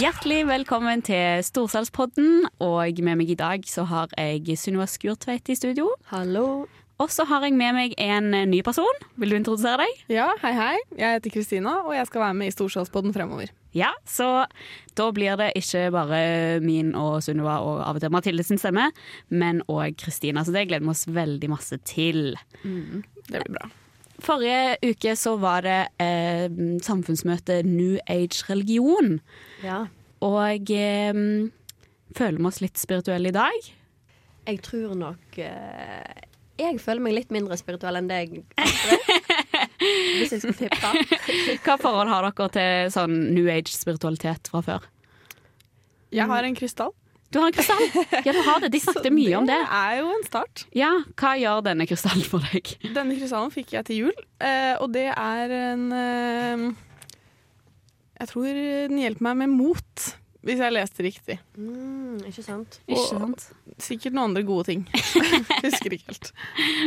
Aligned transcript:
Hjertelig 0.00 0.44
velkommen 0.48 1.02
til 1.04 1.40
Storsalspodden, 1.44 2.46
og 2.62 3.00
med 3.04 3.18
meg 3.20 3.32
i 3.32 3.36
dag 3.38 3.64
så 3.68 3.84
har 3.88 4.12
jeg 4.16 4.56
Sunniva 4.60 4.86
Skurtveit 4.88 5.50
i 5.50 5.56
studio. 5.58 5.88
Hallo. 6.12 6.66
Og 7.00 7.08
så 7.12 7.24
har 7.24 7.46
jeg 7.46 7.56
med 7.56 7.72
meg 7.76 7.94
en 8.00 8.28
ny 8.50 8.60
person. 8.64 9.00
Vil 9.16 9.32
du 9.32 9.38
introdusere 9.38 9.80
deg? 9.80 10.02
Ja, 10.12 10.28
hei 10.42 10.52
hei. 10.52 10.74
Jeg 10.98 11.16
heter 11.16 11.32
Kristina, 11.32 11.78
og 11.86 11.94
jeg 11.96 12.06
skal 12.10 12.24
være 12.26 12.36
med 12.42 12.50
i 12.50 12.54
Storsalspodden 12.54 13.14
fremover. 13.16 13.52
Ja, 13.76 13.92
så 14.04 14.44
da 14.98 15.08
blir 15.16 15.38
det 15.40 15.52
ikke 15.56 15.86
bare 15.94 16.22
min 16.64 16.92
og 16.98 17.22
Sunniva 17.24 17.60
og 17.64 17.80
av 17.86 17.96
og 17.96 18.04
til 18.04 18.12
Mathilde 18.12 18.44
sin 18.46 18.60
stemme, 18.60 18.90
men 19.32 19.62
òg 19.70 19.96
Kristina. 20.00 20.44
Så 20.44 20.52
det 20.52 20.66
gleder 20.68 20.84
vi 20.84 20.92
oss 20.92 21.06
veldig 21.08 21.52
masse 21.52 21.80
til. 21.88 22.34
Det 22.62 23.38
blir 23.38 23.54
bra. 23.56 23.70
Forrige 24.24 24.76
uke 24.84 25.14
så 25.18 25.36
var 25.40 25.64
det 25.66 25.78
eh, 26.02 26.46
samfunnsmøte 26.84 27.60
New 27.66 27.98
Age 28.10 28.44
religion. 28.48 29.18
Ja. 29.64 29.84
Og 30.24 30.72
eh, 30.74 31.20
føler 32.16 32.40
vi 32.40 32.48
oss 32.50 32.60
litt 32.64 32.80
spirituelle 32.80 33.32
i 33.32 33.36
dag? 33.36 33.70
Jeg 34.48 34.62
tror 34.64 34.94
nok 34.98 35.38
eh, 35.38 36.22
Jeg 36.60 36.80
føler 36.82 37.04
meg 37.04 37.16
litt 37.18 37.34
mindre 37.34 37.58
spirituell 37.60 38.00
enn 38.00 38.08
deg, 38.10 38.40
Hvis 40.20 40.32
jeg 40.34 40.42
skal 40.42 40.56
tippe. 40.58 40.90
Hva 41.64 41.76
forhold 41.80 42.10
har 42.12 42.26
dere 42.26 42.48
til 42.52 42.90
sånn 42.92 43.14
New 43.32 43.48
Age-spiritualitet 43.48 44.50
fra 44.52 44.60
før? 44.64 44.88
Jeg 46.12 46.26
har 46.28 46.44
en 46.44 46.56
krystall. 46.58 46.92
Du 47.30 47.38
har 47.38 47.46
en 47.46 47.52
krystall? 47.54 47.82
Ja, 48.24 48.32
du 48.32 48.42
har 48.42 48.60
det. 48.60 48.72
De 48.74 48.80
snakket 48.86 49.12
mye 49.14 49.36
om 49.38 49.46
det. 49.46 49.54
Det 49.54 49.74
er 49.78 49.98
jo 50.00 50.12
en 50.16 50.24
start. 50.26 50.64
Ja, 50.74 50.90
Hva 51.14 51.36
gjør 51.38 51.62
denne 51.68 51.86
krystallen 51.86 52.26
for 52.26 52.42
deg? 52.50 52.72
Denne 52.90 53.18
krystallen 53.18 53.52
fikk 53.54 53.76
jeg 53.76 53.86
til 53.86 54.00
jul, 54.04 54.24
eh, 54.42 54.74
og 54.82 54.90
det 54.96 55.06
er 55.12 55.54
en 55.54 55.84
eh, 55.94 56.64
Jeg 58.18 58.32
tror 58.32 58.48
den 58.90 58.98
hjelper 58.98 59.28
meg 59.28 59.38
med 59.44 59.54
mot, 59.54 60.08
hvis 60.42 60.58
jeg 60.58 60.74
leste 60.74 61.04
riktig. 61.06 61.36
Mm, 61.54 62.18
ikke 62.26 62.42
sant? 62.42 62.80
Ikke 62.88 63.06
sant? 63.06 63.46
Sikkert 63.78 64.16
noen 64.16 64.32
andre 64.32 64.42
gode 64.48 64.66
ting. 64.72 64.82
Husker 65.66 65.94
ikke 65.94 66.10
helt. 66.10 66.32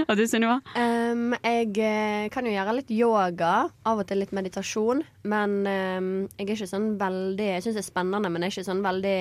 Og 0.10 0.20
du, 0.20 0.26
Sunniva? 0.28 0.60
Um, 0.76 1.38
jeg 1.40 1.72
eh, 1.78 2.28
kan 2.34 2.50
jo 2.50 2.52
gjøre 2.52 2.76
litt 2.82 2.92
yoga, 2.92 3.54
av 3.88 4.04
og 4.04 4.10
til 4.10 4.20
litt 4.26 4.36
meditasjon. 4.36 5.06
Men 5.24 5.56
um, 5.64 6.14
jeg 6.36 6.50
er 6.50 6.54
ikke 6.58 6.72
sånn 6.74 6.94
veldig 7.00 7.50
Jeg 7.54 7.64
syns 7.64 7.80
det 7.80 7.86
er 7.86 7.92
spennende, 7.94 8.34
men 8.34 8.44
jeg 8.44 8.52
er 8.52 8.58
ikke 8.58 8.72
sånn 8.74 8.84
veldig 8.84 9.18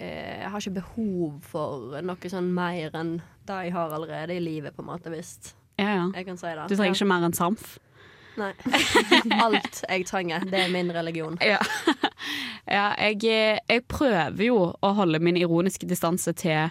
Jeg 0.00 0.48
har 0.48 0.62
ikke 0.62 0.78
behov 0.80 1.38
for 1.44 2.00
noe 2.00 2.32
sånn 2.32 2.50
mer 2.56 2.94
enn 2.96 3.18
det 3.48 3.58
jeg 3.66 3.74
har 3.74 3.92
allerede 3.92 4.36
i 4.36 4.42
livet, 4.42 4.74
på 4.76 4.84
en 4.84 4.90
måte, 4.92 5.12
hvis 5.12 5.54
Ja, 5.80 5.92
ja. 5.92 6.04
jeg 6.14 6.26
kan 6.26 6.40
si 6.40 6.48
det. 6.48 6.66
Du 6.70 6.76
trenger 6.76 6.96
ikke 6.96 7.08
mer 7.10 7.26
enn 7.28 7.36
samf? 7.36 7.78
Nei. 8.40 8.52
Alt 9.44 9.82
jeg 9.84 10.06
trenger, 10.08 10.44
det 10.48 10.64
er 10.64 10.72
min 10.72 10.92
religion. 10.94 11.38
Ja. 11.44 11.58
ja 12.76 12.86
jeg, 13.10 13.58
jeg 13.68 13.84
prøver 13.90 14.44
jo 14.46 14.60
å 14.72 14.92
holde 14.96 15.20
min 15.22 15.38
ironiske 15.40 15.88
distanse 15.90 16.32
til 16.38 16.70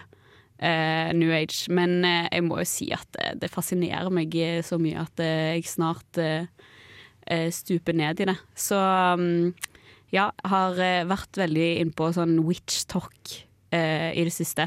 eh, 0.60 1.10
New 1.16 1.32
Age, 1.34 1.66
men 1.72 2.00
eh, 2.04 2.28
jeg 2.32 2.46
må 2.46 2.60
jo 2.62 2.68
si 2.68 2.90
at 2.96 3.08
det, 3.16 3.28
det 3.44 3.52
fascinerer 3.52 4.12
meg 4.14 4.34
eh, 4.36 4.60
så 4.66 4.80
mye 4.80 5.04
at 5.04 5.22
eh, 5.24 5.56
jeg 5.58 5.68
snart 5.70 6.20
eh, 6.22 6.48
eh, 7.26 7.48
stuper 7.54 7.96
ned 7.96 8.22
i 8.24 8.30
det. 8.30 8.36
Så 8.56 8.78
mm, 9.20 9.52
ja, 10.14 10.30
har 10.50 10.78
eh, 10.82 11.06
vært 11.08 11.38
veldig 11.38 11.68
innpå 11.84 12.10
sånn 12.16 12.38
witch 12.46 12.84
talk 12.90 13.34
eh, 13.74 14.10
i 14.18 14.24
det 14.26 14.34
siste. 14.34 14.66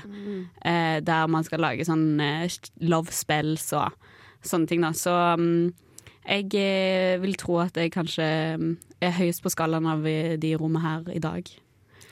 Eh, 0.64 0.98
der 1.04 1.31
man 1.31 1.46
skal 1.48 1.64
lage 1.64 1.88
sånn 1.88 2.20
eh, 2.24 2.48
love 2.84 3.14
spells 3.14 3.72
og 3.76 3.96
sånne 4.44 4.70
ting, 4.70 4.84
da. 4.84 4.94
Så 4.96 5.12
um, 5.12 5.74
jeg 6.24 6.50
eh, 6.59 7.20
vil 7.24 7.36
tro 7.40 7.59
at 7.64 7.78
jeg 7.80 7.94
kanskje 7.96 8.26
mm, 8.59 8.74
er 9.03 9.18
høyest 9.20 9.44
på 9.44 9.52
skalaen 9.52 9.88
av 9.90 10.03
de 10.03 10.53
i 10.53 10.58
rommet 10.59 10.84
her 10.84 11.16
i 11.16 11.24
dag. 11.24 11.48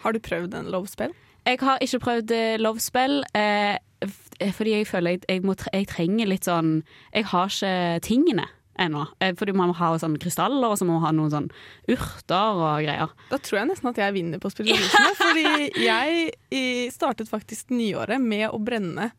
Har 0.02 0.16
du 0.16 0.20
prøvd 0.24 0.58
en 0.58 0.72
lovespell? 0.74 1.16
Jeg 1.46 1.58
har 1.62 1.82
ikke 1.82 2.00
prøvd 2.04 2.32
lovspill. 2.62 2.62
love 2.62 2.80
spell, 2.80 3.24
eh, 3.34 4.52
fordi 4.54 4.76
jeg 4.76 4.88
føler 4.88 5.16
jeg, 5.16 5.24
jeg, 5.30 5.44
må, 5.46 5.56
jeg 5.74 5.88
trenger 5.90 6.30
litt 6.30 6.48
sånn 6.50 6.82
Jeg 7.14 7.26
har 7.30 7.50
ikke 7.50 8.02
tingene 8.06 8.48
ennå. 8.82 9.06
Eh, 9.22 9.34
fordi 9.40 9.54
man 9.58 9.70
må 9.72 9.76
ha 9.80 9.92
sånn 10.02 10.18
krystaller, 10.22 10.70
og 10.74 10.78
så 10.80 10.86
må 10.88 10.98
man 10.98 11.06
ha 11.06 11.12
noen 11.16 11.32
sånn 11.34 11.50
urter 11.92 12.62
og 12.62 12.82
greier. 12.86 13.14
Da 13.32 13.40
tror 13.42 13.62
jeg 13.62 13.70
nesten 13.72 13.92
at 13.94 14.02
jeg 14.02 14.16
vinner 14.18 14.42
på 14.44 14.52
spiritualisme. 14.54 15.12
fordi 15.22 15.86
jeg 15.86 16.92
startet 16.96 17.30
faktisk 17.32 17.70
nyåret 17.76 18.22
med 18.22 18.48
å 18.50 18.60
brenne 18.62 19.12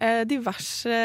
eh, 0.00 0.22
diverse 0.28 0.96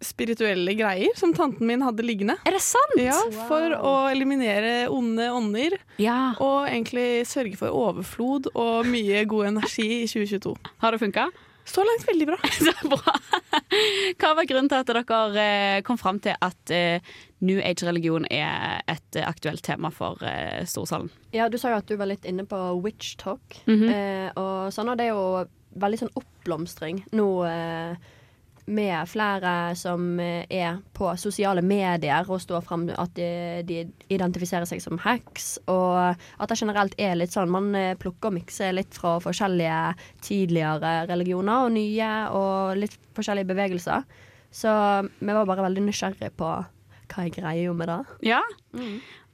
spirituelle 0.00 0.72
greier 0.78 1.12
som 1.18 1.34
tanten 1.36 1.66
min 1.68 1.82
hadde 1.84 2.04
liggende. 2.06 2.38
Er 2.48 2.54
det 2.56 2.62
sant? 2.64 2.94
Ja, 2.96 3.18
For 3.50 3.74
å 3.76 3.92
eliminere 4.08 4.86
onde 4.88 5.26
ånder, 5.28 5.76
Ja. 6.00 6.32
og 6.40 6.70
egentlig 6.70 7.26
sørge 7.28 7.58
for 7.60 7.68
overflod 7.68 8.48
og 8.54 8.88
mye 8.88 9.26
god 9.28 9.50
energi 9.52 9.88
i 10.02 10.08
2022. 10.08 10.54
Har 10.80 10.96
det 10.96 11.02
funka? 11.04 11.28
Så 11.70 11.84
langt 11.86 12.06
veldig 12.08 12.26
bra. 12.26 12.38
Så 12.66 12.74
bra. 12.90 13.14
Hva 14.20 14.32
var 14.38 14.48
grunnen 14.48 14.70
til 14.70 14.80
at 14.80 14.90
dere 14.90 15.44
eh, 15.44 15.82
kom 15.86 15.98
fram 16.00 16.18
til 16.22 16.34
at 16.42 16.72
eh, 16.74 17.12
New 17.46 17.60
Age-religion 17.62 18.26
er 18.30 18.82
et 18.90 19.20
aktuelt 19.22 19.62
tema 19.66 19.92
for 19.94 20.18
eh, 20.26 20.64
Storsalen? 20.66 21.10
Ja, 21.36 21.46
du 21.48 21.58
sa 21.60 21.70
jo 21.72 21.78
at 21.80 21.88
du 21.88 21.94
var 22.00 22.10
litt 22.10 22.26
inne 22.28 22.46
på 22.48 22.58
witch 22.82 23.14
talk. 23.22 23.60
Mhm. 23.70 23.86
eh, 23.88 24.28
og 24.40 24.74
sånn, 24.74 24.90
og 24.90 24.98
det 24.98 25.08
er 25.08 25.14
jo 25.14 25.46
veldig 25.80 26.00
sånn 26.00 26.16
oppblomstring 26.18 27.04
nå 27.14 27.28
eh, 27.46 28.10
med 28.66 29.08
flere 29.08 29.74
som 29.78 30.20
eh, 30.20 30.44
er 30.50 30.80
på 30.96 31.10
sosiale 31.20 31.62
medier 31.64 32.28
og 32.28 32.42
står 32.42 32.64
fram 32.66 32.88
at 32.92 33.14
de, 33.16 33.30
de 33.66 33.84
identifiserer 34.12 34.68
seg 34.68 34.82
som 34.82 35.00
hacks, 35.02 35.52
og 35.70 36.14
at 36.14 36.50
det 36.50 36.58
generelt 36.60 36.96
er 37.00 37.16
litt 37.18 37.34
sånn 37.34 37.52
man 37.52 37.70
eh, 37.78 37.96
plukker 38.00 38.30
og 38.30 38.38
mikser 38.38 38.74
litt 38.76 38.96
fra 38.96 39.18
forskjellige 39.22 39.78
tidligere 40.26 41.06
religioner 41.10 41.66
og 41.66 41.74
nye, 41.76 42.10
og 42.36 42.80
litt 42.80 42.98
forskjellige 43.16 43.50
bevegelser. 43.52 44.04
Så 44.50 44.70
vi 45.20 45.30
var 45.30 45.46
bare 45.46 45.68
veldig 45.68 45.86
nysgjerrig 45.86 46.32
på 46.38 46.50
hva 47.10 47.26
er 47.26 47.34
greia 47.34 47.74
med 47.76 47.90
det. 47.90 47.98
Ja. 48.30 48.40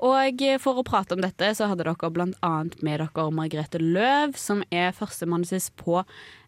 Og 0.06 0.42
eh, 0.44 0.58
for 0.62 0.80
å 0.80 0.86
prate 0.86 1.16
om 1.16 1.22
dette, 1.24 1.52
så 1.56 1.70
hadde 1.70 1.86
dere 1.86 2.10
blant 2.12 2.36
annet 2.46 2.76
med 2.84 3.00
dere 3.02 3.30
Margrethe 3.34 3.80
Løv, 3.82 4.36
som 4.40 4.64
er 4.70 4.96
førsteamanuensis 4.96 5.70
på 5.80 6.02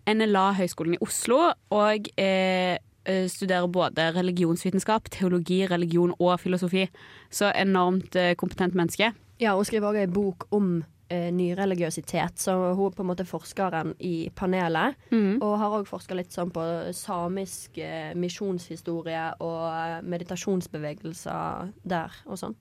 NLA 0.08 0.50
Høgskolen 0.58 0.96
i 0.96 1.02
Oslo, 1.04 1.40
og 1.74 2.10
eh, 2.20 2.76
eh, 3.08 3.24
studerer 3.30 3.68
både 3.72 4.10
religionsvitenskap, 4.16 5.10
teologi, 5.14 5.62
religion 5.68 6.14
og 6.18 6.38
filosofi. 6.42 6.86
Så 7.30 7.52
enormt 7.54 8.16
eh, 8.16 8.34
kompetent 8.38 8.76
menneske. 8.78 9.12
Ja, 9.38 9.54
og 9.54 9.68
skriver 9.68 9.92
også 9.92 10.06
en 10.06 10.14
bok 10.16 10.48
om 10.54 10.70
eh, 11.10 11.28
nyreligiøsitet, 11.34 12.38
så 12.40 12.54
hun 12.76 12.86
er 12.90 12.96
på 12.96 13.04
en 13.04 13.10
måte 13.10 13.26
forskeren 13.28 13.94
i 14.00 14.28
panelet. 14.36 14.96
Og 15.42 15.58
har 15.60 15.76
òg 15.78 15.86
forska 15.88 16.14
litt 16.18 16.32
sånn 16.34 16.50
på 16.54 16.64
samisk 16.96 17.78
eh, 17.78 18.14
misjonshistorie 18.14 19.24
og 19.40 19.62
eh, 19.72 19.98
meditasjonsbevegelser 20.02 21.72
der 21.84 22.10
og 22.26 22.38
sånn. 22.40 22.56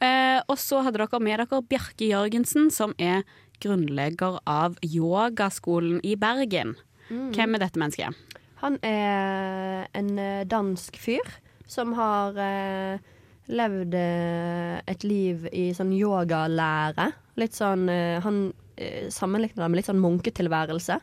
Eh, 0.00 0.40
og 0.44 0.58
så 0.60 0.82
hadde 0.84 1.00
dere 1.00 1.20
med 1.24 1.40
dere 1.40 1.62
Bjerke 1.64 2.04
Jørgensen, 2.10 2.70
som 2.70 2.92
er 2.98 3.22
grunnlegger 3.62 4.40
av 4.44 4.76
yogaskolen 4.84 6.02
i 6.04 6.16
Bergen. 6.20 6.74
Hvem 7.08 7.54
er 7.54 7.62
dette 7.62 7.80
mennesket? 7.80 8.14
Han 8.60 8.78
er 8.82 9.86
en 9.94 10.18
eh, 10.18 10.44
dansk 10.48 10.96
fyr 10.98 11.24
som 11.66 11.92
har 11.96 12.36
eh, 12.40 12.98
levd 13.48 13.94
eh, 13.98 14.78
et 14.90 15.04
liv 15.06 15.46
i 15.52 15.68
sånn 15.76 15.92
yogalære. 15.96 17.10
Litt 17.40 17.56
sånn 17.56 17.88
eh, 17.92 18.18
Han 18.24 18.48
eh, 18.76 19.06
det 19.08 19.28
med 19.68 19.78
litt 19.78 19.90
sånn 19.90 20.02
munketilværelse. 20.02 20.98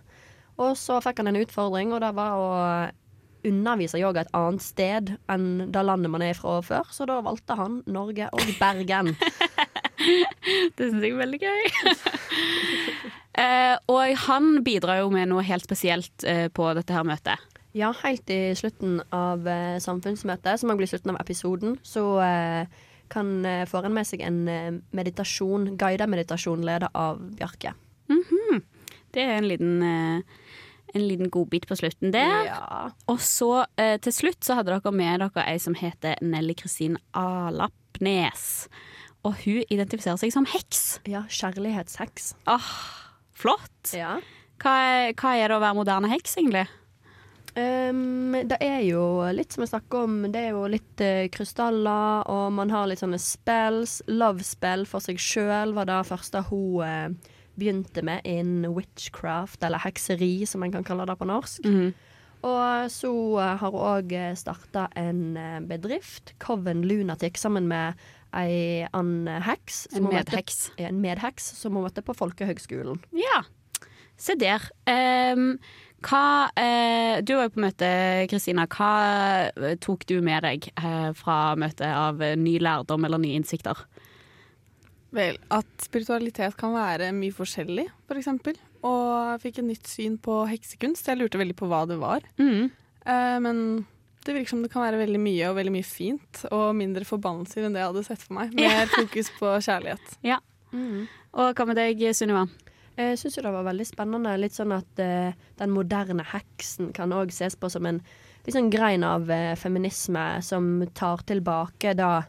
Og 0.64 0.76
så 0.78 1.00
fikk 1.02 1.24
han 1.24 1.32
en 1.32 1.42
utfordring, 1.42 1.94
og 1.96 2.04
det 2.04 2.12
var 2.14 2.38
å 2.38 2.50
undervise 3.44 4.00
yoga 4.00 4.24
et 4.24 4.36
annet 4.38 4.64
sted 4.64 5.14
enn 5.32 5.72
det 5.74 5.84
landet 5.84 6.12
man 6.14 6.24
er 6.24 6.38
fra 6.38 6.60
før. 6.64 6.92
Så 6.94 7.08
da 7.10 7.20
valgte 7.26 7.58
han 7.60 7.82
Norge 7.92 8.30
og 8.32 8.54
Bergen. 8.60 9.14
Det 10.04 10.90
syns 10.90 11.04
jeg 11.06 11.14
er 11.14 11.20
veldig 11.22 11.40
gøy. 11.40 11.92
eh, 13.44 13.76
og 13.88 14.24
han 14.26 14.58
bidrar 14.66 15.00
jo 15.00 15.12
med 15.14 15.30
noe 15.32 15.46
helt 15.48 15.64
spesielt 15.64 16.26
eh, 16.28 16.50
på 16.52 16.66
dette 16.76 16.96
her 16.96 17.06
møtet. 17.08 17.53
Ja, 17.74 17.90
helt 18.04 18.30
i 18.30 18.54
slutten 18.56 19.00
av 19.14 19.48
eh, 19.50 19.80
samfunnsmøtet, 19.82 20.60
som 20.62 20.70
også 20.70 20.82
blir 20.82 20.92
slutten 20.92 21.14
av 21.14 21.22
episoden, 21.24 21.78
så 21.82 22.04
eh, 22.22 22.68
kan 23.14 23.32
eh, 23.50 23.64
får 23.70 23.88
en 23.88 23.96
med 23.96 24.08
seg 24.10 24.22
en 24.26 24.44
eh, 24.52 24.76
meditasjon, 24.94 25.72
guidet 25.82 26.10
meditasjon 26.12 26.66
ledet 26.66 26.92
av 26.94 27.22
Bjarke. 27.40 27.74
Det 29.14 29.22
er 29.22 29.36
en 29.38 29.48
liten, 29.48 29.82
eh, 29.86 30.22
en 30.94 31.08
liten 31.08 31.30
godbit 31.34 31.68
på 31.70 31.78
slutten 31.78 32.14
der. 32.14 32.48
Ja. 32.50 32.92
Og 33.10 33.22
så 33.22 33.66
eh, 33.78 33.98
til 34.02 34.16
slutt 34.16 34.46
så 34.46 34.58
hadde 34.58 34.74
dere 34.74 34.94
med 34.94 35.22
dere 35.22 35.46
ei 35.50 35.60
som 35.62 35.78
heter 35.78 36.22
Nelly 36.26 36.56
Kristin 36.58 36.98
Alapnes. 37.18 38.68
Og 39.24 39.38
hun 39.46 39.62
identifiserer 39.72 40.20
seg 40.20 40.34
som 40.36 40.46
heks. 40.50 41.00
ja 41.08 41.24
kjærlighetsheks. 41.30 42.34
Ah, 42.50 42.72
flott! 43.38 43.94
Ja. 43.96 44.18
Hva 44.64 44.74
er, 44.86 45.14
hva 45.18 45.36
er 45.38 45.50
det 45.50 45.58
å 45.58 45.64
være 45.64 45.78
moderne 45.78 46.10
heks, 46.12 46.38
egentlig? 46.42 46.66
Um, 47.54 48.34
det 48.50 48.58
er 48.66 48.80
jo 48.88 49.02
litt 49.36 49.54
som 49.54 49.62
jeg 49.62 49.70
snakker 49.74 50.08
om, 50.08 50.16
det 50.34 50.40
er 50.42 50.56
jo 50.56 50.64
litt 50.74 51.04
uh, 51.06 51.28
krystaller, 51.34 52.24
og 52.32 52.48
man 52.58 52.72
har 52.74 52.88
litt 52.90 53.04
sånne 53.04 53.20
spells. 53.22 54.00
Love-spell 54.10 54.88
for 54.90 55.04
seg 55.06 55.22
sjøl 55.22 55.76
var 55.78 55.86
det 55.90 56.00
første 56.10 56.42
hun 56.50 56.82
uh, 56.82 57.36
begynte 57.60 58.02
med 58.02 58.26
innen 58.26 58.74
witchcraft, 58.74 59.62
eller 59.64 59.84
hekseri, 59.86 60.48
som 60.50 60.66
en 60.66 60.74
kan 60.74 60.88
kalle 60.88 61.06
det 61.06 61.18
på 61.20 61.30
norsk. 61.30 61.70
Og 62.44 62.90
så 62.92 63.14
uh, 63.14 63.54
har 63.62 63.70
hun 63.72 63.86
òg 63.94 64.18
starta 64.42 64.88
en 65.00 65.38
bedrift, 65.70 66.34
Coven 66.44 66.82
Lunatic, 66.90 67.38
sammen 67.40 67.70
med 67.70 68.02
ei 68.34 68.88
annen 68.98 69.44
heks. 69.46 69.84
En 69.94 70.08
møtte- 70.08 70.34
medheks. 70.34 70.58
En 70.82 71.04
medheks 71.06 71.52
som 71.60 71.78
hun 71.78 71.86
møtte 71.86 72.02
på 72.02 72.16
Folkehøgskolen. 72.18 72.98
Ja. 73.14 73.44
Se 74.18 74.34
der. 74.38 74.62
Ehm, 74.90 75.60
hva 76.04 76.50
eh, 76.60 77.22
Du 77.26 77.36
var 77.38 77.48
jo 77.48 77.54
på 77.56 77.64
møte, 77.64 77.90
Kristina. 78.32 78.66
Hva 78.72 78.92
eh, 79.52 79.76
tok 79.82 80.06
du 80.10 80.18
med 80.26 80.46
deg 80.46 80.68
eh, 80.74 81.10
fra 81.18 81.56
møtet 81.60 81.88
av 81.90 82.22
eh, 82.24 82.36
ny 82.40 82.58
lærdom 82.64 83.08
eller 83.08 83.22
nye 83.22 83.40
innsikter? 83.40 83.86
Vel, 85.14 85.38
at 85.54 85.86
spiritualitet 85.86 86.56
kan 86.58 86.74
være 86.74 87.12
mye 87.14 87.34
forskjellig, 87.36 87.86
for 88.10 88.18
eksempel. 88.18 88.58
Og 88.84 89.10
jeg 89.34 89.42
fikk 89.46 89.60
et 89.62 89.68
nytt 89.68 89.90
syn 89.90 90.16
på 90.22 90.40
heksekunst. 90.50 91.08
Jeg 91.08 91.22
lurte 91.22 91.40
veldig 91.42 91.58
på 91.60 91.70
hva 91.70 91.84
det 91.90 92.00
var. 92.02 92.26
Mm. 92.42 92.72
Eh, 93.06 93.38
men 93.46 93.62
det 94.26 94.34
virker 94.36 94.54
som 94.56 94.64
det 94.64 94.72
kan 94.74 94.86
være 94.86 95.02
veldig 95.04 95.22
mye 95.22 95.52
og 95.52 95.58
veldig 95.60 95.76
mye 95.76 95.88
fint, 95.88 96.44
og 96.50 96.74
mindre 96.80 97.06
forbannelser 97.08 97.68
enn 97.68 97.76
det 97.76 97.84
jeg 97.84 97.92
hadde 97.92 98.06
sett 98.08 98.26
for 98.26 98.38
meg. 98.40 98.56
Mer 98.58 98.90
fokus 98.92 99.32
på 99.40 99.56
kjærlighet. 99.68 100.18
Ja. 100.34 100.40
Og 100.74 101.52
hva 101.54 101.66
med 101.70 101.78
deg, 101.78 102.00
Sunniva? 102.18 102.48
Jeg 102.98 103.18
syns 103.18 103.36
det 103.42 103.52
var 103.56 103.66
veldig 103.66 103.86
spennende. 103.90 104.36
Litt 104.38 104.54
sånn 104.54 104.74
at 104.76 105.00
uh, 105.02 105.32
den 105.58 105.72
moderne 105.74 106.24
heksen 106.34 106.92
kan 106.94 107.14
òg 107.16 107.32
ses 107.34 107.56
på 107.58 107.70
som 107.74 107.86
en 107.90 108.02
litt 108.46 108.54
sånn 108.56 108.70
grein 108.74 109.04
av 109.08 109.26
uh, 109.32 109.56
feminisme 109.58 110.26
som 110.46 110.84
tar 110.94 111.24
tilbake 111.26 111.96
da 111.98 112.24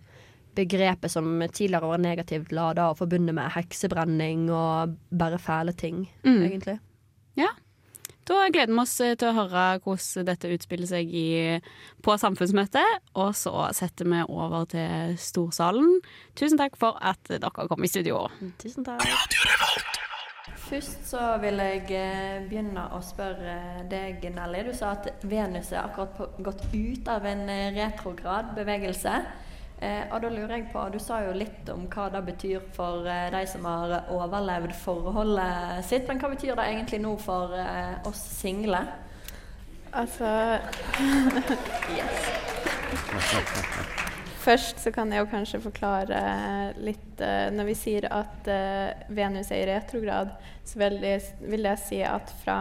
begrepet 0.55 1.11
som 1.11 1.26
tidligere 1.50 1.88
var 1.90 1.99
negativt 1.99 2.52
lada 2.55 2.87
og 2.93 3.00
forbundet 3.00 3.34
med 3.34 3.50
heksebrenning 3.56 4.44
og 4.55 4.93
bare 5.11 5.40
fæle 5.43 5.72
ting, 5.75 6.05
Mm. 6.22 6.43
egentlig. 6.46 6.78
Ja. 7.37 7.49
Da 8.25 8.46
gleder 8.49 8.72
vi 8.72 8.78
oss 8.81 8.94
eh, 9.00 9.17
til 9.20 9.28
å 9.28 9.34
høre 9.34 9.81
hvordan 9.82 10.25
dette 10.31 10.49
utspiller 10.55 10.87
seg 10.88 11.10
i, 11.12 11.60
på 12.00 12.14
samfunnsmøtet. 12.17 13.02
Og 13.20 13.34
så 13.37 13.52
setter 13.75 14.06
vi 14.08 14.22
over 14.31 14.64
til 14.70 15.19
storsalen. 15.19 15.99
Tusen 16.38 16.56
takk 16.56 16.78
for 16.81 16.96
at 17.02 17.20
dere 17.28 17.69
kom 17.69 17.84
i 17.84 17.90
studio. 17.90 18.28
Tusen 18.62 18.87
takk. 18.87 19.02
Først 20.64 21.08
så 21.11 21.20
vil 21.43 21.61
jeg 21.61 21.82
eh, 21.93 22.44
begynne 22.49 22.87
å 22.96 23.00
spørre 23.05 23.84
deg, 23.90 24.22
Nelly. 24.32 24.62
Du 24.64 24.72
sa 24.76 24.94
at 24.94 25.11
Venus 25.28 25.72
er 25.75 25.82
akkurat 25.82 26.14
på, 26.16 26.28
gått 26.46 26.64
ut 26.72 27.08
av 27.12 27.26
en 27.28 27.49
eh, 27.52 27.69
retrograd 27.76 28.55
bevegelse. 28.56 29.12
Eh, 29.84 30.06
og 30.08 30.22
da 30.22 30.31
lurer 30.32 30.55
jeg 30.56 30.70
på, 30.72 30.87
Du 30.94 30.99
sa 31.02 31.20
jo 31.26 31.34
litt 31.37 31.69
om 31.69 31.84
hva 31.93 32.08
det 32.14 32.22
betyr 32.31 32.64
for 32.76 33.05
eh, 33.05 33.28
de 33.34 33.43
som 33.50 33.66
har 33.69 34.08
overlevd 34.14 34.72
forholdet 34.81 35.84
sitt. 35.84 36.08
Men 36.08 36.22
hva 36.22 36.32
betyr 36.32 36.56
det 36.56 36.69
egentlig 36.70 37.02
nå 37.05 37.12
for 37.20 37.52
eh, 37.58 38.00
oss 38.08 38.22
single? 38.40 38.81
Altså 39.93 40.58
Først 44.44 44.82
så 44.82 44.93
kan 44.93 45.12
jeg 45.12 45.23
jo 45.23 45.31
kanskje 45.31 45.62
forklare 45.64 46.19
litt 46.85 47.20
eh, 47.25 47.49
Når 47.55 47.69
vi 47.70 47.76
sier 47.79 48.06
at 48.12 48.49
eh, 48.50 49.06
Venus 49.14 49.49
er 49.55 49.62
i 49.62 49.70
retrograd, 49.70 50.35
så 50.69 50.82
vil 50.82 50.99
jeg, 51.00 51.23
vil 51.41 51.64
jeg 51.64 51.81
si 51.81 52.02
at 52.05 52.32
fra, 52.43 52.58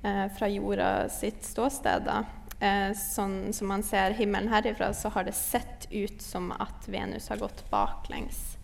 eh, 0.00 0.24
fra 0.38 0.48
jorda 0.48 0.88
sitt 1.12 1.44
ståsted, 1.44 2.06
da, 2.08 2.22
eh, 2.64 2.90
sånn 2.96 3.52
som 3.52 3.68
man 3.68 3.84
ser 3.84 4.16
himmelen 4.16 4.48
herifra, 4.52 4.94
så 4.96 5.12
har 5.12 5.28
det 5.28 5.36
sett 5.36 5.88
ut 5.90 6.22
som 6.24 6.52
at 6.56 6.88
Venus 6.88 7.28
har 7.32 7.42
gått 7.42 7.64
baklengs. 7.72 8.54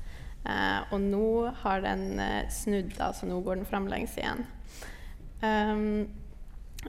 Eh, 0.48 0.80
og 0.88 1.00
nå 1.04 1.50
har 1.60 1.84
den 1.84 2.20
eh, 2.24 2.48
snudd, 2.48 2.94
altså 2.96 3.26
så 3.26 3.30
nå 3.30 3.42
går 3.44 3.60
den 3.60 3.68
framlengs 3.68 4.16
igjen. 4.16 4.46
Um, 5.40 6.08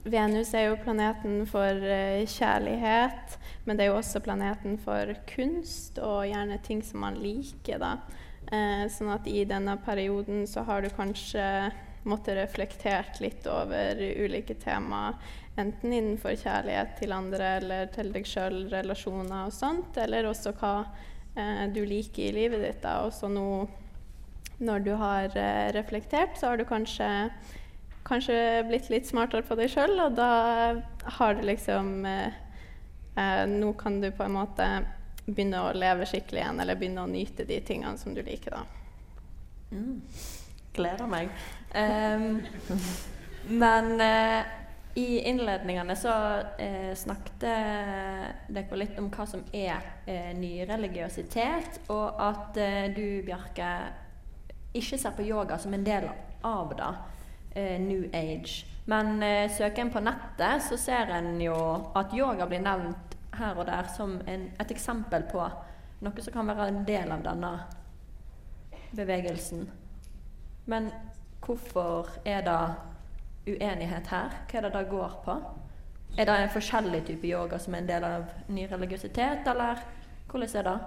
Venus 0.04 0.54
er 0.56 0.70
jo 0.70 0.80
planeten 0.80 1.42
for 1.46 1.84
eh, 1.84 2.24
kjærlighet, 2.24 3.36
men 3.66 3.76
det 3.76 3.84
er 3.84 3.90
jo 3.92 3.98
også 4.00 4.22
planeten 4.24 4.78
for 4.80 5.12
kunst 5.28 6.00
og 6.00 6.24
gjerne 6.30 6.56
ting 6.64 6.80
som 6.86 7.04
man 7.04 7.20
liker. 7.20 7.78
da. 7.82 7.96
Eh, 8.48 8.86
sånn 8.90 9.12
at 9.12 9.28
i 9.30 9.44
denne 9.48 9.76
perioden 9.84 10.46
så 10.48 10.64
har 10.68 10.82
du 10.82 10.90
kanskje 10.96 11.44
måttet 12.08 12.36
reflektert 12.40 13.20
litt 13.22 13.46
over 13.46 14.00
ulike 14.00 14.56
temaer. 14.58 15.20
Enten 15.60 15.92
innenfor 15.92 16.34
kjærlighet 16.40 16.96
til 16.98 17.12
andre 17.12 17.54
eller 17.60 17.92
til 17.92 18.10
deg 18.14 18.26
sjøl, 18.26 18.64
relasjoner 18.72 19.46
og 19.46 19.54
sånt, 19.54 20.00
eller 20.00 20.26
også 20.30 20.54
hva 20.56 20.74
eh, 21.36 21.66
du 21.72 21.84
liker 21.84 22.30
i 22.30 22.36
livet 22.40 22.64
ditt. 22.64 22.82
da. 22.82 23.02
Og 23.04 23.30
nå, 23.30 23.48
når 24.64 24.86
du 24.88 24.94
har 24.96 25.36
eh, 25.36 25.68
reflektert, 25.76 26.38
så 26.40 26.50
har 26.50 26.60
du 26.60 26.64
kanskje 26.64 27.08
kanskje 28.06 28.36
blitt 28.68 28.90
litt 28.92 29.08
smartere 29.08 29.46
på 29.46 29.56
deg 29.58 29.70
sjøl, 29.72 29.94
og 30.04 30.16
da 30.18 30.30
har 31.18 31.36
du 31.38 31.44
liksom 31.46 32.06
eh, 32.08 32.38
eh, 33.16 33.44
Nå 33.50 33.72
kan 33.80 34.00
du 34.02 34.10
på 34.10 34.26
en 34.26 34.36
måte 34.36 34.68
begynne 35.26 35.62
å 35.62 35.74
leve 35.76 36.06
skikkelig 36.08 36.42
igjen, 36.42 36.62
eller 36.62 36.78
begynne 36.78 37.04
å 37.04 37.10
nyte 37.10 37.46
de 37.48 37.60
tingene 37.62 37.98
som 37.98 38.14
du 38.14 38.22
liker, 38.26 38.56
da. 38.56 38.64
Mm. 39.72 40.00
Gleder 40.74 41.08
meg. 41.08 41.30
Um, 41.76 42.40
men 43.62 44.00
eh, 44.00 44.50
i 44.94 45.20
innledningene 45.28 45.96
så 45.96 46.12
eh, 46.58 46.92
snakket 46.96 47.44
dere 48.52 48.76
litt 48.76 48.98
om 49.00 49.08
hva 49.12 49.24
som 49.28 49.40
er 49.56 49.80
eh, 50.04 50.32
nyreligiøsitet, 50.36 51.80
og 51.94 52.20
at 52.20 52.58
eh, 52.60 52.90
du, 52.92 53.22
Bjarke, 53.24 53.70
ikke 54.76 54.98
ser 55.00 55.16
på 55.16 55.24
yoga 55.24 55.56
som 55.60 55.72
en 55.72 55.86
del 55.86 56.10
av 56.44 56.74
det. 56.76 56.90
Eh, 57.54 57.80
New 57.80 58.04
Age. 58.12 58.66
Men 58.84 59.22
eh, 59.22 59.50
søker 59.50 59.82
en 59.82 59.90
på 59.90 60.00
nettet, 60.00 60.62
så 60.68 60.76
ser 60.76 61.12
en 61.16 61.40
jo 61.40 61.56
at 61.94 62.14
yoga 62.14 62.46
blir 62.46 62.64
nevnt 62.64 63.16
her 63.38 63.56
og 63.56 63.66
der 63.66 63.88
som 63.96 64.18
en, 64.28 64.48
et 64.60 64.70
eksempel 64.70 65.24
på 65.30 65.44
noe 66.02 66.24
som 66.24 66.34
kan 66.34 66.48
være 66.50 66.68
en 66.68 66.84
del 66.86 67.12
av 67.14 67.22
denne 67.24 67.52
bevegelsen. 68.96 69.68
Men 70.66 70.90
hvorfor 71.44 72.10
er 72.24 72.42
det 72.46 72.74
uenighet 73.46 74.10
her? 74.10 74.34
Hva 74.50 74.58
er 74.58 74.66
det 74.66 74.72
det 74.74 74.88
går 74.90 75.14
på? 75.24 75.36
Er 76.18 76.28
det 76.28 76.34
en 76.42 76.52
forskjellig 76.52 77.04
type 77.06 77.26
yoga 77.26 77.58
som 77.58 77.74
er 77.74 77.78
en 77.82 77.88
del 77.88 78.04
av 78.04 78.24
ny 78.52 78.66
religiøsitet, 78.70 79.46
eller 79.48 79.80
hvordan 80.30 80.58
er 80.58 80.68
det? 80.68 80.78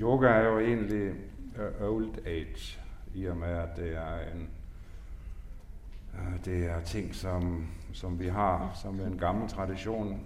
Yoga 0.00 0.28
er 0.28 0.48
jo 0.48 0.58
egentlig 0.58 1.14
uh, 1.58 1.86
old 1.88 2.18
age, 2.26 2.78
i 3.14 3.28
og 3.28 3.36
med 3.36 3.54
at 3.54 3.76
det 3.76 3.94
er 3.96 4.26
en 4.32 4.48
Det 6.44 6.64
er 6.70 6.80
ting 6.80 7.14
som, 7.14 7.66
som 7.92 8.18
vi 8.18 8.28
har 8.28 8.70
som 8.74 9.00
en 9.00 9.18
gammel 9.18 9.48
tradisjon. 9.48 10.20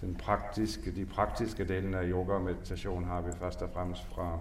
Den 0.00 0.14
praktiske, 0.14 0.90
de 0.96 1.06
praktiske 1.06 1.64
delene 1.64 1.98
av 1.98 2.08
yoga 2.08 2.34
og 2.34 3.04
har 3.06 3.20
vi 3.20 3.32
først 3.32 3.62
og 3.62 3.70
fremst 3.70 4.04
fra, 4.04 4.38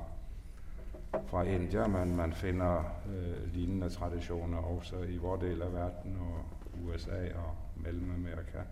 fra 1.28 1.44
India, 1.44 1.88
men 1.88 2.16
man 2.16 2.34
finner 2.34 2.80
uh, 2.80 3.54
lignende 3.54 3.90
tradisjoner 3.90 4.58
også 4.58 5.04
i 5.04 5.18
vår 5.18 5.36
del 5.36 5.62
av 5.62 5.74
verden 5.74 6.18
og 6.20 6.88
USA 6.88 7.22
og 7.36 7.82
Mellom-Amerika. 7.84 8.66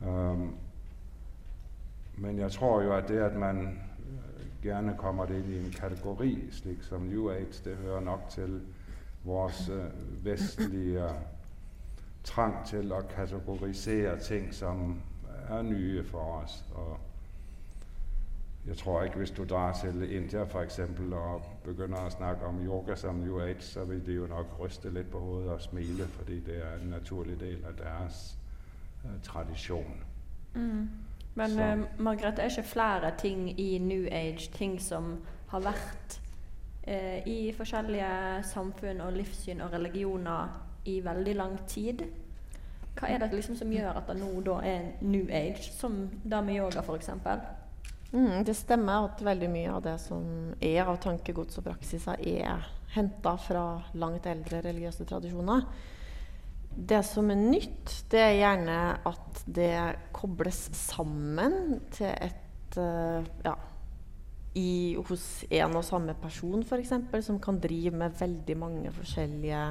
Um, 0.00 0.54
men 2.16 2.38
jeg 2.38 2.52
tror 2.52 2.82
jo 2.82 2.92
at 2.92 3.08
det 3.08 3.18
at 3.18 3.36
man 3.36 3.66
øh, 3.66 4.46
gjerne 4.62 4.94
kommer 4.98 5.26
inn 5.26 5.52
i 5.52 5.58
en 5.58 5.72
kategori, 5.72 6.48
slik 6.50 6.82
som 6.82 7.00
New 7.00 7.30
Age, 7.30 7.60
det 7.64 7.76
hører 7.76 8.00
nok 8.00 8.28
til 8.30 8.60
vores 9.24 9.68
øh, 9.68 10.24
vestlige 10.24 11.08
trang 12.24 12.66
til 12.66 12.92
å 12.92 13.00
kategorisere 13.00 14.18
ting 14.20 14.54
som 14.54 15.00
er 15.48 15.62
nye 15.62 16.04
for 16.04 16.42
oss. 16.42 16.64
Og 16.74 16.98
jeg 18.66 18.76
tror 18.76 19.02
ikke 19.02 19.16
hvis 19.16 19.30
du 19.30 19.44
drar 19.44 19.72
til 19.72 20.16
India 20.16 20.42
for 20.42 20.60
eksempel 20.60 21.12
og 21.12 21.42
begynner 21.64 22.06
å 22.06 22.10
snakke 22.14 22.46
om 22.46 22.60
yoga 22.62 22.94
som 22.96 23.18
New 23.18 23.40
Age, 23.40 23.62
så 23.62 23.84
vil 23.84 24.06
de 24.06 24.14
jo 24.20 24.26
nok 24.30 24.54
ryste 24.60 24.90
litt 24.90 25.10
på 25.10 25.18
hodet 25.18 25.50
og 25.50 25.60
smile, 25.60 26.06
fordi 26.06 26.40
det 26.46 26.60
er 26.62 26.78
en 26.78 26.94
naturlig 26.94 27.40
del 27.40 27.64
av 27.66 27.74
deres 27.78 28.38
uh, 29.04 29.10
tradisjon. 29.22 29.98
Men 31.34 31.58
uh, 31.58 31.84
Margrethe, 31.98 32.42
er 32.42 32.50
ikke 32.50 32.68
flere 32.68 33.12
ting 33.18 33.60
i 33.60 33.78
New 33.78 34.06
Age 34.10 34.50
ting 34.54 34.80
som 34.80 35.16
har 35.48 35.60
vært 35.60 36.21
eh, 36.82 37.22
i 37.28 37.52
forskjellige 37.56 38.42
samfunn 38.50 39.00
og 39.04 39.16
livssyn 39.16 39.62
og 39.64 39.72
religioner 39.72 40.60
i 40.90 40.98
veldig 41.04 41.34
lang 41.38 41.56
tid. 41.70 42.04
Hva 42.98 43.08
er 43.08 43.22
det 43.22 43.32
liksom 43.32 43.56
som 43.56 43.72
gjør 43.72 43.96
at 44.02 44.10
det 44.10 44.18
nå 44.20 44.30
da 44.44 44.58
er 44.68 44.92
new 45.00 45.30
age, 45.32 45.70
som 45.72 46.04
det 46.22 46.44
med 46.44 46.58
yoga 46.60 46.82
f.eks.? 46.84 47.10
Mm, 48.12 48.42
det 48.44 48.54
stemmer 48.58 49.08
at 49.08 49.22
veldig 49.24 49.48
mye 49.48 49.72
av 49.72 49.80
det 49.86 49.96
som 50.02 50.52
er 50.60 50.84
av 50.84 51.00
tankegods 51.00 51.58
og 51.60 51.70
praksiser, 51.70 52.20
er 52.20 52.66
henta 52.92 53.38
fra 53.40 53.64
langt 53.96 54.28
eldre 54.28 54.60
religiøse 54.66 55.06
tradisjoner. 55.08 55.64
Det 56.72 57.00
som 57.04 57.30
er 57.32 57.40
nytt, 57.40 57.94
det 58.12 58.20
er 58.20 58.38
gjerne 58.38 58.78
at 59.08 59.42
det 59.46 59.72
kobles 60.16 60.66
sammen 60.76 61.80
til 61.92 62.12
et 62.12 62.78
uh, 62.80 63.24
ja, 63.44 63.56
i, 64.58 64.96
hos 65.08 65.44
en 65.48 65.78
og 65.78 65.84
samme 65.86 66.14
person, 66.20 66.64
f.eks., 66.66 66.92
som 67.24 67.40
kan 67.40 67.60
drive 67.62 67.94
med 67.96 68.18
veldig 68.18 68.56
mange 68.60 68.92
forskjellige 68.92 69.62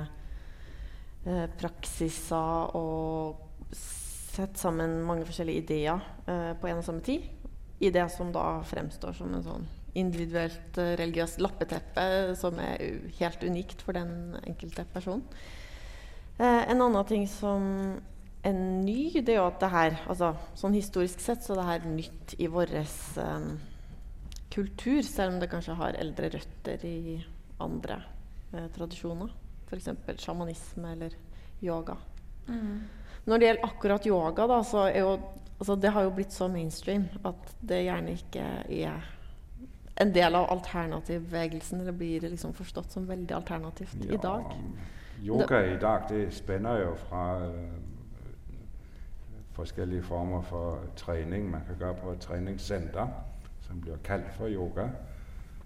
eh, 1.25 1.45
praksiser 1.59 2.75
og 2.77 3.75
sette 3.75 4.59
sammen 4.59 5.01
mange 5.05 5.27
forskjellige 5.27 5.65
ideer 5.65 6.01
eh, 6.25 6.51
på 6.57 6.69
en 6.69 6.81
og 6.81 6.87
samme 6.87 7.05
tid 7.05 7.27
i 7.81 7.89
det 7.93 8.07
som 8.13 8.31
da 8.33 8.61
fremstår 8.67 9.15
som 9.17 9.33
en 9.35 9.45
sånn 9.45 9.67
individuelt 9.97 10.77
eh, 10.79 10.93
religiøst 10.99 11.41
lappeteppe 11.43 12.35
som 12.39 12.59
er 12.63 13.01
helt 13.19 13.43
unikt 13.43 13.83
for 13.83 13.97
den 13.97 14.37
enkelte 14.45 14.85
personen. 14.93 15.25
Uh, 16.39 16.63
en 16.71 16.79
annen 16.79 17.05
ting 17.05 17.27
som 17.29 17.65
er 18.41 18.55
ny, 18.55 19.11
det 19.13 19.35
er 19.35 19.41
jo 19.41 19.49
at 19.49 19.59
det 19.61 19.69
her 19.69 19.97
altså, 20.09 20.31
Sånn 20.57 20.73
historisk 20.73 21.19
sett 21.21 21.43
så 21.45 21.53
er 21.53 21.59
det 21.59 21.65
her 21.67 21.83
nytt 21.91 22.33
i 22.41 22.47
vår 22.49 22.71
um, 22.79 23.51
kultur, 24.51 25.01
selv 25.07 25.35
om 25.35 25.39
det 25.41 25.49
kanskje 25.51 25.77
har 25.79 25.99
eldre 25.99 26.29
røtter 26.33 26.85
i 26.87 27.19
andre 27.61 28.01
eh, 28.53 28.67
tradisjoner. 28.75 29.31
F.eks. 29.67 29.89
sjamanisme 30.19 30.91
eller 30.91 31.15
yoga. 31.63 31.95
Mm. 32.47 32.81
Når 33.25 33.37
det 33.37 33.47
gjelder 33.47 33.65
akkurat 33.65 34.07
yoga, 34.07 34.47
da, 34.47 34.59
så 34.63 34.87
er 34.89 34.99
jo 34.99 35.11
altså, 35.59 35.75
Det 35.75 35.89
har 35.93 36.03
jo 36.03 36.13
blitt 36.15 36.33
så 36.33 36.47
mainstream 36.47 37.05
at 37.23 37.55
det 37.61 37.83
gjerne 37.85 38.15
ikke 38.17 38.45
er 38.65 39.09
en 40.01 40.13
del 40.13 40.35
av 40.35 40.49
alternativbevegelsen, 40.49 41.81
eller 41.81 41.91
blir 41.91 42.21
det 42.21 42.29
liksom 42.29 42.53
forstått 42.53 42.91
som 42.91 43.05
veldig 43.07 43.35
alternativt 43.35 43.97
ja, 44.01 44.13
i 44.13 44.17
dag? 44.17 44.53
Yoga 45.21 45.65
i 45.65 45.77
dag 45.77 46.07
det 46.09 46.31
spenner 46.33 46.79
jo 46.81 46.95
fra 46.97 47.25
øh, 47.45 47.75
forskjellige 49.53 50.03
former 50.03 50.41
for 50.41 50.79
trening 50.97 51.51
man 51.51 51.61
kan 51.67 51.77
gjøre 51.77 51.99
på 52.01 52.15
et 52.15 52.23
treningssenter, 52.25 53.07
som 53.71 53.81
blir 53.81 53.97
kalt 54.03 54.27
for 54.35 54.51
yoga, 54.51 54.89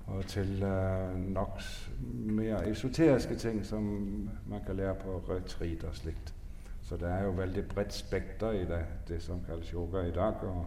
og 0.08 0.26
til 0.30 0.64
uh, 0.64 1.18
nok 1.18 1.62
mer 2.10 2.62
esoteriske 2.70 3.36
ting 3.36 3.66
som 3.66 3.84
man 4.46 4.62
kan 4.66 4.78
lære 4.78 4.96
på 5.02 5.18
retreat 5.30 5.84
og 5.84 5.96
slikt. 5.96 6.34
Så 6.82 6.98
det 7.02 7.10
er 7.10 7.24
jo 7.24 7.32
veldig 7.34 7.64
bredt 7.68 7.94
spekter 7.94 8.52
i 8.52 8.66
det, 8.70 8.84
det 9.08 9.22
som 9.22 9.42
kalles 9.48 9.70
yoga 9.74 10.06
i 10.06 10.12
dag. 10.12 10.44
og 10.44 10.66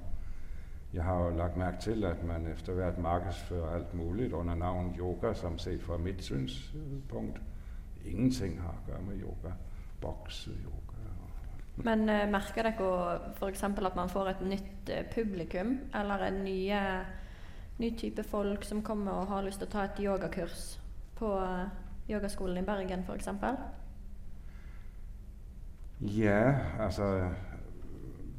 jeg 0.93 1.05
har 1.05 1.25
jo 1.25 1.37
lagt 1.37 1.57
merke 1.57 1.81
til 1.81 2.05
at 2.05 2.25
man 2.25 2.47
etter 2.47 2.73
hvert 2.73 2.99
markedsfører 2.99 3.75
alt 3.75 3.95
mulig 3.95 4.35
under 4.35 4.55
navnet 4.55 4.99
yoga, 4.99 5.35
som 5.35 5.59
sett 5.59 5.83
fra 5.83 5.97
mitt 5.97 6.25
synspunkt 6.25 7.41
ingenting 8.05 8.61
har 8.61 8.75
å 8.75 8.91
gjøre 8.91 9.03
med 9.07 9.21
yoga. 9.21 9.53
Bokseyoga 10.01 10.99
Men 11.85 12.09
uh, 12.09 12.25
merker 12.31 12.67
dere 12.67 13.33
f.eks. 13.37 13.63
at 13.63 13.97
man 13.97 14.09
får 14.11 14.29
et 14.33 14.41
nytt 14.43 14.91
uh, 14.91 15.03
publikum, 15.15 15.79
eller 15.95 16.31
nye, 16.35 16.81
ny 17.79 17.91
type 17.97 18.23
folk 18.23 18.65
som 18.65 18.83
kommer 18.83 19.13
og 19.13 19.27
har 19.27 19.43
lyst 19.47 19.63
til 19.63 19.69
å 19.69 19.71
ta 19.71 19.85
et 19.87 20.01
yogakurs 20.03 20.79
på 21.19 21.31
uh, 21.39 21.69
yogaskolen 22.11 22.59
i 22.59 22.67
Bergen 22.67 23.05
f.eks.? 23.07 23.29
Ja, 26.01 26.55
altså 26.79 27.29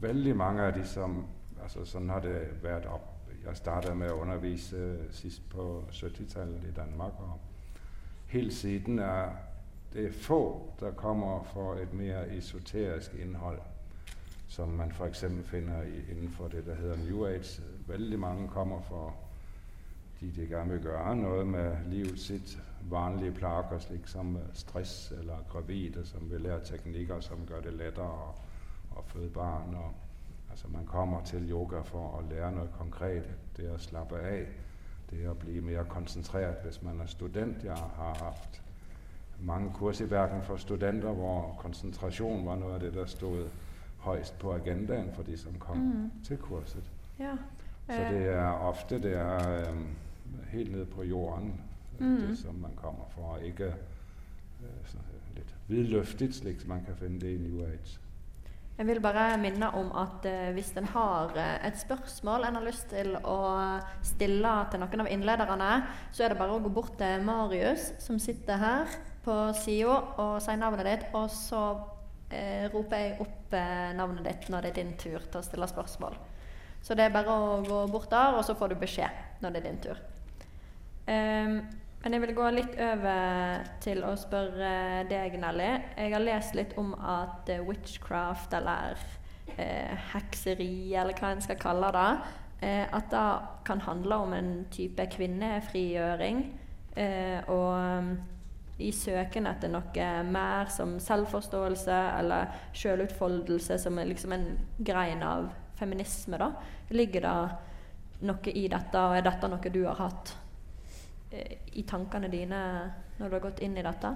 veldig 0.01 0.35
mange 0.35 0.63
av 0.63 0.73
de 0.73 0.85
som 0.87 1.25
altså 1.59 1.85
Sånn 1.85 2.09
har 2.09 2.23
det 2.23 2.63
vært 2.63 2.87
opp. 2.87 3.15
Jeg 3.43 3.57
startet 3.57 3.97
med 3.97 4.11
å 4.11 4.21
undervise 4.23 5.09
sist 5.15 5.43
på 5.51 5.83
70-tallet 5.91 6.69
i 6.69 6.71
Danmark. 6.75 7.19
og 7.19 7.39
Helt 8.31 8.53
siden 8.53 8.99
er 8.99 9.35
det 9.93 10.13
få 10.13 10.69
der 10.79 10.91
kommer 10.91 11.43
for 11.53 11.75
et 11.75 11.93
mer 11.93 12.29
esoterisk 12.31 13.13
innhold, 13.19 13.59
som 14.47 14.69
man 14.69 14.91
f.eks. 14.91 15.25
finner 15.45 15.83
innenfor 16.11 16.47
det 16.47 16.65
der 16.65 16.75
heter 16.75 16.95
New 17.03 17.25
Age. 17.27 17.61
Veldig 17.87 18.19
mange 18.19 18.47
kommer 18.47 18.81
for 18.81 19.13
de 20.21 20.31
de 20.35 20.47
gerne 20.47 20.71
vil 20.73 20.81
gjøre 20.81 21.15
noe 21.15 21.45
med 21.45 21.85
livet 21.87 22.19
sitt, 22.19 22.57
vanlige 22.89 23.31
plager 23.31 23.79
slik 23.79 24.07
som 24.07 24.37
stress 24.53 25.13
eller 25.19 25.43
gravide, 25.49 26.05
som 26.05 26.31
vil 26.31 26.41
lære 26.41 26.63
teknikker 26.65 27.19
som 27.19 27.45
gjør 27.47 27.61
det 27.61 27.73
lettere 27.73 28.33
å 28.95 29.03
føde 29.07 29.29
barn. 29.29 29.75
Og, 29.75 29.93
altså 30.51 30.67
man 30.67 30.85
kommer 30.85 31.21
til 31.23 31.49
yoga 31.49 31.81
for 31.81 32.19
å 32.19 32.23
lære 32.29 32.51
noe 32.55 32.71
konkret. 32.77 33.29
Det 33.57 33.69
å 33.71 33.77
slappe 33.77 34.15
av. 34.15 34.49
Det 35.09 35.23
å 35.29 35.33
bli 35.33 35.59
mer 35.59 35.83
koncentreret, 35.89 36.59
hvis 36.63 36.81
man 36.83 37.01
er 37.01 37.07
student. 37.09 37.63
Jeg 37.63 37.77
har 37.95 38.19
haft 38.23 38.61
mange 39.39 39.71
kurser 39.73 40.05
i 40.05 40.11
verden 40.11 40.43
for 40.43 40.57
studenter 40.57 41.15
hvor 41.15 41.55
koncentration 41.59 42.45
var 42.45 42.59
noe 42.59 42.75
av 42.75 42.83
det 42.83 42.93
der 42.93 43.07
stod 43.09 43.47
højst 44.03 44.37
på 44.39 44.53
agendaen 44.53 45.09
for 45.15 45.23
de 45.23 45.37
som 45.37 45.55
kom 45.59 45.77
mm. 45.77 46.11
til 46.27 46.37
kurset. 46.37 46.91
Ja. 47.19 47.33
Så 47.89 48.03
det 48.11 48.27
er 48.27 48.51
ofte 48.69 48.99
det 49.01 49.15
er 49.17 49.69
um, 49.71 49.87
helt 50.51 50.71
ned 50.71 50.85
på 50.85 51.03
jorden, 51.03 51.53
mm. 51.99 52.27
det 52.27 52.35
som 52.37 52.61
man 52.61 52.75
kommer 52.75 53.09
fra. 53.15 53.37
Ikke 53.45 53.71
uh, 53.73 54.99
litt 55.35 55.55
vidløftig, 55.69 56.31
slik 56.35 56.65
man 56.67 56.85
kan 56.85 56.97
finne 56.99 57.21
det 57.21 57.35
i 57.35 57.41
New 57.41 57.63
Age. 57.65 57.99
Jeg 58.79 58.87
vil 58.87 59.01
bare 59.03 59.33
minne 59.41 59.67
om 59.75 59.91
at 59.99 60.25
uh, 60.29 60.49
hvis 60.55 60.71
en 60.79 60.87
har 60.93 61.35
et 61.67 61.77
spørsmål 61.79 62.47
en 62.47 62.59
har 62.59 62.65
lyst 62.65 62.87
til 62.93 63.15
å 63.27 63.39
stille 64.07 64.55
til 64.71 64.83
noen 64.83 65.05
av 65.05 65.11
innlederne, 65.11 65.69
så 66.11 66.25
er 66.25 66.33
det 66.33 66.39
bare 66.39 66.55
å 66.55 66.63
gå 66.63 66.71
bort 66.73 66.97
til 66.99 67.25
Marius, 67.27 67.93
som 67.99 68.19
sitter 68.19 68.61
her 68.61 68.99
på 69.25 69.37
sida, 69.59 69.99
og 70.17 70.39
si 70.43 70.55
navnet 70.57 70.87
ditt. 70.87 71.07
Og 71.19 71.27
så 71.33 71.63
uh, 71.75 72.65
roper 72.73 73.05
jeg 73.05 73.19
opp 73.25 73.35
navnet 73.97 74.27
ditt 74.27 74.51
når 74.53 74.67
det 74.67 74.69
er 74.69 74.83
din 74.83 74.91
tur 75.01 75.23
til 75.25 75.39
å 75.39 75.45
stille 75.45 75.67
spørsmål. 75.69 76.19
Så 76.81 76.95
det 76.95 77.07
er 77.07 77.13
bare 77.13 77.33
å 77.33 77.59
gå 77.65 77.79
bort 77.91 78.11
der, 78.11 78.37
og 78.37 78.45
så 78.45 78.55
får 78.55 78.71
du 78.71 78.79
beskjed 78.79 79.43
når 79.43 79.55
det 79.55 79.61
er 79.61 79.67
din 79.67 79.81
tur. 79.83 79.99
Um, 81.09 81.61
men 82.03 82.15
jeg 82.15 82.21
vil 82.21 82.35
gå 82.37 82.49
litt 82.53 82.75
over 82.79 83.63
til 83.83 84.03
å 84.05 84.13
spørre 84.19 85.03
deg, 85.09 85.35
Nelly. 85.41 85.69
Jeg 85.97 86.13
har 86.13 86.21
lest 86.23 86.55
litt 86.55 86.75
om 86.79 86.93
at 86.95 87.49
uh, 87.49 87.63
witchcraft, 87.65 88.53
eller 88.55 88.99
eh, 89.57 89.95
hekseri, 90.13 90.93
eller 90.93 91.17
hva 91.17 91.33
en 91.33 91.41
skal 91.43 91.57
kalle 91.59 91.89
det, 91.95 92.09
eh, 92.67 92.85
at 92.85 93.09
det 93.11 93.25
kan 93.67 93.81
handle 93.83 94.19
om 94.23 94.35
en 94.37 94.51
type 94.71 95.09
kvinnefrigjøring. 95.17 96.43
og 97.47 97.73
um, 97.73 98.09
i 98.79 98.89
søken 98.95 99.47
etter 99.47 99.71
noe 99.71 100.07
mer 100.23 100.71
som 100.71 100.97
selvforståelse 100.99 101.97
eller 102.19 102.53
selvutfoldelse, 102.73 103.77
som 103.79 103.99
er 103.99 104.07
liksom 104.07 104.35
en 104.35 104.45
grein 104.77 105.23
av 105.23 105.49
feminisme, 105.79 106.39
da. 106.39 106.51
Ligger 106.89 107.27
det 107.27 108.27
noe 108.27 108.53
i 108.53 108.67
dette, 108.71 108.99
og 109.03 109.17
er 109.17 109.27
dette 109.27 109.51
noe 109.51 109.73
du 109.73 109.83
har 109.85 109.99
hatt 109.99 110.33
Eh, 110.33 110.38
i 111.31 111.83
tankene 111.87 112.29
dine 112.31 112.59
når 113.19 113.29
du 113.29 113.35
har 113.35 113.43
gått 113.43 113.63
inn 113.65 113.77
i 113.77 113.85
dette? 113.85 114.13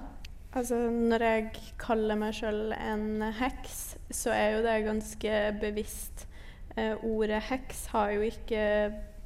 Altså, 0.54 0.76
når 0.90 1.22
jeg 1.26 1.48
kaller 1.82 2.18
meg 2.18 2.36
sjøl 2.36 2.74
en 2.76 3.24
heks, 3.40 3.96
så 4.14 4.30
er 4.30 4.54
jo 4.54 4.62
det 4.62 4.76
ganske 4.86 5.40
bevisst. 5.62 6.28
Eh, 6.76 6.94
ordet 7.02 7.42
heks 7.48 7.88
har 7.90 8.12
jo 8.14 8.22
ikke 8.28 8.62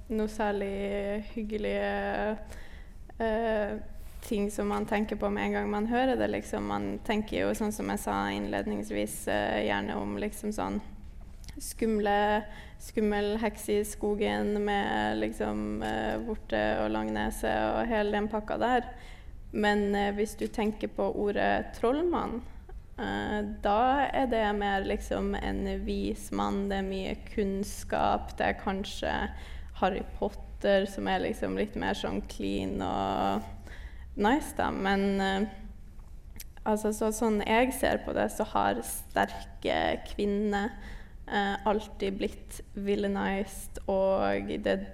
noe 0.09 0.28
særlig 0.33 1.25
hyggelige 1.35 2.37
eh, 3.21 3.76
ting 4.25 4.49
som 4.52 4.73
man 4.73 4.88
tenker 4.88 5.16
på 5.21 5.28
med 5.33 5.47
en 5.47 5.59
gang 5.59 5.71
man 5.71 5.90
hører 5.92 6.16
det. 6.16 6.30
Liksom. 6.33 6.64
Man 6.68 6.88
tenker 7.04 7.42
jo, 7.42 7.52
sånn 7.57 7.76
som 7.76 7.92
jeg 7.92 8.02
sa 8.07 8.16
innledningsvis, 8.33 9.18
eh, 9.33 9.66
gjerne 9.68 9.99
om 10.00 10.16
liksom 10.21 10.52
sånn 10.57 10.80
skumle, 11.61 12.18
skummel 12.78 13.37
heks 13.42 13.68
i 13.68 13.78
skogen 13.87 14.54
med 14.64 15.18
liksom 15.18 15.82
eh, 15.82 16.14
vorte 16.23 16.61
og 16.82 16.92
lang 16.94 17.11
nese 17.14 17.50
og 17.73 17.88
hele 17.90 18.14
den 18.14 18.28
pakka 18.30 18.58
der. 18.61 18.87
Men 19.50 19.94
eh, 19.97 20.12
hvis 20.14 20.37
du 20.38 20.47
tenker 20.47 20.90
på 20.94 21.08
ordet 21.18 21.73
trollmann, 21.78 22.40
eh, 23.00 23.40
da 23.64 23.80
er 24.06 24.28
det 24.30 24.44
mer 24.58 24.87
liksom 24.87 25.35
en 25.35 25.64
vis 25.87 26.30
mann. 26.30 26.66
Det 26.70 26.80
er 26.80 26.90
mye 26.90 27.14
kunnskap. 27.32 28.37
Det 28.38 28.52
er 28.52 28.61
kanskje 28.62 29.14
Harry 29.80 30.04
Potter 30.18 30.87
som 30.90 31.08
er 31.11 31.25
liksom 31.26 31.58
litt 31.58 31.78
mer 31.78 31.99
sånn 31.99 32.23
clean 32.30 32.78
og 32.82 33.42
nice, 34.18 34.54
da. 34.58 34.70
Men 34.75 35.49
altså, 36.62 36.90
så, 36.94 37.11
sånn 37.14 37.40
jeg 37.47 37.75
ser 37.78 38.02
på 38.06 38.14
det, 38.14 38.26
så 38.35 38.47
har 38.54 38.82
sterke 38.87 39.78
kvinner 40.11 40.75
eh, 41.32 41.66
alltid 41.68 42.16
blitt 42.18 42.61
villainized, 42.75 43.82
og 43.87 44.49
det 44.49 44.73
er 44.73 44.87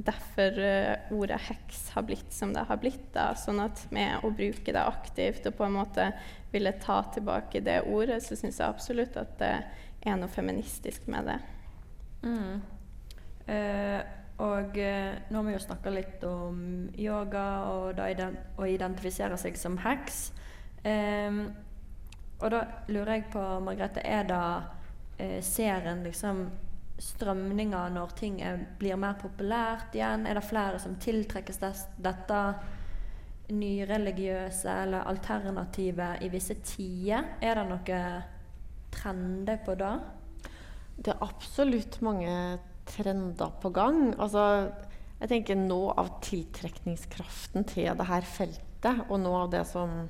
derfor 0.00 0.58
eh, 0.64 1.12
ordet 1.12 1.40
heks 1.48 1.90
har 1.94 2.06
blitt 2.08 2.32
som 2.32 2.54
det 2.54 2.64
har 2.68 2.80
blitt. 2.80 3.12
da, 3.14 3.30
sånn 3.36 3.60
at 3.62 3.86
med 3.94 4.24
å 4.24 4.32
bruke 4.34 4.72
det 4.72 4.82
aktivt 4.82 5.46
og 5.50 5.56
på 5.58 5.66
en 5.66 5.78
måte 5.80 6.10
ville 6.52 6.72
ta 6.82 7.02
tilbake 7.14 7.62
det 7.64 7.82
ordet, 7.86 8.22
så 8.24 8.38
syns 8.38 8.60
jeg 8.60 8.68
absolutt 8.68 9.18
at 9.20 9.36
det 9.40 9.54
er 10.06 10.16
noe 10.18 10.32
feministisk 10.32 11.06
med 11.12 11.28
det. 11.30 11.38
Mm. 12.24 12.60
Eh, 13.50 14.00
og 14.40 14.76
eh, 14.80 15.16
nå 15.28 15.40
har 15.40 15.46
vi 15.46 15.54
jo 15.54 15.62
snakka 15.66 15.92
litt 15.92 16.22
om 16.24 16.60
yoga 16.96 17.46
og 17.74 18.00
å 18.00 18.68
identifisere 18.68 19.36
seg 19.40 19.58
som 19.60 19.76
heks. 19.84 20.30
Eh, 20.84 21.42
og 22.40 22.52
da 22.54 22.62
lurer 22.88 23.18
jeg 23.18 23.26
på, 23.34 23.42
Margrethe, 23.64 24.00
er 24.00 24.24
det 24.28 24.44
eh, 25.20 25.38
Ser 25.44 25.86
en 25.90 26.04
liksom 26.06 26.44
strømninger 27.00 27.94
når 27.94 28.12
ting 28.18 28.40
er, 28.44 28.60
blir 28.80 28.98
mer 29.00 29.16
populært 29.20 29.94
igjen? 29.96 30.26
Er 30.28 30.36
det 30.36 30.46
flere 30.48 30.80
som 30.82 30.98
tiltrekkes 31.00 31.60
des, 31.62 31.86
dette 32.00 32.40
nyreligiøse 33.50 34.74
eller 34.84 35.08
alternativet 35.10 36.24
i 36.24 36.30
visse 36.32 36.58
tider? 36.64 37.34
Er 37.40 37.60
det 37.60 37.66
noen 37.70 38.28
trender 38.94 39.60
på 39.64 39.76
det? 39.80 39.94
Det 41.00 41.14
er 41.14 41.24
absolutt 41.24 42.00
mange 42.04 42.32
trender 42.90 43.52
på 43.62 43.72
gang. 43.72 44.10
Altså, 44.20 44.68
jeg 45.20 45.32
tenker 45.32 45.58
noe 45.58 45.94
av 46.00 46.18
tiltrekningskraften 46.24 47.66
til 47.68 47.90
dette 47.96 48.22
feltet, 48.28 49.06
og 49.08 49.20
noe 49.22 49.46
av 49.46 49.52
det 49.52 49.64
som 49.68 50.02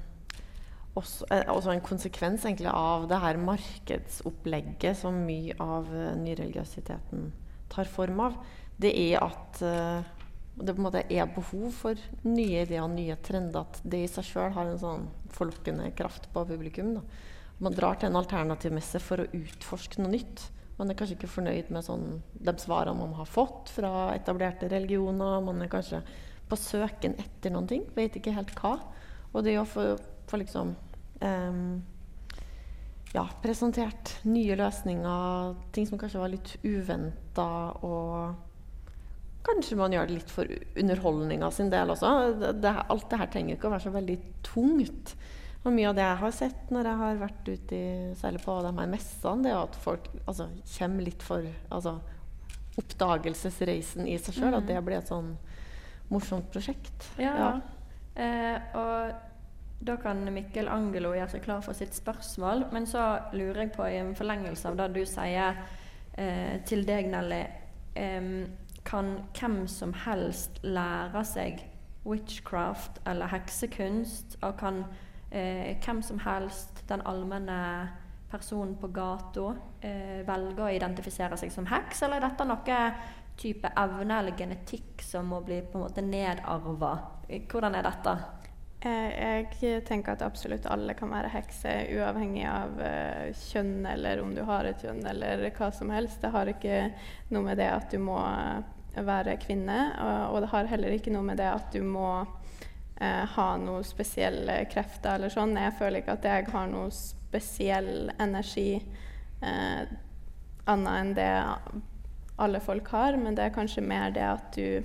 også, 1.00 1.26
eh, 1.30 1.48
også 1.50 1.74
en 1.74 1.84
konsekvens 1.84 2.44
egentlig 2.46 2.70
av 2.72 3.08
det 3.10 3.18
her 3.22 3.40
markedsopplegget 3.40 4.98
som 4.98 5.18
mye 5.26 5.56
av 5.60 5.88
uh, 5.90 6.12
nyreligiøsiteten 6.20 7.30
tar 7.70 7.90
form 7.90 8.22
av, 8.26 8.38
det 8.80 8.92
er 8.98 9.20
at 9.22 9.60
uh, 9.64 10.00
det 10.60 10.74
på 10.74 10.80
en 10.80 10.86
måte 10.86 11.04
er 11.08 11.30
behov 11.32 11.70
for 11.72 11.98
nye 12.26 12.64
ideer 12.64 12.84
og 12.84 12.92
nye 12.92 13.16
trender. 13.24 13.64
At 13.64 13.80
det 13.86 14.04
i 14.04 14.08
seg 14.10 14.26
sjøl 14.28 14.54
har 14.56 14.68
en 14.68 14.80
sånn 14.80 15.06
forlokkende 15.32 15.88
kraft 15.96 16.28
på 16.34 16.44
publikum. 16.48 16.94
Da. 16.98 17.04
Man 17.64 17.76
drar 17.76 18.00
til 18.00 18.10
en 18.10 18.18
alternativmesse 18.20 19.00
for 19.04 19.22
å 19.22 19.28
utforske 19.36 20.02
noe 20.02 20.12
nytt. 20.12 20.48
Man 20.80 20.90
er 20.90 20.98
kanskje 20.98 21.16
ikke 21.16 21.32
fornøyd 21.32 21.70
med 21.72 21.86
sånn, 21.86 22.20
de 22.34 22.54
svarene 22.60 22.98
man 22.98 23.16
har 23.16 23.28
fått 23.28 23.72
fra 23.72 24.10
etablerte 24.16 24.68
religioner. 24.72 25.40
Man 25.44 25.64
er 25.64 25.72
kanskje 25.72 26.02
på 26.50 26.58
søken 26.58 27.16
etter 27.20 27.52
noen 27.54 27.68
ting, 27.70 27.84
vet 27.96 28.16
ikke 28.18 28.34
helt 28.36 28.52
hva. 28.60 28.78
Og 29.30 29.44
det 29.46 29.54
å 29.60 29.68
få 29.68 29.92
få 30.30 30.36
liksom 30.36 30.74
ja, 33.12 33.24
presentert 33.42 34.14
nye 34.28 34.56
løsninger, 34.58 35.56
ting 35.74 35.88
som 35.88 35.98
kanskje 36.00 36.22
var 36.22 36.32
litt 36.32 36.54
uventa, 36.62 37.48
og 37.82 38.38
kanskje 39.46 39.78
man 39.80 39.94
gjør 39.94 40.08
det 40.08 40.18
litt 40.20 40.32
for 40.32 40.46
underholdninga 40.78 41.50
sin 41.54 41.72
del 41.72 41.92
også. 41.94 42.12
Det, 42.40 42.54
det, 42.62 42.74
alt 42.92 43.08
det 43.10 43.20
her 43.20 43.30
trenger 43.32 43.56
ikke 43.56 43.70
å 43.70 43.74
være 43.74 43.86
så 43.88 43.94
veldig 43.94 44.18
tungt. 44.46 45.14
Og 45.60 45.74
mye 45.76 45.90
av 45.90 45.96
det 45.96 46.06
jeg 46.06 46.20
har 46.22 46.32
sett 46.32 46.70
når 46.72 46.88
jeg 46.88 47.00
har 47.02 47.18
vært 47.20 47.48
ute 47.50 47.76
i, 47.76 47.88
særlig 48.16 48.40
på 48.44 48.54
de 48.64 48.72
her 48.78 48.92
messene, 48.94 49.44
det 49.44 49.52
er 49.52 49.58
at 49.60 49.76
folk 49.82 50.06
altså, 50.24 50.48
kommer 50.78 51.04
litt 51.04 51.24
for 51.24 51.50
altså, 51.68 51.98
oppdagelsesreisen 52.80 54.08
i 54.08 54.16
seg 54.22 54.38
sjøl. 54.38 54.54
Mm. 54.54 54.58
At 54.60 54.70
det 54.70 54.84
blir 54.86 55.00
et 55.00 55.10
sånn 55.10 55.34
morsomt 56.10 56.48
prosjekt. 56.54 57.10
Ja, 57.20 57.34
ja. 57.36 57.50
Eh, 58.20 58.78
og 58.78 59.28
da 59.80 59.96
kan 59.96 60.20
Mikkel 60.34 60.68
Angelo 60.68 61.14
gjøre 61.16 61.30
seg 61.32 61.44
klar 61.44 61.62
for 61.64 61.76
sitt 61.76 61.94
spørsmål. 61.96 62.66
Men 62.72 62.86
så 62.88 63.04
lurer 63.32 63.64
jeg 63.64 63.72
på, 63.76 63.86
i 63.88 64.00
en 64.00 64.16
forlengelse 64.16 64.68
av 64.68 64.76
det 64.76 64.90
du 64.98 65.04
sier 65.08 65.56
eh, 66.20 66.58
til 66.68 66.84
deg, 66.88 67.08
Nelly 67.12 67.44
eh, 67.96 68.32
Kan 68.84 69.10
hvem 69.36 69.62
som 69.68 69.92
helst 70.04 70.60
lære 70.64 71.24
seg 71.28 71.64
witchcraft 72.04 73.00
eller 73.08 73.32
heksekunst? 73.32 74.38
Og 74.44 74.56
kan 74.60 74.84
eh, 75.30 75.76
hvem 75.84 76.02
som 76.04 76.20
helst, 76.24 76.84
den 76.88 77.04
allmenne 77.08 77.60
personen 78.30 78.76
på 78.80 78.88
gata, 78.94 79.54
eh, 79.80 80.20
velge 80.28 80.64
å 80.64 80.72
identifisere 80.72 81.40
seg 81.40 81.52
som 81.52 81.68
heks? 81.72 82.02
Eller 82.04 82.20
er 82.20 82.28
dette 82.28 82.48
noe 82.48 82.82
type 83.40 83.72
evne 83.80 84.20
eller 84.20 84.36
genetikk 84.36 85.00
som 85.04 85.32
må 85.32 85.40
bli 85.44 85.62
på 85.64 85.78
en 85.78 85.86
måte 85.86 86.04
nedarva? 86.04 86.92
Hvordan 87.30 87.78
er 87.78 87.88
dette? 87.88 88.16
Eh, 88.80 89.46
jeg 89.60 89.82
tenker 89.84 90.14
at 90.14 90.22
absolutt 90.24 90.64
alle 90.72 90.94
kan 90.96 91.10
være 91.12 91.28
hekser, 91.34 91.90
uavhengig 91.98 92.46
av 92.48 92.78
uh, 92.80 93.26
kjønn 93.36 93.84
eller 93.84 94.22
om 94.22 94.30
du 94.32 94.40
har 94.48 94.64
et 94.64 94.80
kjønn 94.80 95.02
eller 95.04 95.42
hva 95.58 95.68
som 95.76 95.90
helst. 95.92 96.22
Det 96.22 96.30
har 96.32 96.48
ikke 96.48 96.86
noe 97.28 97.44
med 97.44 97.60
det 97.60 97.66
at 97.74 97.92
du 97.92 97.98
må 98.00 98.16
uh, 98.16 98.62
være 98.96 99.36
kvinne, 99.42 99.82
og, 100.32 100.38
det 100.40 100.48
har 100.54 100.70
heller 100.70 100.96
ikke 100.96 101.12
noe 101.12 101.26
med 101.28 101.36
det 101.42 101.50
at 101.50 101.68
du 101.76 101.84
må 101.84 102.22
uh, 102.24 103.24
ha 103.34 103.48
noen 103.60 103.84
spesielle 103.84 104.62
krefter 104.72 105.18
eller 105.18 105.34
sånn. 105.34 105.52
Jeg 105.60 105.76
føler 105.76 106.00
ikke 106.00 106.16
at 106.16 106.30
jeg 106.30 106.48
har 106.54 106.72
noe 106.72 106.88
spesiell 106.94 108.08
energi 108.16 108.80
annet 109.40 110.96
enn 110.96 111.12
det 111.16 111.28
alle 112.40 112.58
folk 112.64 112.88
har, 112.92 113.16
men 113.20 113.36
det 113.36 113.46
er 113.46 113.54
kanskje 113.54 113.84
mer 113.84 114.12
det 114.12 114.24
at 114.24 114.56
du 114.56 114.82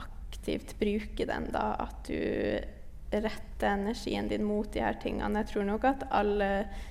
aktivt 0.00 0.74
bruker 0.80 1.28
den, 1.28 1.48
da. 1.52 1.70
At 1.86 2.08
du 2.08 2.18
rette 3.10 3.66
energien 3.66 4.28
din 4.28 4.44
mot 4.44 4.68
de 4.72 4.82
her 4.84 4.98
tingene. 5.00 5.42
Jeg 5.42 5.52
tror 5.52 5.66
nok 5.68 5.84
at 5.88 6.06
alle 6.10 6.50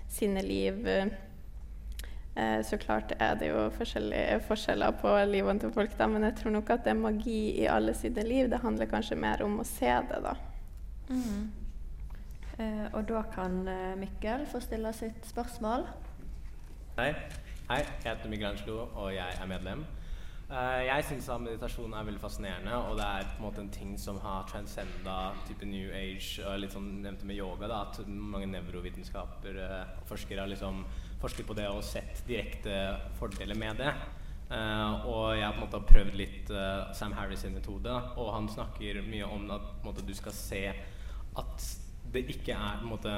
sine 0.10 0.42
liv 0.42 0.88
eh, 0.88 2.62
Så 2.64 2.78
klart 2.78 3.14
er 3.20 3.36
det 3.36 3.50
jo 3.50 3.70
forskjellige 3.74 4.40
forskjeller 4.48 4.98
på 5.02 5.14
livene 5.26 5.60
til 5.60 5.72
folk, 5.74 5.98
da, 5.98 6.08
men 6.08 6.24
jeg 6.24 6.36
tror 6.42 6.54
nok 6.58 6.70
at 6.70 6.84
det 6.86 6.94
er 6.94 7.00
magi 7.02 7.40
i 7.62 7.66
alle 7.66 7.94
sine 7.98 8.24
liv. 8.26 8.50
Det 8.50 8.62
handler 8.62 8.90
kanskje 8.92 9.18
mer 9.18 9.42
om 9.46 9.60
å 9.60 9.66
se 9.66 9.94
det, 10.10 10.22
da. 10.26 10.36
Mm. 11.10 11.48
Eh, 12.60 12.86
og 12.94 13.08
da 13.10 13.24
kan 13.34 13.68
eh, 13.68 13.98
Mikkel 13.98 14.46
få 14.50 14.62
stille 14.62 14.94
sitt 14.94 15.26
spørsmål. 15.26 15.86
Hei. 16.98 17.14
Hei, 17.68 17.82
jeg 18.04 18.14
heter 18.14 18.30
Mikkel 18.30 18.48
Angelo, 18.48 18.86
og 18.96 19.10
jeg 19.12 19.34
er 19.42 19.48
medlem. 19.50 19.82
Uh, 20.48 20.80
jeg 20.88 21.04
syns 21.04 21.26
meditasjon 21.44 21.92
er 21.92 22.06
veldig 22.08 22.22
fascinerende, 22.24 22.76
og 22.88 22.94
det 22.96 23.04
er 23.04 23.26
på 23.34 23.42
en 23.42 23.44
måte 23.44 23.60
en 23.66 23.72
ting 23.74 23.98
som 24.00 24.16
har 24.24 24.46
transcenda 24.48 25.34
type 25.44 25.68
New 25.68 25.90
Age 25.92 26.46
og 26.48 26.62
litt 26.62 26.72
sånn 26.72 26.86
nevnte 27.04 27.28
med 27.28 27.36
yoga, 27.36 27.68
da, 27.68 27.82
at 27.90 28.08
mange 28.08 28.48
nevrovitenskaper 28.54 29.60
uh, 29.60 29.98
forskere 30.08 30.46
har 30.46 30.52
liksom 30.52 30.86
forsket 31.20 31.50
på 31.50 31.58
det 31.58 31.66
og 31.68 31.84
sett 31.84 32.22
direkte 32.30 32.78
fordeler 33.20 33.60
med 33.60 33.82
det. 33.84 33.92
Uh, 34.48 35.04
og 35.12 35.24
jeg 35.36 35.44
har 35.44 35.58
på 35.58 35.60
en 35.60 35.66
måte 35.66 35.84
prøvd 35.90 36.16
litt 36.16 36.54
Sam 36.96 37.18
Harris 37.18 37.44
sin 37.44 37.58
metode, 37.58 37.98
og 38.16 38.32
han 38.32 38.48
snakker 38.48 39.02
mye 39.04 39.28
om 39.28 39.50
at 39.52 39.68
måte, 39.84 40.08
du 40.08 40.16
skal 40.16 40.36
se 40.38 40.64
at 40.72 41.68
det 42.14 42.24
ikke 42.32 42.56
er 42.56 42.80
på 42.80 42.88
en 42.88 42.94
måte 42.94 43.18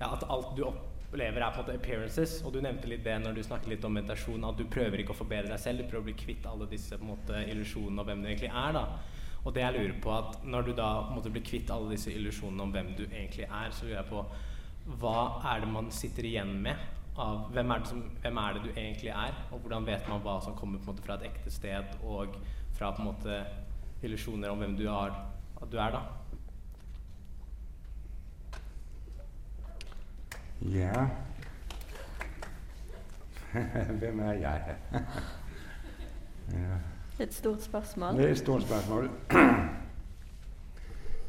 ja, 0.00 0.08
At 0.10 0.26
alt 0.26 0.56
du 0.58 0.64
opp 0.66 0.93
opplever, 1.14 1.40
er 1.40 1.50
på 1.54 1.60
en 1.60 1.66
måte 1.66 1.74
appearances. 1.78 2.42
Og 2.44 2.52
du 2.54 2.60
nevnte 2.62 2.90
litt 2.90 3.04
det 3.04 3.16
når 3.22 3.36
du 3.36 3.42
snakket 3.46 3.70
litt 3.70 3.84
om 3.86 3.94
meditasjon, 3.94 4.46
at 4.48 4.58
du 4.58 4.64
prøver 4.66 5.00
ikke 5.00 5.14
å 5.14 5.18
forbedre 5.18 5.52
deg 5.52 5.60
selv, 5.62 5.82
du 5.82 5.90
prøver 5.90 6.02
å 6.02 6.10
bli 6.10 6.16
kvitt 6.24 6.48
alle 6.50 6.66
disse 6.70 6.98
på 6.98 7.06
en 7.06 7.12
måte, 7.12 7.44
illusjonene 7.52 8.02
om 8.02 8.08
hvem 8.08 8.24
du 8.24 8.30
egentlig 8.30 8.50
er. 8.50 8.72
da. 8.74 8.84
Og 9.44 9.54
det 9.54 9.62
jeg 9.62 9.76
lurer 9.76 10.00
på, 10.02 10.10
at 10.16 10.44
når 10.48 10.66
du 10.66 10.72
da 10.74 10.88
måtte 11.12 11.30
bli 11.30 11.44
kvitt 11.44 11.70
alle 11.70 11.92
disse 11.92 12.12
illusjonene 12.12 12.64
om 12.64 12.74
hvem 12.74 12.90
du 12.98 13.04
egentlig 13.04 13.46
er, 13.46 13.70
så 13.70 13.86
lurer 13.86 14.00
jeg 14.00 14.10
på 14.10 14.24
hva 15.00 15.18
er 15.52 15.62
det 15.62 15.70
man 15.72 15.90
sitter 15.94 16.26
igjen 16.28 16.58
med? 16.64 16.80
Av, 17.14 17.46
hvem, 17.54 17.70
er 17.70 17.84
som, 17.86 18.00
hvem, 18.24 18.38
er 18.42 18.56
det 18.56 18.64
du 18.64 18.70
egentlig 18.72 19.12
er? 19.14 19.36
Og 19.52 19.62
hvordan 19.62 19.86
vet 19.86 20.08
man 20.10 20.24
hva 20.24 20.40
som 20.42 20.56
kommer 20.58 20.80
på 20.82 20.88
en 20.88 20.96
måte 20.96 21.04
fra 21.06 21.16
et 21.20 21.28
ekte 21.30 21.52
sted, 21.52 21.94
og 22.02 22.34
fra 22.74 22.90
på 22.92 23.04
en 23.04 23.12
måte 23.12 23.38
illusjoner 24.04 24.50
om 24.50 24.60
hvem 24.60 24.74
du 24.76 24.88
er, 24.90 25.14
du 25.70 25.78
er 25.78 25.94
da? 25.94 26.02
Ja 30.60 31.08
Hvem 34.00 34.20
er 34.20 34.32
jeg? 34.32 34.76
ja. 36.52 36.76
Et 37.20 37.34
stort 37.34 37.62
spørsmål. 37.62 38.16
Det 38.16 38.24
er 38.24 38.30
et 38.30 38.38
stort 38.38 38.62
spørsmål. 38.62 39.10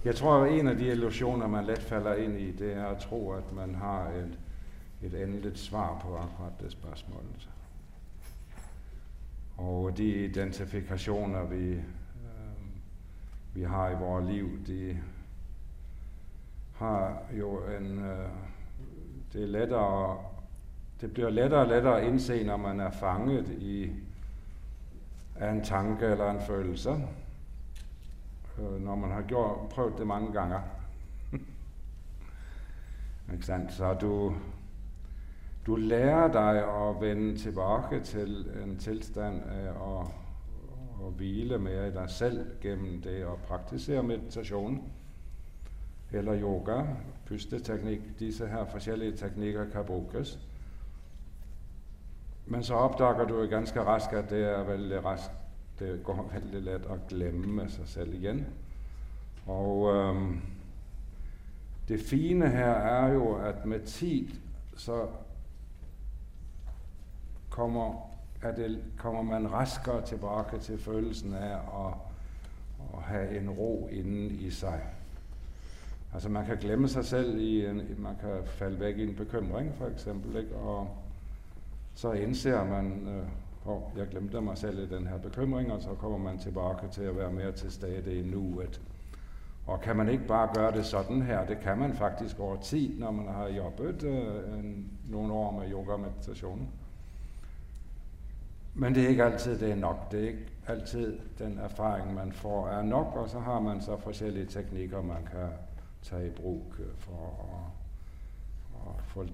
Jeg 0.06 0.16
tror 0.16 0.46
en 0.46 0.68
av 0.68 0.76
de 0.78 0.88
illusjoner 0.92 1.48
man 1.48 1.66
lett 1.66 1.82
faller 1.82 2.20
inn 2.22 2.36
i, 2.38 2.52
det 2.54 2.76
er 2.76 2.92
å 2.92 2.98
tro 3.02 3.20
at 3.34 3.48
man 3.58 3.76
har 3.82 4.12
et, 4.14 4.36
et 5.02 5.14
endelig 5.18 5.56
svar 5.58 5.96
på 6.02 6.14
akkurat 6.18 6.60
det 6.62 6.70
spørsmålet. 6.72 7.48
Og 9.58 9.98
de 9.98 10.10
identifikasjoner 10.26 11.44
vi, 11.50 11.72
øh, 11.74 12.68
vi 13.54 13.64
har 13.64 13.92
i 13.92 13.98
våre 14.00 14.26
liv, 14.26 14.52
de 14.68 14.98
har 16.78 17.24
jo 17.34 17.64
en 17.78 18.06
øh, 18.06 18.30
det, 19.36 19.44
er 19.44 19.48
lettere, 19.48 20.18
det 21.02 21.14
blir 21.14 21.30
lettere 21.30 21.66
og 21.66 21.68
lettere 21.68 21.96
å 22.00 22.04
innse 22.08 22.38
når 22.48 22.58
man 22.58 22.80
er 22.80 22.92
fanget 22.96 23.50
i, 23.60 23.92
en 25.44 25.64
tanke 25.64 26.06
eller 26.06 26.30
en 26.30 26.42
følelse. 26.48 26.92
Øh, 28.60 28.82
når 28.82 28.96
man 28.96 29.12
har 29.12 29.24
gjort, 29.28 29.70
prøvd 29.70 29.98
det 29.98 30.08
mange 30.08 30.32
ganger. 30.32 30.62
Så 33.70 33.94
du, 34.02 34.34
du 35.66 35.76
lærer 35.76 36.28
deg 36.32 36.64
å 36.64 36.94
vende 37.02 37.38
tilbake 37.38 38.00
til 38.00 38.48
en 38.64 38.78
tilstand 38.80 39.42
av 39.76 39.82
å, 39.84 40.06
å 41.02 41.12
hvile 41.18 41.60
mer 41.60 41.90
i 41.90 41.96
deg 41.96 42.10
selv 42.10 42.64
gjennom 42.64 43.02
det 43.04 43.26
å 43.28 43.36
praktisere 43.48 44.04
meditasjon 44.04 44.80
eller 46.12 46.42
yoga, 46.42 46.84
pusteteknikk. 47.26 48.20
Disse 48.20 48.48
her 48.48 48.66
forskjellige 48.66 49.18
teknikker 49.18 49.70
kan 49.70 49.86
brukes. 49.86 50.40
Men 52.46 52.64
så 52.64 52.76
oppdager 52.76 53.26
du 53.26 53.48
ganske 53.48 53.84
raskt 53.84 54.14
at 54.14 54.30
det 54.30 54.44
er 54.44 54.64
veldig 54.64 55.04
raskt 55.06 55.32
det 55.80 56.04
går 56.04 56.30
veldig 56.34 56.62
lett 56.64 56.88
å 56.90 56.98
glemme 57.10 57.68
seg 57.70 57.88
selv 57.90 58.16
igjen. 58.16 58.46
Og 59.52 59.88
um, 59.92 60.42
det 61.88 62.00
fine 62.02 62.50
her 62.50 62.88
er 62.90 63.14
jo 63.14 63.36
at 63.36 63.66
med 63.66 63.86
tid 63.86 64.32
så 64.78 65.06
kommer, 67.50 67.94
det, 68.58 68.72
kommer 68.98 69.22
man 69.22 69.52
raskere 69.52 70.02
tilbake 70.06 70.60
til 70.60 70.80
følelsen 70.82 71.36
av 71.38 71.70
å, 71.70 71.86
å 72.90 73.04
ha 73.10 73.22
en 73.38 73.50
ro 73.54 73.88
innen 73.92 74.34
i 74.42 74.52
seg. 74.52 74.82
Altså 76.16 76.30
Man 76.30 76.46
kan 76.46 76.58
glemme 76.58 76.88
seg 76.88 77.06
selv 77.06 77.40
en, 77.70 77.82
Man 77.98 78.16
kan 78.22 78.46
falle 78.46 78.80
vekk 78.80 78.98
i 78.98 79.04
en 79.04 79.16
bekymring, 79.16 79.72
f.eks. 79.80 80.08
Og 80.56 80.88
så 81.96 82.12
innser 82.12 82.64
man 82.64 82.92
uh, 83.08 83.72
oh, 83.72 83.82
jeg 83.98 84.08
glemte 84.12 84.42
meg 84.42 84.58
selv 84.58 84.80
i 84.80 84.88
denne 84.88 85.20
bekymringen, 85.24 85.72
og 85.72 85.82
så 85.82 85.96
kommer 86.00 86.18
man 86.18 86.40
tilbake 86.40 86.88
til 86.92 87.10
å 87.10 87.18
være 87.18 87.34
mer 87.34 87.52
til 87.52 87.72
stede 87.72 88.16
i 88.16 88.24
nuet. 88.24 88.80
Og 89.68 89.82
kan 89.82 89.98
man 89.98 90.10
ikke 90.10 90.28
bare 90.28 90.56
gjøre 90.56 90.78
det 90.78 90.86
sånn 90.86 91.22
her? 91.28 91.44
Det 91.48 91.60
kan 91.60 91.80
man 91.80 91.98
faktisk 92.00 92.40
over 92.40 92.64
tid 92.64 93.00
når 93.00 93.12
man 93.12 93.30
har 93.36 93.52
jobbet 93.52 94.08
uh, 94.08 94.66
noen 95.12 95.36
år 95.36 95.54
med 95.60 95.70
yoga 95.72 96.00
og 96.00 96.04
meditasjon. 96.08 96.66
Men 98.76 98.96
det 98.96 99.04
er 99.04 99.10
ikke 99.10 99.32
alltid 99.34 99.60
det 99.60 99.72
er 99.72 99.84
nok. 99.84 100.12
Det 100.12 100.24
er 100.24 100.32
ikke 100.32 100.50
alltid 100.68 101.22
den 101.40 101.60
erfaringen 101.60 102.16
man 102.16 102.32
får, 102.32 102.70
er 102.70 102.84
nok. 102.84 103.16
Og 103.16 103.30
så 103.30 103.40
har 103.40 103.60
man 103.60 103.82
så 103.82 103.98
forskjellige 103.98 104.46
teknikker 104.60 105.02
man 105.02 105.28
kan 105.32 105.56
ta 106.06 106.22
i 106.22 106.30
bruk 106.30 106.78
for 107.04 107.26
å, 107.26 107.60
å 108.80 108.96
få, 109.12 109.26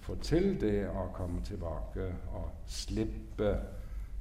få, 0.00 0.16
til 0.22 0.54
det 0.60 0.88
å 0.88 1.08
komme 1.14 1.42
tilbake 1.46 2.06
og 2.38 2.66
slippe 2.70 3.54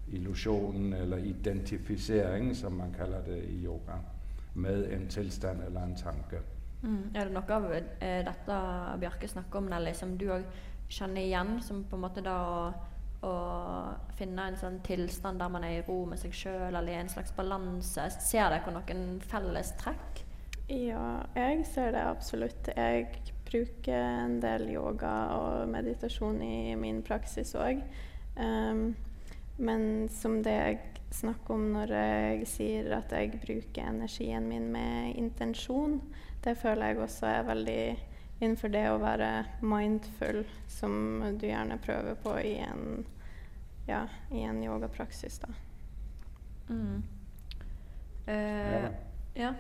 illusjonen, 0.10 0.94
eller 0.94 1.18
identifiseringen, 1.18 2.56
som 2.56 2.74
man 2.74 2.94
kaller 2.98 3.22
det 3.28 3.44
i 3.46 3.60
yoga, 3.64 4.00
med 4.54 4.88
en 4.94 5.06
tilstand 5.08 5.62
eller 5.68 5.86
en 5.86 5.96
tanke. 5.96 6.42
Mm. 6.82 7.12
Er 7.14 7.28
det 7.28 7.36
noe 7.36 7.56
av 7.56 7.68
eh, 7.76 8.22
dette 8.26 8.60
Bjarke 9.00 9.28
snakker 9.28 9.62
om, 9.62 9.70
Nelly, 9.70 9.94
som 9.94 10.16
du 10.18 10.32
òg 10.34 10.48
kjenner 10.90 11.22
igjen? 11.22 11.60
Som 11.62 11.84
på 11.86 12.00
en 12.00 12.08
måte 12.08 12.26
da 12.26 12.38
å 12.40 12.62
å 13.26 13.32
finne 14.16 14.46
en 14.48 14.58
sånn 14.60 14.80
tilstand 14.86 15.42
der 15.42 15.52
man 15.52 15.66
er 15.68 15.80
i 15.80 15.84
ro 15.88 16.06
med 16.08 16.22
seg 16.22 16.36
sjøl, 16.36 16.72
eller 16.72 16.94
i 16.94 17.00
en 17.02 17.12
slags 17.12 17.34
balanse. 17.36 18.06
Ser 18.16 18.52
dere 18.54 18.74
noen 18.76 19.20
felles 19.28 19.74
trekk? 19.82 20.24
Ja, 20.70 21.24
jeg 21.34 21.64
ser 21.66 21.96
det 21.96 22.02
absolutt. 22.06 22.70
Jeg 22.78 23.08
bruker 23.50 23.98
en 23.98 24.38
del 24.44 24.68
yoga 24.76 25.14
og 25.34 25.70
meditasjon 25.72 26.38
i 26.46 26.76
min 26.78 27.02
praksis 27.06 27.56
òg. 27.58 27.82
Um, 28.36 28.44
ehm, 28.44 28.84
men 29.58 29.84
som 30.14 30.38
det 30.46 30.54
jeg 30.54 30.78
snakker 31.12 31.56
om 31.56 31.64
når 31.74 31.94
jeg 31.96 32.46
sier 32.48 32.92
at 33.00 33.12
jeg 33.12 33.42
bruker 33.42 33.90
energien 33.90 34.46
min 34.48 34.70
med 34.72 35.18
intensjon, 35.18 35.98
det 36.46 36.54
føler 36.62 36.94
jeg 36.94 37.02
også 37.04 37.32
er 37.32 37.50
veldig 37.50 37.82
innenfor 38.40 38.72
det 38.72 38.86
å 38.92 39.02
være 39.02 39.32
mindful, 39.66 40.44
som 40.70 40.94
du 41.42 41.48
gjerne 41.50 41.80
prøver 41.84 42.16
på 42.24 42.38
i 42.40 42.54
en, 42.64 43.02
ja, 43.90 44.06
i 44.32 44.46
en 44.48 44.62
yogapraksis, 44.64 45.42
da. 45.44 45.50
Mm. 46.70 47.04
Eh, 48.30 48.78
ja. 48.78 48.94
ja. 49.34 49.52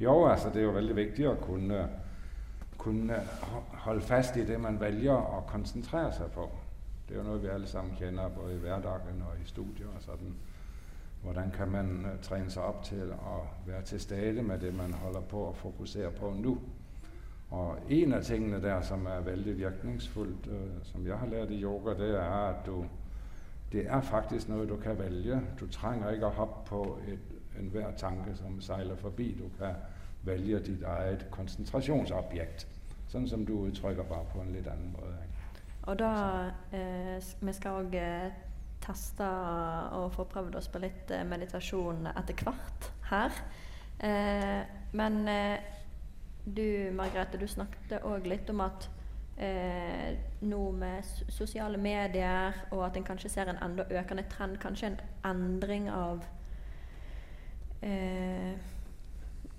Jo, 0.00 0.24
altså 0.24 0.48
det 0.48 0.62
er 0.62 0.66
jo 0.66 0.76
veldig 0.76 0.96
viktig 0.96 1.28
å 1.28 1.34
kunne, 1.42 1.82
kunne 2.78 3.18
holde 3.84 4.06
fast 4.06 4.36
i 4.36 4.46
det 4.46 4.58
man 4.60 4.80
velger 4.80 5.14
å 5.14 5.42
konsentrere 5.50 6.12
seg 6.16 6.32
på. 6.34 6.48
Det 7.08 7.14
er 7.14 7.20
jo 7.20 7.26
noe 7.28 7.42
vi 7.42 7.50
alle 7.52 7.68
sammen 7.68 7.96
kjenner 7.98 8.32
både 8.32 8.54
i 8.54 8.62
hverdagen 8.62 9.22
og 9.28 9.40
i 9.42 9.46
studier. 9.46 9.90
sånn. 10.00 10.34
Hvordan 11.22 11.50
kan 11.54 11.70
man 11.70 11.90
uh, 12.06 12.14
trene 12.22 12.50
seg 12.50 12.64
opp 12.64 12.82
til 12.84 13.12
å 13.12 13.34
være 13.66 13.82
til 13.86 14.00
stede 14.00 14.42
med 14.42 14.60
det 14.60 14.72
man 14.74 14.94
holder 15.02 15.26
på 15.30 15.42
å 15.48 15.52
fokusere 15.54 16.10
på 16.16 16.32
nå? 16.34 16.54
Og 17.52 17.92
en 17.92 18.16
av 18.16 18.24
tingene 18.24 18.58
der 18.62 18.80
som 18.82 19.06
er 19.06 19.20
veldig 19.26 19.54
virkningsfullt, 19.58 20.48
uh, 20.48 20.80
som 20.88 21.06
jeg 21.06 21.18
har 21.18 21.30
lært 21.30 21.52
i 21.54 21.60
yoga, 21.62 21.94
det 21.94 22.10
er 22.16 22.34
at 22.48 22.66
du 22.66 22.82
Det 23.72 23.86
er 23.88 24.00
faktisk 24.00 24.48
noe 24.48 24.66
du 24.68 24.76
kan 24.76 24.98
velge. 24.98 25.40
Du 25.60 25.66
trenger 25.66 26.10
ikke 26.12 26.28
å 26.28 26.36
hoppe 26.36 26.64
på 26.68 26.80
enhver 27.58 27.90
tanke 27.96 28.36
som 28.36 28.60
seiler 28.60 28.96
forbi. 28.96 29.32
Du 29.38 29.48
kan 29.58 29.74
velge 30.24 30.60
ditt 30.68 30.84
eget 30.86 31.26
konsentrasjonsobjekt. 31.30 32.66
Sånn 33.12 33.28
som 33.28 33.44
du 33.44 33.52
uttrykker, 33.66 34.06
bare 34.08 34.28
på 34.32 34.40
en 34.40 34.54
litt 34.54 34.68
annen 34.70 34.94
måte. 34.94 35.28
Og 35.90 35.98
da 35.98 36.12
eh, 36.72 37.18
Vi 37.40 37.52
skal 37.52 37.82
òg 37.82 37.96
eh, 37.98 38.30
teste 38.82 39.26
og 39.98 40.12
få 40.14 40.24
prøvd 40.30 40.56
oss 40.58 40.70
på 40.70 40.80
litt 40.82 41.10
eh, 41.10 41.26
meditasjon 41.26 42.06
etter 42.14 42.44
hvert 42.44 42.88
her. 43.10 43.42
Eh, 43.98 44.62
men 44.92 45.22
du 46.44 46.90
Margrethe, 46.94 47.38
du 47.38 47.46
snakket 47.46 48.02
òg 48.06 48.26
litt 48.26 48.50
om 48.50 48.62
at 48.64 48.88
eh, 49.36 50.18
nå 50.40 50.70
med 50.72 51.04
sosiale 51.28 51.78
medier, 51.78 52.52
og 52.70 52.86
at 52.86 52.96
en 52.96 53.06
kanskje 53.06 53.30
ser 53.30 53.50
en 53.50 53.60
enda 53.62 53.86
økende 53.90 54.24
trend, 54.30 54.58
kanskje 54.62 54.92
en 54.92 55.00
endring 55.24 55.90
av 55.90 56.24
eh, 57.82 58.52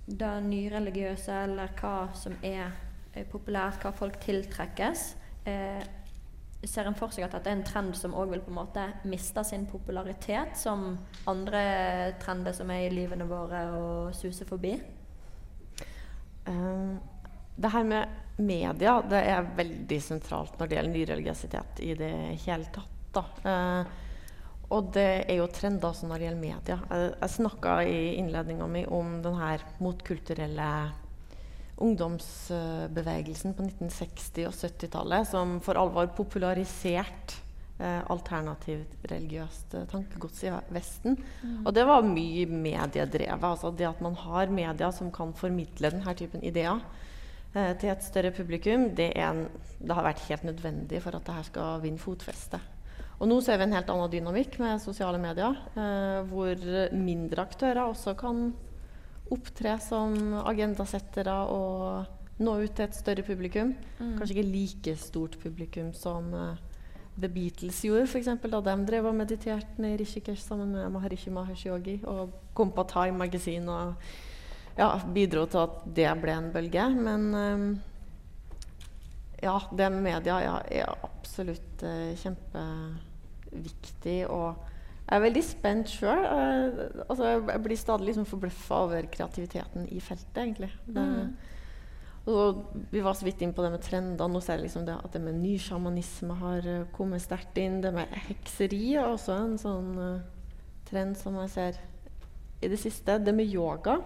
det 0.05 0.31
nyreligiøse, 0.47 1.43
eller 1.47 1.75
hva 1.79 1.95
som 2.17 2.35
er 2.43 2.71
eh, 3.13 3.27
populært, 3.29 3.83
hva 3.83 3.93
folk 3.95 4.19
tiltrekkes. 4.23 5.05
Eh, 5.47 5.83
ser 6.63 6.87
en 6.87 6.95
for 6.95 7.11
seg 7.11 7.25
at 7.27 7.35
dette 7.35 7.51
er 7.51 7.57
en 7.57 7.65
trend 7.67 7.95
som 7.99 8.15
òg 8.15 8.31
vil 8.31 8.43
på 8.43 8.51
en 8.53 8.59
måte 8.61 8.85
miste 9.09 9.43
sin 9.47 9.65
popularitet, 9.67 10.55
som 10.59 10.93
andre 11.27 11.63
trender 12.23 12.55
som 12.55 12.71
er 12.71 12.85
i 12.87 12.93
livene 12.93 13.27
våre 13.27 13.65
og 13.75 14.13
suser 14.15 14.47
forbi? 14.47 14.77
Uh, 16.47 16.95
det 17.55 17.71
her 17.71 17.83
med 17.87 18.39
media 18.43 18.97
det 19.07 19.19
er 19.31 19.51
veldig 19.55 19.99
sentralt 20.03 20.57
når 20.59 20.69
det 20.69 20.77
gjelder 20.77 20.95
nyreligiøsitet 20.97 21.83
i 21.85 21.91
det 21.99 22.13
hele 22.45 22.71
tatt. 22.75 23.43
Uh, 23.43 23.83
og 24.73 24.89
det 24.95 25.07
er 25.29 25.37
jo 25.37 25.47
trender 25.53 25.91
også 25.91 26.09
når 26.09 26.19
det 26.19 26.27
gjelder 26.27 26.41
media. 26.41 26.79
Jeg, 26.89 27.13
jeg 27.21 27.35
snakka 27.37 27.77
i 27.85 28.01
innledninga 28.17 28.67
mi 28.71 28.83
om 28.89 29.19
den 29.23 29.37
her 29.37 29.63
motkulturelle 29.83 30.73
ungdomsbevegelsen 31.83 33.55
på 33.57 33.65
1960- 33.65 34.47
og 34.47 34.53
70-tallet 34.53 35.29
som 35.29 35.57
for 35.63 35.79
alvor 35.79 36.11
populariserte 36.15 37.41
eh, 37.79 38.01
alternativt 38.13 39.07
religiøst 39.09 39.77
eh, 39.77 39.87
tankegods 39.91 40.43
i 40.45 40.53
Vesten. 40.73 41.17
Mm. 41.41 41.63
Og 41.65 41.71
det 41.75 41.85
var 41.89 42.05
mye 42.07 42.45
mediedrevet. 42.49 43.47
Altså 43.49 43.73
det 43.73 43.89
at 43.89 44.03
man 44.05 44.17
har 44.21 44.53
media 44.53 44.91
som 44.95 45.11
kan 45.13 45.33
formidle 45.37 45.93
denne 45.95 46.17
typen 46.19 46.45
ideer 46.45 46.81
eh, 47.55 47.73
til 47.81 47.93
et 47.93 48.05
større 48.05 48.33
publikum, 48.35 48.91
det, 48.95 49.11
en, 49.17 49.47
det, 49.79 49.93
har 49.93 50.05
vært 50.05 50.27
helt 50.29 50.47
nødvendig 50.51 51.01
for 51.03 51.17
at 51.17 51.25
dette 51.25 51.49
skal 51.51 51.81
vinne 51.83 52.01
fotfeste. 52.01 52.61
Og 53.21 53.29
nå 53.29 53.37
ser 53.45 53.59
vi 53.59 53.67
en 53.67 53.75
helt 53.77 53.89
annen 53.93 54.11
dynamikk 54.11 54.57
med 54.59 54.81
sosiale 54.83 55.19
medier, 55.21 55.55
eh, 55.77 56.19
hvor 56.27 56.67
mindre 56.97 57.45
aktører 57.45 57.85
også 57.85 58.15
kan 58.19 58.47
opptre 59.33 59.77
som 59.81 60.15
agendasettere 60.43 61.35
og 61.53 62.43
nå 62.43 62.57
ut 62.63 62.75
til 62.75 62.87
et 62.87 62.97
større 62.97 63.25
publikum. 63.25 63.73
Mm. 63.99 64.17
Kanskje 64.17 64.37
ikke 64.37 64.51
like 64.51 64.95
stort 64.99 65.37
publikum 65.41 65.93
som 65.95 66.33
uh, 66.33 66.55
The 67.19 67.29
Beatles 67.29 67.83
gjorde, 67.85 68.07
f.eks. 68.09 68.31
da 68.41 68.61
de 68.65 68.75
drev 68.89 69.07
og 69.09 69.17
mediterte 69.17 69.85
i 69.85 69.97
Rishikesh 69.99 70.47
sammen 70.47 70.73
med 70.73 70.89
Maharishi 70.93 71.33
Mahesh 71.33 71.67
Yogi 71.69 71.99
og 72.09 72.33
kom 72.57 72.73
på 72.73 72.85
Time 72.89 73.17
Magazine 73.21 73.69
og 73.69 73.93
ja, 74.77 74.89
bidro 75.13 75.45
til 75.45 75.61
at 75.61 75.83
det 75.95 76.09
ble 76.21 76.37
en 76.37 76.51
bølge. 76.53 76.87
Men 76.97 77.27
um, 77.37 77.67
ja, 79.43 79.57
det 79.71 79.89
med 79.91 80.03
media 80.05 80.37
ja, 80.43 80.53
er 80.71 80.89
absolutt 81.03 81.83
eh, 81.83 82.13
kjempeviktig. 82.21 84.19
Og 84.31 84.55
jeg 85.03 85.15
er 85.17 85.25
veldig 85.25 85.43
spent 85.45 85.87
sjøl. 85.91 86.23
Eh, 86.25 86.69
altså, 87.07 87.23
jeg 87.35 87.63
blir 87.65 87.79
stadig 87.79 88.05
liksom 88.09 88.29
forbløffa 88.29 88.75
over 88.87 89.01
kreativiteten 89.11 89.81
i 89.91 89.99
feltet, 90.03 90.37
egentlig. 90.45 90.71
Det, 90.87 91.03
mm. 91.03 91.33
Og 92.31 92.69
vi 92.93 93.01
var 93.03 93.13
så 93.19 93.25
vidt 93.27 93.41
inn 93.43 93.53
på 93.55 93.63
det 93.65 93.71
med 93.73 93.83
trender. 93.83 94.27
Nå 94.31 94.39
ser 94.43 94.55
jeg 94.55 94.69
liksom 94.69 94.85
det 94.87 94.95
at 94.95 95.11
det 95.15 95.21
med 95.25 95.41
ny 95.41 95.57
sjamanisme 95.59 96.33
har 96.39 96.61
uh, 96.63 96.85
kommet 96.95 97.21
sterkt 97.23 97.57
inn. 97.59 97.81
Det 97.83 97.91
med 97.95 98.07
hekseri 98.29 98.95
er 98.95 99.09
også 99.09 99.33
en 99.35 99.57
sånn 99.59 99.89
uh, 99.99 100.23
trend 100.87 101.19
som 101.19 101.35
jeg 101.41 101.51
ser 101.51 101.73
i 102.63 102.71
det 102.71 102.79
siste. 102.79 103.19
Det 103.19 103.33
med 103.35 103.51
yoga. 103.51 103.99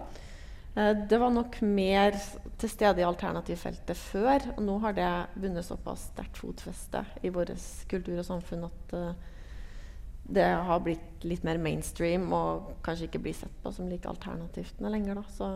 Uh, 0.78 0.94
det 1.10 1.18
var 1.18 1.34
nok 1.34 1.58
mer 1.66 2.14
til 2.58 2.70
stede 2.70 3.02
i 3.02 3.08
alternativfeltet 3.08 3.98
før. 3.98 4.52
Og 4.56 4.62
nå 4.62 4.78
har 4.86 4.94
det 4.94 5.10
vunnet 5.34 5.66
såpass 5.66 6.12
sterkt 6.12 6.38
fotfeste 6.38 7.02
i 7.26 7.34
vår 7.34 7.56
kultur 7.90 8.20
og 8.20 8.28
samfunn 8.30 8.68
at 8.70 8.96
det 10.28 10.44
har 10.44 10.80
blitt 10.84 11.24
litt 11.24 11.44
mer 11.46 11.58
mainstream 11.62 12.26
og 12.36 12.74
kanskje 12.84 13.08
ikke 13.08 13.22
blir 13.24 13.36
sett 13.36 13.54
på 13.62 13.72
som 13.72 13.88
like 13.88 14.08
alternativt 14.08 14.80
lenger. 14.84 15.16
Da. 15.16 15.24
Så, 15.32 15.48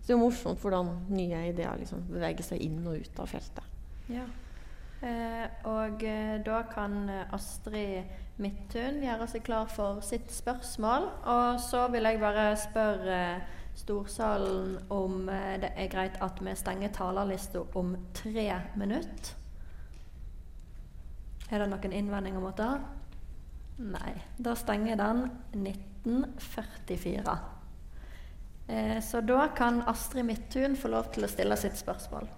så 0.00 0.06
det 0.06 0.14
er 0.14 0.16
jo 0.16 0.22
morsomt 0.22 0.64
hvordan 0.64 0.92
nye 1.12 1.42
ideer 1.50 1.76
liksom 1.80 2.06
beveger 2.08 2.46
seg 2.46 2.64
inn 2.64 2.80
og 2.88 3.04
ut 3.04 3.20
av 3.20 3.28
feltet. 3.28 3.68
Ja. 4.08 4.24
Eh, 5.04 5.44
og 5.68 6.04
eh, 6.08 6.38
da 6.44 6.62
kan 6.70 7.02
Astrid 7.36 8.08
Midthun 8.40 9.02
gjøre 9.04 9.28
seg 9.30 9.44
klar 9.44 9.68
for 9.68 10.00
sitt 10.04 10.32
spørsmål. 10.32 11.10
Og 11.28 11.60
så 11.60 11.84
vil 11.92 12.08
jeg 12.08 12.22
bare 12.24 12.46
spørre 12.58 13.20
storsalen 13.74 14.78
om 14.88 15.28
eh, 15.28 15.54
det 15.62 15.72
er 15.76 15.90
greit 15.92 16.20
at 16.22 16.40
vi 16.42 16.54
stenger 16.56 16.92
talerlista 16.94 17.64
om 17.74 17.96
tre 18.14 18.60
minutter. 18.76 19.34
Er 21.50 21.60
det 21.60 21.68
noen 21.70 21.92
innvendinger 21.92 22.40
mot 22.40 22.56
det? 22.56 22.70
Nei. 23.84 24.14
Da 24.38 24.54
stenger 24.56 24.96
den 24.96 25.26
1944. 25.52 27.36
Eh, 28.68 29.00
så 29.02 29.20
da 29.20 29.48
kan 29.56 29.82
Astrid 29.90 30.24
Midthun 30.24 30.76
få 30.76 30.88
lov 30.94 31.10
til 31.12 31.26
å 31.26 31.30
stille 31.30 31.56
sitt 31.60 31.76
spørsmål. 31.78 32.30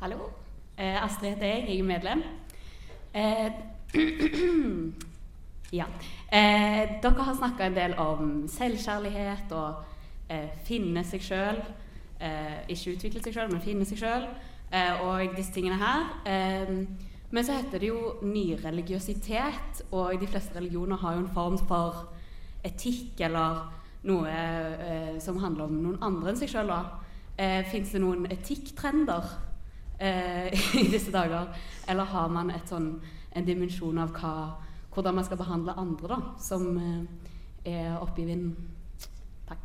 Hallo. 0.00 0.30
Eh, 0.76 0.98
Astrid 1.04 1.36
heter 1.36 1.46
jeg. 1.46 1.68
Jeg 1.68 1.78
er 1.78 1.88
medlem. 1.92 2.24
Eh, 3.14 3.52
ja. 5.80 5.86
Eh, 6.32 6.98
dere 7.04 7.28
har 7.28 7.38
snakka 7.38 7.68
en 7.68 7.76
del 7.76 7.94
om 8.00 8.30
selvkjærlighet 8.48 9.52
og 9.52 9.91
finne 10.66 11.04
seg 11.04 11.24
sjøl. 11.24 11.62
Eh, 12.22 12.62
ikke 12.72 12.96
utvikle 12.96 13.22
seg 13.22 13.36
sjøl, 13.36 13.52
men 13.52 13.64
finne 13.64 13.88
seg 13.88 14.02
sjøl. 14.02 14.28
og 15.04 15.34
disse 15.36 15.52
tingene 15.52 15.76
her. 15.76 16.06
men 17.30 17.44
så 17.44 17.52
heter 17.52 17.78
det 17.78 17.88
jo 17.88 18.14
nyreligiøsitet, 18.22 19.82
og 19.90 20.20
de 20.20 20.26
fleste 20.26 20.56
religioner 20.56 20.96
har 20.96 21.12
jo 21.12 21.18
en 21.18 21.34
form 21.34 21.58
for 21.58 22.08
etikk 22.64 23.20
eller 23.20 23.66
noe 24.08 24.30
eh, 24.30 25.18
som 25.22 25.38
handler 25.42 25.68
om 25.68 25.78
noen 25.82 26.02
andre 26.02 26.32
enn 26.32 26.40
seg 26.40 26.50
sjøl. 26.50 26.72
Eh, 27.36 27.62
Fins 27.70 27.94
det 27.94 28.02
noen 28.02 28.26
etikktrender 28.30 29.28
eh, 30.02 30.50
i 30.82 30.88
disse 30.90 31.12
dager? 31.14 31.52
Eller 31.88 32.10
har 32.10 32.32
man 32.32 32.52
sånn, 32.68 32.94
en 33.32 33.46
dimensjon 33.48 34.02
av 34.02 34.12
hva, 34.16 34.34
hvordan 34.94 35.18
man 35.18 35.26
skal 35.26 35.40
behandle 35.40 35.76
andre, 35.78 36.16
da, 36.16 36.20
som 36.42 36.68
eh, 36.76 37.72
er 37.72 37.98
oppe 38.00 38.24
i 38.24 38.28
vinden? 38.28 38.56
Takk. 39.48 39.62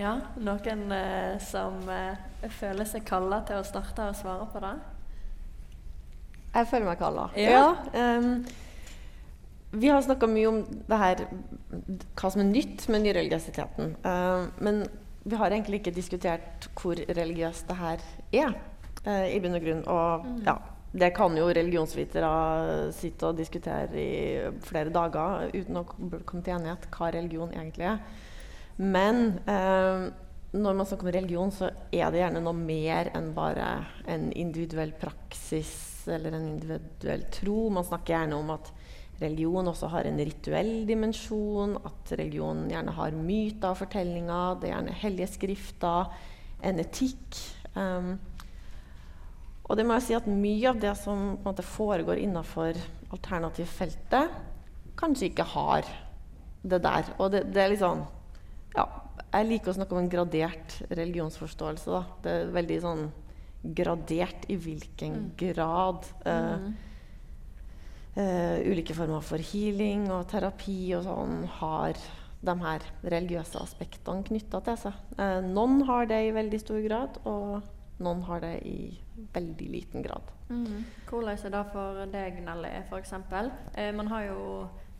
Ja, 0.00 0.16
noen 0.42 0.90
eh, 0.92 1.36
som 1.42 1.76
eh, 1.92 2.18
føler 2.56 2.88
seg 2.88 3.04
kalla 3.06 3.40
til 3.46 3.60
å 3.60 3.66
starte 3.66 4.08
å 4.10 4.16
svare 4.16 4.48
på 4.50 4.62
det? 4.64 4.74
Jeg 6.54 6.70
føler 6.70 6.88
meg 6.88 7.00
kalla. 7.00 7.28
Ja. 7.38 7.62
ja 7.94 8.18
um, 8.18 8.44
vi 9.74 9.90
har 9.90 10.02
snakka 10.06 10.28
mye 10.30 10.50
om 10.50 10.60
det 10.86 10.98
her, 10.98 11.24
hva 12.14 12.30
som 12.30 12.42
er 12.42 12.50
nytt 12.50 12.86
med 12.90 13.06
nyreligiositeten. 13.06 13.96
Uh, 14.06 14.50
men 14.62 14.84
vi 15.24 15.38
har 15.40 15.54
egentlig 15.54 15.82
ikke 15.82 15.94
diskutert 15.96 16.68
hvor 16.78 16.98
religiøst 16.98 17.66
det 17.70 17.78
her 17.78 18.04
er, 18.44 18.54
uh, 19.06 19.26
i 19.30 19.40
bunn 19.42 19.58
og 19.58 19.66
grunn. 19.66 19.82
Og 19.90 20.28
mm. 20.28 20.36
ja, 20.46 20.58
det 20.94 21.10
kan 21.16 21.38
jo 21.38 21.48
religionsvitere 21.50 22.92
sitte 22.94 23.30
og 23.30 23.38
diskutere 23.38 23.98
i 23.98 24.12
flere 24.66 24.94
dager 24.94 25.50
uten 25.54 25.82
å 25.82 25.86
komme 25.88 26.42
til 26.42 26.54
enighet 26.58 26.86
hva 26.94 27.14
religion 27.14 27.54
egentlig 27.54 27.90
er. 27.94 28.06
Men 28.76 29.38
eh, 29.46 30.08
når 30.54 30.76
man 30.78 30.86
snakker 30.86 31.08
om 31.08 31.14
religion, 31.14 31.52
så 31.54 31.70
er 31.90 32.10
det 32.10 32.20
gjerne 32.20 32.42
noe 32.44 32.56
mer 32.56 33.10
enn 33.14 33.32
bare 33.34 33.68
en 34.10 34.28
individuell 34.38 34.94
praksis 34.98 35.74
eller 36.10 36.36
en 36.36 36.48
individuell 36.52 37.24
tro. 37.34 37.68
Man 37.74 37.86
snakker 37.86 38.14
gjerne 38.14 38.38
om 38.38 38.52
at 38.54 38.70
religion 39.22 39.70
også 39.70 39.90
har 39.92 40.06
en 40.08 40.18
rituell 40.18 40.72
dimensjon, 40.88 41.76
at 41.86 42.14
religion 42.18 42.64
gjerne 42.70 42.94
har 42.96 43.18
myter 43.18 43.70
og 43.70 43.80
fortellinger, 43.82 44.60
det 44.60 44.70
er 44.70 44.74
gjerne 44.76 44.96
hellige 45.02 45.30
skrifter, 45.36 46.14
en 46.64 46.80
etikk. 46.82 47.42
Um, 47.74 48.14
og 49.64 49.78
det 49.78 49.86
må 49.86 49.96
jeg 49.98 50.06
si 50.08 50.16
at 50.18 50.26
mye 50.28 50.70
av 50.70 50.80
det 50.82 50.94
som 51.00 51.36
måte, 51.44 51.64
foregår 51.66 52.20
innafor 52.22 52.78
alternativfeltet, 53.14 54.34
kanskje 54.98 55.30
ikke 55.30 55.46
har 55.54 55.88
det 56.62 56.82
der. 56.84 57.14
Og 57.18 57.32
det, 57.32 57.46
det 57.54 57.62
er 57.62 57.72
litt 57.72 57.82
sånn 57.82 58.04
ja, 58.74 58.88
Jeg 59.34 59.46
liker 59.48 59.72
å 59.72 59.76
snakke 59.76 59.94
om 59.96 60.02
en 60.04 60.10
gradert 60.10 60.80
religionsforståelse. 60.90 61.90
Da. 61.90 62.02
Det 62.22 62.34
er 62.38 62.54
veldig 62.54 62.80
sånn 62.84 63.06
gradert 63.64 64.44
i 64.52 64.58
hvilken 64.60 65.14
mm. 65.20 65.30
grad 65.40 66.10
Eh, 66.24 66.58
mm 66.64 66.74
uh, 68.18 68.58
ulike 68.70 68.94
former 68.96 69.24
for 69.24 69.42
healing 69.42 70.08
og 70.12 70.28
terapi 70.30 70.78
og 70.96 71.06
sånn 71.06 71.40
har 71.60 71.98
de 72.44 72.54
her 72.60 72.84
religiøse 73.08 73.60
aspektene 73.62 74.26
knytta 74.26 74.60
til 74.66 74.76
seg. 74.76 74.96
Eh, 75.16 75.38
noen 75.46 75.86
har 75.88 76.04
det 76.10 76.18
i 76.26 76.34
veldig 76.36 76.58
stor 76.60 76.82
grad, 76.84 77.16
og 77.24 78.02
noen 78.04 78.20
har 78.26 78.42
det 78.44 78.58
i 78.68 78.90
veldig 79.32 79.68
liten 79.72 80.04
grad. 80.04 80.28
Mm. 80.50 80.82
Hvordan 81.08 81.40
er 81.40 81.54
det 81.54 81.62
for 81.72 82.02
deg, 82.12 82.42
Nelly, 82.44 82.74
f.eks.? 82.82 83.14
Eh, 83.80 83.88
man 83.96 84.12
har 84.12 84.26
jo 84.26 84.42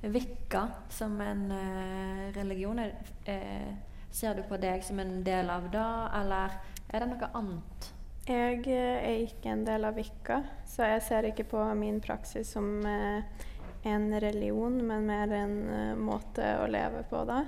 Vikka 0.08 0.68
som 0.88 1.20
en 1.20 1.52
eh, 1.52 2.32
religion. 2.32 2.78
Eh, 3.24 3.74
ser 4.10 4.34
du 4.34 4.42
på 4.42 4.56
deg 4.56 4.84
som 4.84 5.00
en 5.00 5.22
del 5.24 5.50
av 5.50 5.70
det, 5.72 5.90
eller 6.20 6.58
er 6.90 7.00
det 7.02 7.08
noe 7.10 7.30
annet? 7.40 7.88
Jeg 8.28 8.60
eh, 8.68 9.00
er 9.00 9.24
ikke 9.24 9.52
en 9.54 9.64
del 9.64 9.88
av 9.88 9.96
Vikka, 9.96 10.42
så 10.68 10.90
jeg 10.92 11.04
ser 11.08 11.30
ikke 11.30 11.48
på 11.48 11.64
min 11.78 12.02
praksis 12.04 12.52
som 12.52 12.84
en 12.84 14.06
religion, 14.20 14.78
men 14.86 15.08
mer 15.08 15.32
en 15.36 15.58
måte 16.00 16.54
å 16.60 16.68
leve 16.68 17.04
på, 17.08 17.24
da. 17.28 17.42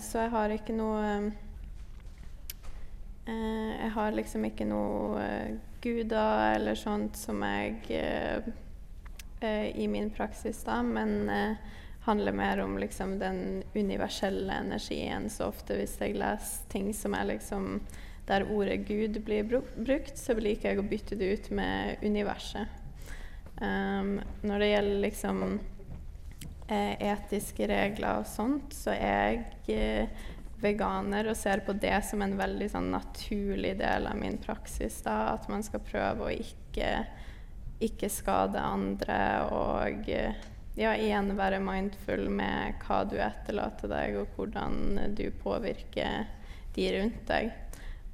Så 0.00 0.20
jeg 0.22 0.30
har 0.30 0.52
ikke 0.54 0.74
noe 0.76 1.32
Jeg 3.26 3.88
har 3.96 4.12
liksom 4.14 4.44
ikke 4.46 4.66
noe 4.68 5.24
guder 5.82 6.54
eller 6.54 6.78
sånt 6.78 7.18
som 7.18 7.42
jeg 7.42 7.80
I 9.40 9.86
min 9.88 10.08
praksis, 10.10 10.64
da, 10.66 10.80
men 10.82 11.28
handler 12.08 12.32
mer 12.32 12.58
om 12.58 12.78
liksom 12.78 13.18
den 13.20 13.62
universelle 13.74 14.52
energien. 14.52 15.28
Så 15.30 15.46
ofte 15.52 15.76
hvis 15.78 15.94
jeg 16.00 16.16
leser 16.18 16.66
ting 16.72 16.90
som 16.96 17.14
er 17.14 17.28
liksom 17.34 17.78
der 18.28 18.44
ordet 18.52 18.82
Gud 18.88 19.20
blir 19.24 19.44
brukt, 19.44 20.18
så 20.18 20.36
liker 20.36 20.72
jeg 20.72 20.80
å 20.80 20.88
bytte 20.88 21.16
det 21.16 21.28
ut 21.32 21.50
med 21.56 22.02
universet. 22.04 22.68
Um, 23.60 24.18
når 24.42 24.62
det 24.62 24.70
gjelder 24.70 25.00
liksom 25.02 25.44
eh, 26.68 26.94
etiske 27.10 27.66
regler 27.66 28.20
og 28.20 28.28
sånt, 28.28 28.74
så 28.76 28.92
er 28.94 29.40
jeg 29.66 29.78
eh, 29.78 30.26
veganer 30.62 31.30
og 31.30 31.38
ser 31.38 31.64
på 31.66 31.74
det 31.74 31.96
som 32.06 32.22
en 32.22 32.36
veldig 32.38 32.68
sånn, 32.70 32.90
naturlig 32.92 33.76
del 33.80 34.06
av 34.10 34.18
min 34.20 34.38
praksis. 34.42 35.00
Da, 35.06 35.34
at 35.34 35.48
man 35.50 35.64
skal 35.66 35.82
prøve 35.84 36.28
å 36.28 36.34
ikke, 36.34 36.92
ikke 37.84 38.10
skade 38.10 38.60
andre 38.60 39.18
og 39.54 40.08
eh, 40.10 40.34
ja, 40.78 40.94
igjen 40.94 41.32
være 41.38 41.58
mindful 41.62 42.28
med 42.30 42.78
hva 42.84 43.02
du 43.08 43.16
etterlater 43.18 43.90
deg, 43.90 44.18
og 44.20 44.36
hvordan 44.36 45.14
du 45.18 45.26
påvirker 45.42 46.28
de 46.76 46.90
rundt 46.94 47.24
deg. 47.26 47.50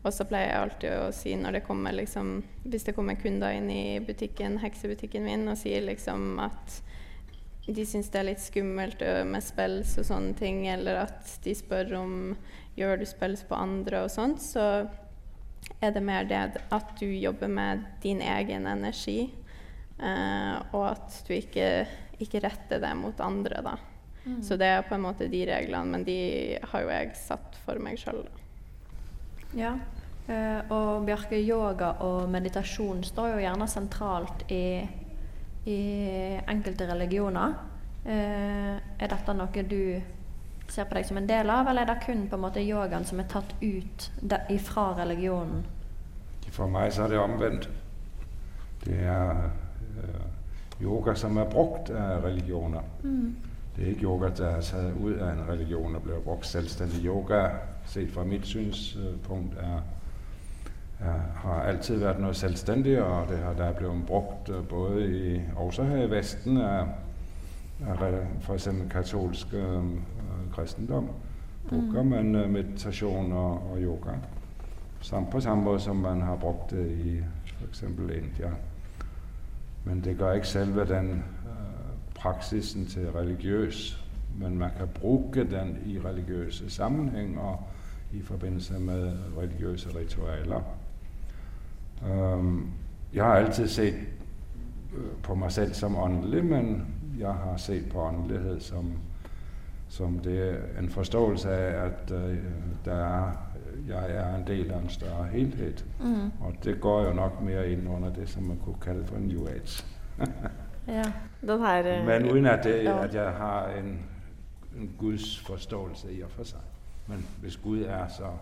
Og 0.05 0.13
så 0.13 0.27
pleier 0.29 0.51
jeg 0.51 0.63
alltid 0.63 0.97
å 1.01 1.13
si 1.17 1.35
når 1.41 1.59
det 1.59 1.65
kommer 1.65 1.95
liksom 1.97 2.35
Hvis 2.65 2.85
det 2.85 2.93
kommer 2.97 3.17
kunder 3.17 3.55
inn 3.57 3.71
i 3.73 4.01
butikken, 4.05 4.59
heksebutikken 4.61 5.25
min 5.25 5.49
og 5.49 5.57
sier 5.61 5.85
liksom 5.85 6.37
at 6.45 6.81
de 7.65 7.85
syns 7.89 8.11
det 8.13 8.21
er 8.21 8.27
litt 8.29 8.43
skummelt 8.45 9.01
med 9.25 9.41
spels 9.41 9.95
og 10.01 10.05
sånne 10.05 10.35
ting, 10.37 10.67
eller 10.69 11.07
at 11.07 11.31
de 11.45 11.55
spør 11.57 11.95
om 11.97 12.35
gjør 12.77 13.01
du 13.01 13.07
spels 13.09 13.45
på 13.49 13.57
andre 13.57 14.03
og 14.05 14.13
sånt, 14.13 14.43
så 14.45 14.85
er 15.81 15.95
det 15.95 16.03
mer 16.05 16.29
det 16.29 16.43
at 16.69 16.93
du 17.01 17.07
jobber 17.09 17.49
med 17.49 17.87
din 18.03 18.21
egen 18.21 18.69
energi, 18.69 19.31
eh, 19.99 20.55
og 20.75 20.87
at 20.91 21.19
du 21.27 21.35
ikke, 21.37 21.69
ikke, 22.19 22.43
retter 22.45 22.83
det 22.83 22.95
mot 22.99 23.21
andre, 23.21 23.63
da. 23.65 23.75
Mm. 24.25 24.41
Så 24.43 24.57
det 24.57 24.71
er 24.73 24.87
på 24.89 24.97
en 24.97 25.05
måte 25.05 25.29
de 25.29 25.43
reglene, 25.49 25.91
men 25.93 26.07
de 26.07 26.19
har 26.63 26.85
jo 26.85 26.93
jeg 26.93 27.13
satt 27.19 27.59
for 27.67 27.81
meg 27.83 28.01
sjøl. 28.01 28.25
Ja. 29.55 29.75
Eh, 30.27 30.73
og 30.73 31.05
Bjarke, 31.05 31.37
yoga 31.37 31.95
og 32.07 32.31
meditasjon 32.33 33.05
står 33.05 33.35
jo 33.35 33.45
gjerne 33.45 33.69
sentralt 33.69 34.47
i, 34.53 34.81
i 35.69 35.81
enkelte 36.41 36.89
religioner. 36.89 37.59
Eh, 38.05 38.75
er 38.75 39.13
dette 39.13 39.37
noe 39.37 39.65
du 39.69 39.81
ser 40.69 40.89
på 40.89 40.97
deg 40.97 41.07
som 41.07 41.21
en 41.21 41.29
del 41.29 41.51
av, 41.53 41.69
eller 41.69 41.85
er 41.85 41.93
det 41.93 42.07
kun 42.07 42.25
på 42.29 42.39
en 42.39 42.45
måte 42.45 42.65
yogaen 42.65 43.05
som 43.05 43.21
er 43.21 43.29
tatt 43.29 43.53
ut 43.61 44.09
fra 44.65 44.87
religionen? 44.97 45.65
For 46.55 46.71
meg 46.71 46.93
så 46.95 47.05
er 47.05 47.15
det 47.15 47.21
omvendt. 47.21 47.69
Det 48.85 49.01
er 49.09 49.45
yoga 50.83 51.15
som 51.15 51.37
er 51.37 51.51
brukt 51.51 51.91
av 51.91 52.25
religioner. 52.25 52.83
Mm. 53.03 53.37
Det 53.77 53.85
er 53.85 53.89
ikke 53.89 54.03
yoga 54.03 54.31
som 54.35 54.47
er 54.47 54.61
tatt 54.61 55.01
ut 55.01 55.21
av 55.21 55.29
en 55.29 55.49
religion 55.49 55.97
og 55.97 56.03
blir 56.03 56.23
brukt 56.25 56.47
selvstendig. 56.47 57.05
Yoga, 57.05 57.49
sett 57.87 58.13
fra 58.15 58.25
mitt 58.25 58.47
synspunkt, 58.47 59.59
er 59.59 59.83
er, 61.01 61.21
har 61.37 61.65
alltid 61.69 61.99
vært 62.03 62.21
noe 62.23 62.35
selvstendig, 62.37 62.97
og 63.03 63.29
det 63.31 63.39
har 63.43 63.57
der 63.59 63.73
blitt 63.79 64.07
brukt 64.07 64.51
øh, 64.51 64.63
både 64.69 65.07
i, 65.07 65.41
også 65.57 65.85
her 65.89 66.05
i 66.05 66.11
Vesten 66.11 66.61
av, 66.63 66.95
f.eks. 68.41 68.69
katolsk 68.91 69.55
øh, 69.55 69.85
kristendom. 70.55 71.09
Bruker 71.69 72.03
Mm. 72.03 72.09
man 72.09 72.35
øh, 72.35 72.51
meditasjon 72.51 73.33
og, 73.33 73.71
og 73.73 73.79
yoga. 73.83 74.19
Samt 75.01 75.31
på 75.31 75.41
samme 75.41 75.65
måte 75.65 75.83
som 75.83 75.97
man 75.97 76.23
har 76.23 76.37
brukt 76.37 76.71
det 76.71 76.91
i 76.91 77.19
f.eks. 77.47 77.83
India. 77.83 78.55
Men 79.85 80.05
det 80.05 80.19
ga 80.19 80.33
ikke 80.33 80.49
selve 80.49 80.85
den 80.85 81.11
øh, 81.11 82.15
praksisen 82.15 82.87
til 82.87 83.11
religiøs. 83.11 84.05
Men 84.39 84.59
man 84.59 84.71
kan 84.79 84.89
bruke 84.89 85.51
den 85.51 85.79
i 85.87 85.99
religiøse 85.99 86.71
sammenhenger 86.71 87.67
i 88.13 88.23
forbindelse 88.23 88.79
med 88.79 89.13
religiøse 89.39 89.99
ritualer. 89.99 90.61
Um, 92.11 92.71
jeg 93.15 93.25
har 93.25 93.35
alltid 93.35 93.69
set 93.69 93.95
øh, 94.97 95.05
på 95.23 95.35
meg 95.35 95.53
selv 95.53 95.75
som 95.75 95.97
åndelig, 95.97 96.45
men 96.45 96.87
jeg 97.19 97.33
har 97.33 97.57
sett 97.57 97.91
på 97.93 98.03
åndelighet 98.03 98.63
som, 98.63 98.93
som 99.89 100.19
det 100.19 100.59
en 100.79 100.89
forståelse 100.89 101.51
av 101.51 101.87
at 101.87 102.11
uh, 102.11 102.35
der 102.85 102.95
er, 102.95 103.33
jeg 103.89 104.17
er 104.17 104.35
en 104.35 104.47
del 104.47 104.71
av 104.73 104.83
en 104.83 104.89
større 104.89 105.25
helhet. 105.33 105.85
Mm. 106.01 106.33
Og 106.41 106.55
det 106.65 106.81
går 106.81 107.03
jo 107.09 107.13
nok 107.13 107.41
mer 107.41 107.63
inn 107.63 107.87
under 107.87 108.11
det 108.11 108.29
som 108.29 108.43
man 108.43 108.59
kunne 108.65 108.81
kalle 108.81 109.07
for 109.07 109.19
New 109.19 109.49
Age. 109.49 109.85
Ja. 110.87 111.05
Her 111.45 111.87
eh, 111.87 112.07
Men 112.07 112.27
uten 112.29 112.47
at, 112.47 112.65
det, 112.65 112.85
ja. 112.85 112.99
at 113.05 113.15
jeg 113.15 113.31
har 113.31 113.69
en, 113.69 113.99
en 114.77 114.91
Guds 114.99 115.39
forståelse 115.41 116.13
i 116.13 116.23
og 116.23 116.31
for 116.31 116.45
seg. 116.45 116.61
Men 117.07 117.27
hvis 117.41 117.57
Gud 117.57 117.83
er, 117.83 118.09
så, 118.09 118.33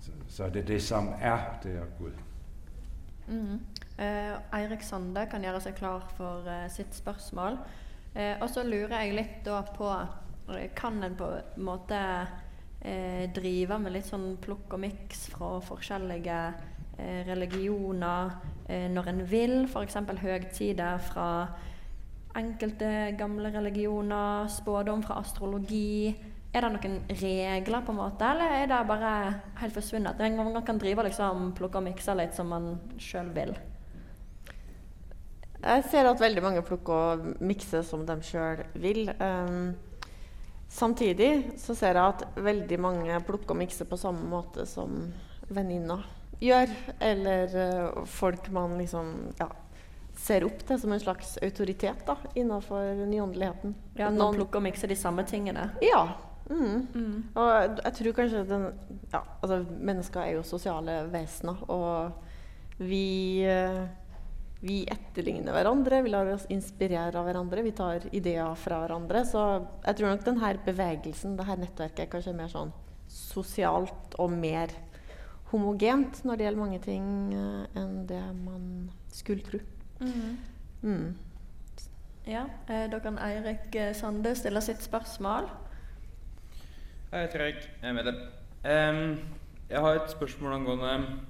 så, 0.00 0.10
så 0.28 0.44
er 0.44 0.50
det 0.50 0.68
det 0.68 0.82
som 0.82 1.08
er, 1.20 1.38
det 1.62 1.76
er 1.76 1.84
Gud. 1.98 2.12
Mm. 3.26 3.60
Eh, 3.98 4.58
Eirik 4.58 4.82
Sande 4.82 5.26
kan 5.30 5.44
gjøre 5.44 5.60
seg 5.64 5.76
klar 5.78 6.04
for 6.16 6.48
eh, 6.50 6.66
sitt 6.72 6.94
spørsmål. 6.94 7.58
Eh, 8.14 8.36
og 8.42 8.50
så 8.50 8.64
lurer 8.66 9.00
jeg 9.00 9.16
litt 9.16 9.40
da 9.46 9.62
på 9.74 9.90
Kan 10.76 11.00
en 11.02 11.14
på 11.16 11.24
en 11.24 11.62
måte 11.64 11.98
eh, 12.84 13.24
drive 13.34 13.78
med 13.80 13.96
litt 13.96 14.08
sånn 14.08 14.34
plukk 14.42 14.76
og 14.76 14.82
miks 14.84 15.26
fra 15.32 15.56
forskjellige 15.64 16.38
eh, 16.98 17.22
religioner 17.28 18.36
eh, 18.68 18.86
når 18.92 19.10
en 19.12 19.24
vil? 19.30 19.56
F.eks. 19.68 19.98
høgtider 20.20 21.00
fra 21.08 21.28
enkelte 22.34 23.14
gamle 23.18 23.50
religioner, 23.54 24.48
spådom 24.50 25.04
fra 25.06 25.20
astrologi. 25.22 26.14
Er 26.54 26.62
det 26.62 26.70
noen 26.74 26.96
regler, 27.18 27.82
på 27.82 27.94
en 27.94 27.98
måte, 27.98 28.26
eller 28.30 28.60
er 28.60 28.66
det 28.70 28.80
bare 28.86 29.12
helt 29.58 29.74
forsvunnet? 29.74 30.20
En 30.22 30.36
gang 30.38 30.52
man 30.54 30.66
kan 30.66 30.78
drive 30.78 31.06
liksom, 31.06 31.52
plukke 31.58 31.80
og 31.80 31.86
mikse 31.88 32.14
litt 32.18 32.34
som 32.36 32.50
man 32.50 32.76
sjøl 33.02 33.32
vil. 33.34 33.54
Jeg 35.64 35.84
ser 35.88 36.06
at 36.06 36.20
veldig 36.20 36.42
mange 36.44 36.62
plukker 36.62 36.94
og 36.94 37.42
mikser 37.42 37.82
som 37.86 38.04
de 38.06 38.18
sjøl 38.22 38.62
vil. 38.78 39.08
Um, 39.18 39.72
samtidig 40.68 41.58
så 41.60 41.74
ser 41.78 41.98
jeg 41.98 42.14
at 42.14 42.40
veldig 42.44 42.78
mange 42.82 43.20
plukker 43.26 43.54
og 43.54 43.60
mikser 43.62 43.88
på 43.88 43.98
samme 44.00 44.26
måte 44.28 44.66
som 44.68 44.96
venninner 45.48 46.04
gjør. 46.42 46.72
Eller 47.00 47.56
eh, 47.64 48.04
folk 48.10 48.50
man 48.54 48.76
liksom 48.80 49.12
ja, 49.38 49.48
ser 50.16 50.46
opp 50.46 50.62
til 50.66 50.80
som 50.80 50.94
en 50.94 51.02
slags 51.02 51.36
autoritet 51.42 52.04
da, 52.06 52.16
innenfor 52.34 53.06
nyåndeligheten. 53.06 53.74
Ja, 53.98 54.08
at 54.08 54.18
man 54.18 54.36
plukker 54.36 54.62
og 54.62 54.68
mikser 54.68 54.90
de 54.90 54.98
samme 54.98 55.26
tingene. 55.28 55.70
Ja. 55.84 56.06
Mm. 56.50 57.30
Og 57.40 57.46
jeg, 57.48 57.70
jeg 57.78 57.96
tror 57.98 58.16
kanskje 58.18 58.40
den 58.44 58.64
ja, 59.14 59.22
altså 59.40 59.62
Mennesker 59.80 60.20
er 60.20 60.34
jo 60.34 60.42
sosiale 60.44 60.98
vesener, 61.08 61.62
og 61.72 62.82
vi 62.84 63.44
eh, 63.48 63.84
vi 64.64 64.80
etterligner 64.88 65.52
hverandre, 65.52 66.00
vi 66.04 66.12
lar 66.12 66.30
oss 66.32 66.46
inspirere 66.52 67.18
av 67.20 67.26
hverandre, 67.28 67.64
vi 67.66 67.74
tar 67.76 68.06
ideer 68.16 68.54
fra 68.56 68.80
hverandre. 68.80 69.24
Så 69.28 69.42
jeg 69.84 69.98
tror 69.98 70.14
nok 70.14 70.24
denne 70.24 70.54
bevegelsen, 70.64 71.36
dette 71.36 71.58
nettverket, 71.60 72.06
er 72.06 72.12
kanskje 72.14 72.36
mer 72.36 72.52
sånn 72.52 72.72
sosialt 73.12 74.16
og 74.18 74.32
mer 74.32 74.72
homogent 75.52 76.22
når 76.24 76.40
det 76.40 76.46
gjelder 76.46 76.62
mange 76.62 76.80
ting, 76.82 77.06
eh, 77.36 77.80
enn 77.82 78.06
det 78.08 78.22
man 78.40 78.64
skulle 79.12 79.44
tro. 79.44 79.60
Mm. 80.82 81.14
Ja, 82.26 82.46
eh, 82.68 82.88
Da 82.90 82.98
kan 83.00 83.18
Eirik 83.18 83.74
eh, 83.74 83.92
Sande 83.94 84.34
stille 84.34 84.60
sitt 84.60 84.82
spørsmål. 84.82 85.48
Jeg 87.12 87.28
heter 87.28 87.40
Eirik. 87.40 87.68
jeg 87.82 87.88
er 87.88 87.92
medlem. 87.92 88.16
Um, 88.64 89.18
jeg 89.68 89.80
har 89.80 89.94
et 89.94 90.10
spørsmål 90.10 90.52
angående 90.52 91.20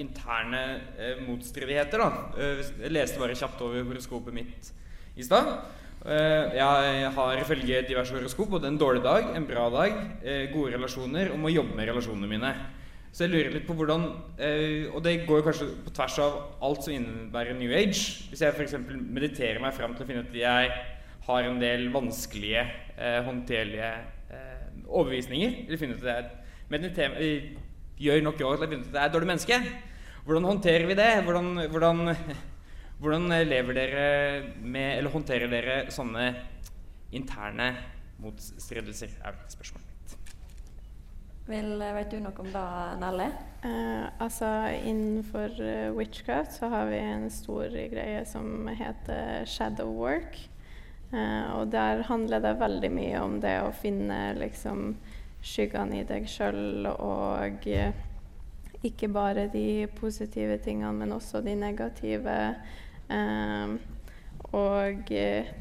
interne 0.00 0.60
eh, 0.98 1.22
motstridigheter. 1.26 2.00
Da. 2.00 2.28
Eh, 2.38 2.62
jeg 2.86 2.92
leste 2.94 3.20
bare 3.20 3.36
kjapt 3.38 3.60
over 3.64 3.84
horoskopet 3.90 4.34
mitt 4.36 4.70
i 5.16 5.26
stad. 5.26 5.50
Eh, 6.04 6.56
jeg 6.58 7.10
har 7.16 7.40
ifølge 7.40 7.82
diverse 7.88 8.12
horoskop 8.12 8.50
både 8.56 8.68
en 8.68 8.78
dårlig 8.80 9.02
dag, 9.04 9.30
en 9.36 9.46
bra 9.48 9.68
dag, 9.72 9.92
eh, 10.22 10.50
gode 10.52 10.74
relasjoner 10.74 11.32
og 11.32 11.38
må 11.40 11.52
jobbe 11.52 11.76
med 11.76 11.88
relasjonene 11.88 12.28
mine. 12.28 12.54
Så 13.14 13.24
jeg 13.24 13.30
lurer 13.30 13.52
litt 13.54 13.66
på 13.68 13.76
hvordan 13.78 14.08
eh, 14.42 14.90
Og 14.90 14.98
det 15.04 15.20
går 15.26 15.44
kanskje 15.46 15.68
på 15.84 15.92
tvers 15.94 16.16
av 16.18 16.38
alt 16.66 16.82
som 16.82 16.96
innebærer 16.96 17.54
New 17.54 17.70
Age. 17.70 18.26
Hvis 18.28 18.42
jeg 18.42 18.50
f.eks. 18.56 18.74
mediterer 18.90 19.62
meg 19.62 19.76
fram 19.76 19.94
til 19.94 20.02
å 20.02 20.08
finne 20.08 20.24
ut 20.24 20.32
at 20.32 20.40
jeg 20.40 20.72
har 21.28 21.46
en 21.46 21.60
del 21.62 21.86
vanskelige, 21.94 22.64
eh, 22.98 23.20
håndterlige 23.24 23.92
eh, 24.34 24.66
overbevisninger 24.88 25.54
Eller 25.66 25.80
finne 25.80 25.94
ut 25.94 26.02
at 26.04 26.10
jeg 26.10 26.30
mediterer, 26.74 27.14
eh, 27.22 27.54
gjør 28.00 28.24
nok 28.24 28.40
yoga 28.42 28.58
til 28.58 28.66
å 28.66 28.70
finne 28.72 28.84
ut 28.84 28.90
at 28.90 28.96
jeg 28.96 29.02
er 29.02 29.08
et 29.10 29.14
dårlig 29.14 29.30
menneske. 29.30 29.60
Hvordan 30.24 30.48
håndterer 30.48 30.86
vi 30.88 30.98
det? 30.98 31.10
Hvordan, 31.26 31.48
hvordan, 31.70 32.14
hvordan 33.00 33.34
lever 33.48 33.76
dere 33.76 34.06
med 34.62 34.98
Eller 34.98 35.12
håndterer 35.12 35.50
dere 35.52 35.80
sånne 35.94 36.30
interne 37.14 37.74
motstridelser? 38.22 39.18
er 39.24 39.36
spørsmålet 39.52 39.90
mitt. 39.90 40.16
Vil, 41.44 41.74
eh, 41.82 41.92
vet 41.98 42.10
du 42.10 42.22
noe 42.24 42.40
om 42.40 42.48
det, 42.48 42.64
Nelly? 43.02 43.28
Eh, 43.68 44.06
altså 44.24 44.48
innenfor 44.80 45.60
eh, 45.60 45.92
witchcraft 45.92 46.56
så 46.56 46.70
har 46.72 46.88
vi 46.88 47.02
en 47.04 47.28
stor 47.30 47.68
greie 47.68 48.24
som 48.24 48.66
heter 48.68 49.44
shadow 49.44 49.92
work. 49.92 50.40
Eh, 51.12 51.50
og 51.54 51.70
der 51.72 52.02
handler 52.08 52.40
det 52.42 52.56
veldig 52.60 52.90
mye 52.90 53.20
om 53.22 53.36
det 53.44 53.58
å 53.62 53.74
finne 53.76 54.34
liksom 54.38 54.94
skyggene 55.44 56.00
i 56.00 56.06
deg 56.08 56.28
sjøl 56.30 56.88
og 56.94 57.68
eh, 57.68 57.92
ikke 58.84 59.08
bare 59.12 59.46
de 59.52 59.86
positive 59.96 60.58
tingene, 60.64 60.92
men 60.96 61.12
også 61.16 61.40
de 61.44 61.54
negative. 61.56 62.38
Eh, 63.12 63.76
og 64.54 65.12
eh, 65.12 65.54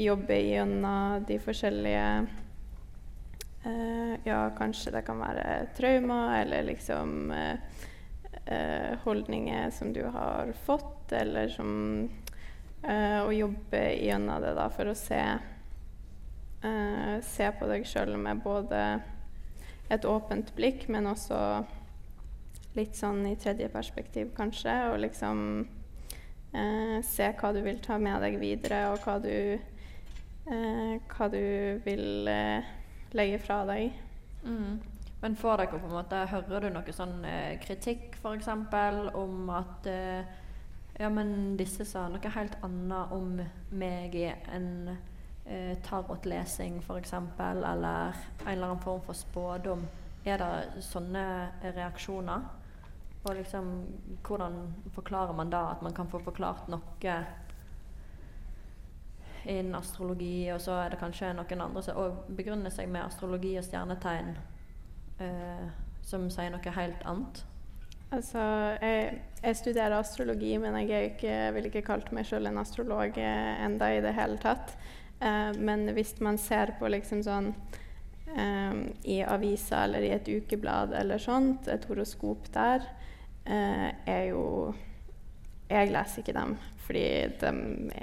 jobbe 0.00 0.38
gjennom 0.40 1.26
de 1.28 1.40
forskjellige 1.40 2.06
Eh, 3.64 4.14
ja, 4.24 4.50
kanskje 4.58 4.90
det 4.90 5.04
kan 5.06 5.20
være 5.22 5.68
traumer 5.76 6.40
eller 6.40 6.64
liksom 6.66 7.30
eh, 7.30 8.96
holdninger 9.04 9.70
som 9.70 9.92
du 9.92 10.02
har 10.02 10.50
fått, 10.64 11.12
eller 11.12 11.48
som 11.48 12.08
Å 12.82 13.30
jobbe 13.30 13.80
gjennom 14.02 14.42
det 14.42 14.56
da 14.56 14.64
for 14.74 14.90
å 14.90 14.94
se 14.98 15.20
Se 17.22 17.50
på 17.58 17.68
deg 17.70 17.84
sjøl 17.86 18.16
med 18.18 18.40
både 18.42 18.80
et 19.92 20.08
åpent 20.08 20.52
blikk, 20.56 20.88
men 20.92 21.10
også 21.10 21.38
litt 22.76 22.96
sånn 22.96 23.26
i 23.28 23.36
tredje 23.40 23.68
perspektiv, 23.72 24.32
kanskje, 24.36 24.74
og 24.92 25.00
liksom 25.02 25.42
eh, 26.56 26.98
se 27.04 27.28
hva 27.38 27.52
du 27.52 27.60
vil 27.64 27.80
ta 27.84 27.98
med 28.00 28.22
deg 28.24 28.38
videre, 28.40 28.86
og 28.92 29.04
hva 29.04 29.18
du, 29.20 29.58
eh, 30.48 30.94
hva 31.12 31.28
du 31.32 31.44
vil 31.84 32.30
eh, 32.32 32.72
legge 33.12 33.42
fra 33.42 33.62
deg. 33.68 33.92
Mm. 34.46 34.80
Men 35.22 35.36
får 35.38 35.60
dere 35.60 35.78
på 35.78 35.86
en 35.86 35.94
måte 35.94 36.20
Hører 36.32 36.64
du 36.64 36.72
noe 36.74 36.92
sånn 36.96 37.20
eh, 37.28 37.54
kritikk 37.62 38.16
f.eks. 38.18 38.48
om 39.14 39.52
at 39.54 39.86
eh, 39.86 40.24
Ja, 40.98 41.08
men 41.14 41.54
disse 41.60 41.86
sa 41.86 42.08
noe 42.10 42.32
helt 42.34 42.56
annet 42.66 43.14
om 43.14 43.36
meg 43.70 44.16
i 44.18 44.26
en 44.32 44.96
eh, 45.46 45.76
tarotlesing 45.84 46.80
f.eks., 46.82 47.12
eller 47.12 48.16
en 48.46 48.48
eller 48.48 48.66
annen 48.66 48.82
form 48.82 49.02
for 49.06 49.18
spådom. 49.18 49.86
Er 50.24 50.38
det 50.38 50.82
sånne 50.86 51.24
reaksjoner? 51.62 52.50
Og 53.22 53.36
liksom, 53.38 53.70
hvordan 54.26 54.58
forklarer 54.94 55.34
man 55.38 55.50
da 55.50 55.68
at 55.70 55.82
man 55.82 55.94
kan 55.94 56.10
få 56.10 56.18
forklart 56.22 56.68
noe 56.70 57.16
innen 59.44 59.74
astrologi, 59.74 60.52
og 60.54 60.60
så 60.62 60.76
er 60.84 60.92
det 60.92 61.00
kanskje 61.00 61.32
noen 61.34 61.64
andre 61.64 61.82
som 61.82 61.98
òg 61.98 62.26
begrunner 62.36 62.70
seg 62.70 62.90
med 62.90 63.06
astrologi 63.06 63.56
og 63.58 63.66
stjernetegn, 63.66 64.36
eh, 65.22 65.64
som 66.06 66.28
sier 66.30 66.52
noe 66.54 66.76
helt 66.76 67.02
annet. 67.08 67.42
Altså, 68.12 68.40
jeg, 68.82 69.20
jeg 69.40 69.56
studerer 69.56 69.96
astrologi, 69.96 70.52
men 70.60 70.76
jeg 70.84 71.14
ikke, 71.14 71.36
vil 71.56 71.68
ikke 71.70 71.84
kalt 71.86 72.10
meg 72.12 72.26
selv 72.28 72.50
en 72.50 72.60
astrolog 72.60 73.16
eh, 73.18 73.64
enda 73.64 73.88
i 73.94 74.02
det 74.04 74.12
hele 74.18 74.36
tatt. 74.42 74.76
Eh, 75.22 75.52
men 75.58 75.86
hvis 75.94 76.16
man 76.20 76.38
ser 76.38 76.74
på 76.80 76.90
liksom 76.90 77.22
sånn 77.22 77.52
um, 78.34 78.82
i 79.06 79.20
avisa 79.22 79.84
eller 79.86 80.02
i 80.02 80.14
et 80.16 80.28
ukeblad 80.28 80.94
eller 80.98 81.22
sånt, 81.22 81.68
et 81.70 81.86
horoskop 81.86 82.48
der, 82.54 82.88
uh, 83.46 83.90
er 84.06 84.24
jo 84.32 84.74
Jeg 85.72 85.88
leser 85.88 86.20
ikke 86.20 86.34
dem, 86.36 86.56
fordi 86.84 87.04
de 87.40 87.50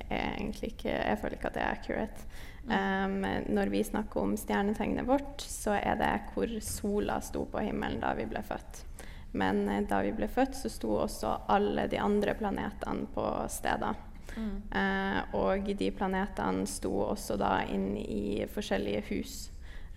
er 0.10 0.32
egentlig 0.40 0.72
ikke 0.72 0.90
Jeg 0.90 1.20
føler 1.22 1.36
ikke 1.36 1.50
at 1.52 1.58
det 1.58 1.62
er 1.64 1.76
accurate. 1.76 2.30
Um, 2.70 3.20
når 3.50 3.70
vi 3.70 3.84
snakker 3.84 4.22
om 4.22 4.38
stjernetegnet 4.38 5.08
vårt, 5.08 5.42
så 5.42 5.76
er 5.78 6.00
det 6.00 6.14
hvor 6.34 6.56
sola 6.62 7.20
sto 7.22 7.46
på 7.50 7.62
himmelen 7.66 8.02
da 8.02 8.14
vi 8.18 8.26
ble 8.30 8.42
født. 8.46 8.86
Men 9.32 9.68
da 9.86 10.02
vi 10.02 10.16
ble 10.18 10.28
født, 10.28 10.58
så 10.58 10.72
sto 10.74 10.96
også 11.04 11.36
alle 11.54 11.86
de 11.92 12.00
andre 12.02 12.34
planetene 12.34 13.06
på 13.14 13.26
steder. 13.54 14.09
Eh, 14.40 15.36
og 15.38 15.70
de 15.78 15.90
planetene 15.96 16.68
sto 16.70 16.92
også 17.08 17.38
da 17.40 17.60
inn 17.70 17.94
i 17.98 18.46
forskjellige 18.52 19.04
hus. 19.10 19.36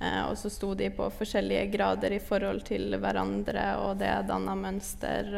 Eh, 0.01 0.22
og 0.26 0.36
så 0.38 0.51
sto 0.53 0.72
de 0.78 0.90
på 0.95 1.09
forskjellige 1.14 1.70
grader 1.74 2.16
i 2.16 2.22
forhold 2.22 2.64
til 2.68 2.97
hverandre, 2.99 3.66
og 3.84 3.99
det 4.03 4.12
danna 4.30 4.57
mønster. 4.59 5.32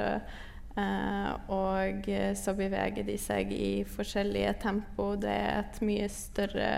Eh, 0.74 1.32
og 1.54 2.08
så 2.38 2.54
beveger 2.58 3.06
de 3.06 3.18
seg 3.20 3.52
i 3.54 3.72
forskjellige 3.86 4.56
tempo. 4.64 5.12
Det 5.20 5.34
er 5.34 5.60
et 5.60 5.82
mye 5.86 6.08
større 6.12 6.70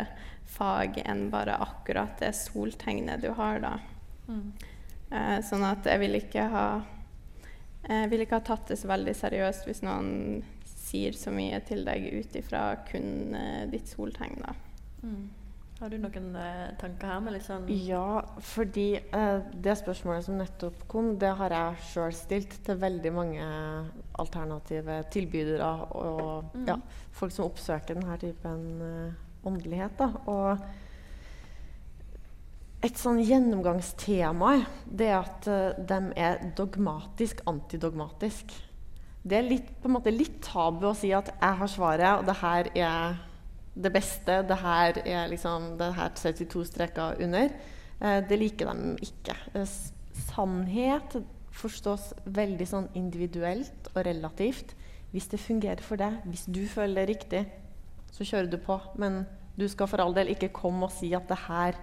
fag 0.47 1.01
enn 1.05 1.29
bare 1.33 1.57
akkurat 1.63 2.19
det 2.23 2.35
soltegnet 2.39 3.25
du 3.25 3.33
har, 3.35 3.63
da. 3.65 3.79
Mm. 4.27 4.51
Sånn 5.47 5.63
at 5.63 5.87
jeg 5.87 6.01
vil 6.03 6.19
ikke 6.19 6.45
ha 6.51 6.67
ikke 7.87 8.41
ha 8.41 8.43
tatt 8.43 8.73
det 8.73 8.79
så 8.81 8.89
veldig 8.91 9.13
seriøst 9.15 9.69
hvis 9.69 9.85
noen 9.87 10.43
sier 10.97 11.17
så 11.17 11.31
mye 11.35 11.61
til 11.69 11.85
deg 11.87 12.07
ut 12.17 12.37
ifra 12.41 12.69
kun 12.89 13.35
eh, 13.37 13.67
ditt 13.73 13.89
soltegn, 13.93 14.41
da. 14.43 14.55
Mm. 15.03 15.27
Har 15.77 15.93
du 15.93 15.99
noen 16.01 16.31
eh, 16.41 16.71
tanker 16.81 17.11
her 17.11 17.21
med 17.21 17.35
litt 17.35 17.45
sånn 17.45 17.67
Ja, 17.69 18.23
fordi 18.41 18.87
eh, 18.97 19.41
det 19.53 19.75
spørsmålet 19.77 20.25
som 20.25 20.39
nettopp 20.41 20.87
kom, 20.89 21.19
det 21.21 21.35
har 21.37 21.53
jeg 21.53 21.83
sjøl 21.91 22.15
stilt 22.17 22.57
til 22.65 22.81
veldig 22.81 23.13
mange 23.13 23.45
alternative 24.17 25.03
tilbydere 25.13 25.69
og 26.01 26.57
Mm. 26.57 26.67
ja, 26.71 26.77
folk 27.13 27.33
som 27.33 27.45
oppsøker 27.51 27.95
denne 27.95 28.17
typen 28.23 28.81
eh, 28.81 29.13
åndelighet. 29.47 30.01
Da. 30.01 30.09
Og 30.33 30.59
et 32.87 32.97
sånn 33.01 33.21
gjennomgangstema 33.21 34.55
det 34.87 35.11
er 35.11 35.19
at 35.19 35.49
eh, 35.51 35.77
de 35.93 36.01
er 36.17 36.41
dogmatisk 36.57 37.45
antidogmatisk. 37.53 38.53
Det 39.27 39.39
er 39.39 39.49
litt, 39.49 39.71
på 39.83 39.89
en 39.89 39.97
måte 39.97 40.13
litt 40.15 40.39
tabu 40.45 40.87
å 40.87 40.95
si 40.95 41.11
at 41.13 41.33
'jeg 41.35 41.59
har 41.59 41.69
svaret', 41.69 42.19
og 42.19 42.27
det 42.27 42.37
her 42.37 42.71
er 42.77 43.17
det 43.75 43.93
beste. 43.93 44.43
Det 44.47 44.57
her 44.57 45.03
er 45.05 45.29
liksom 45.29 45.79
Det 45.79 45.95
her 45.95 46.11
72 46.15 46.65
streker 46.65 47.21
under. 47.21 47.51
Eh, 48.01 48.21
det 48.29 48.39
liker 48.39 48.73
de 48.73 48.97
ikke. 49.03 49.37
Eh, 49.55 49.67
sannhet 50.13 51.25
forstås 51.57 52.13
veldig 52.27 52.67
sånn 52.69 52.89
individuelt 52.95 53.89
og 53.95 54.05
relativt. 54.07 54.75
Hvis 55.13 55.29
det 55.29 55.41
fungerer 55.41 55.81
for 55.81 55.97
deg, 55.97 56.21
hvis 56.25 56.47
du 56.47 56.67
føler 56.69 57.07
det 57.07 57.09
riktig, 57.09 57.47
så 58.13 58.25
kjører 58.25 58.51
du 58.51 58.59
på. 58.59 58.81
Men 58.97 59.27
du 59.59 59.69
skal 59.69 59.87
for 59.87 60.01
all 60.01 60.15
del 60.15 60.29
ikke 60.29 60.53
komme 60.53 60.85
og 60.85 60.93
si 60.93 61.15
at 61.15 61.29
det 61.29 61.39
her 61.49 61.75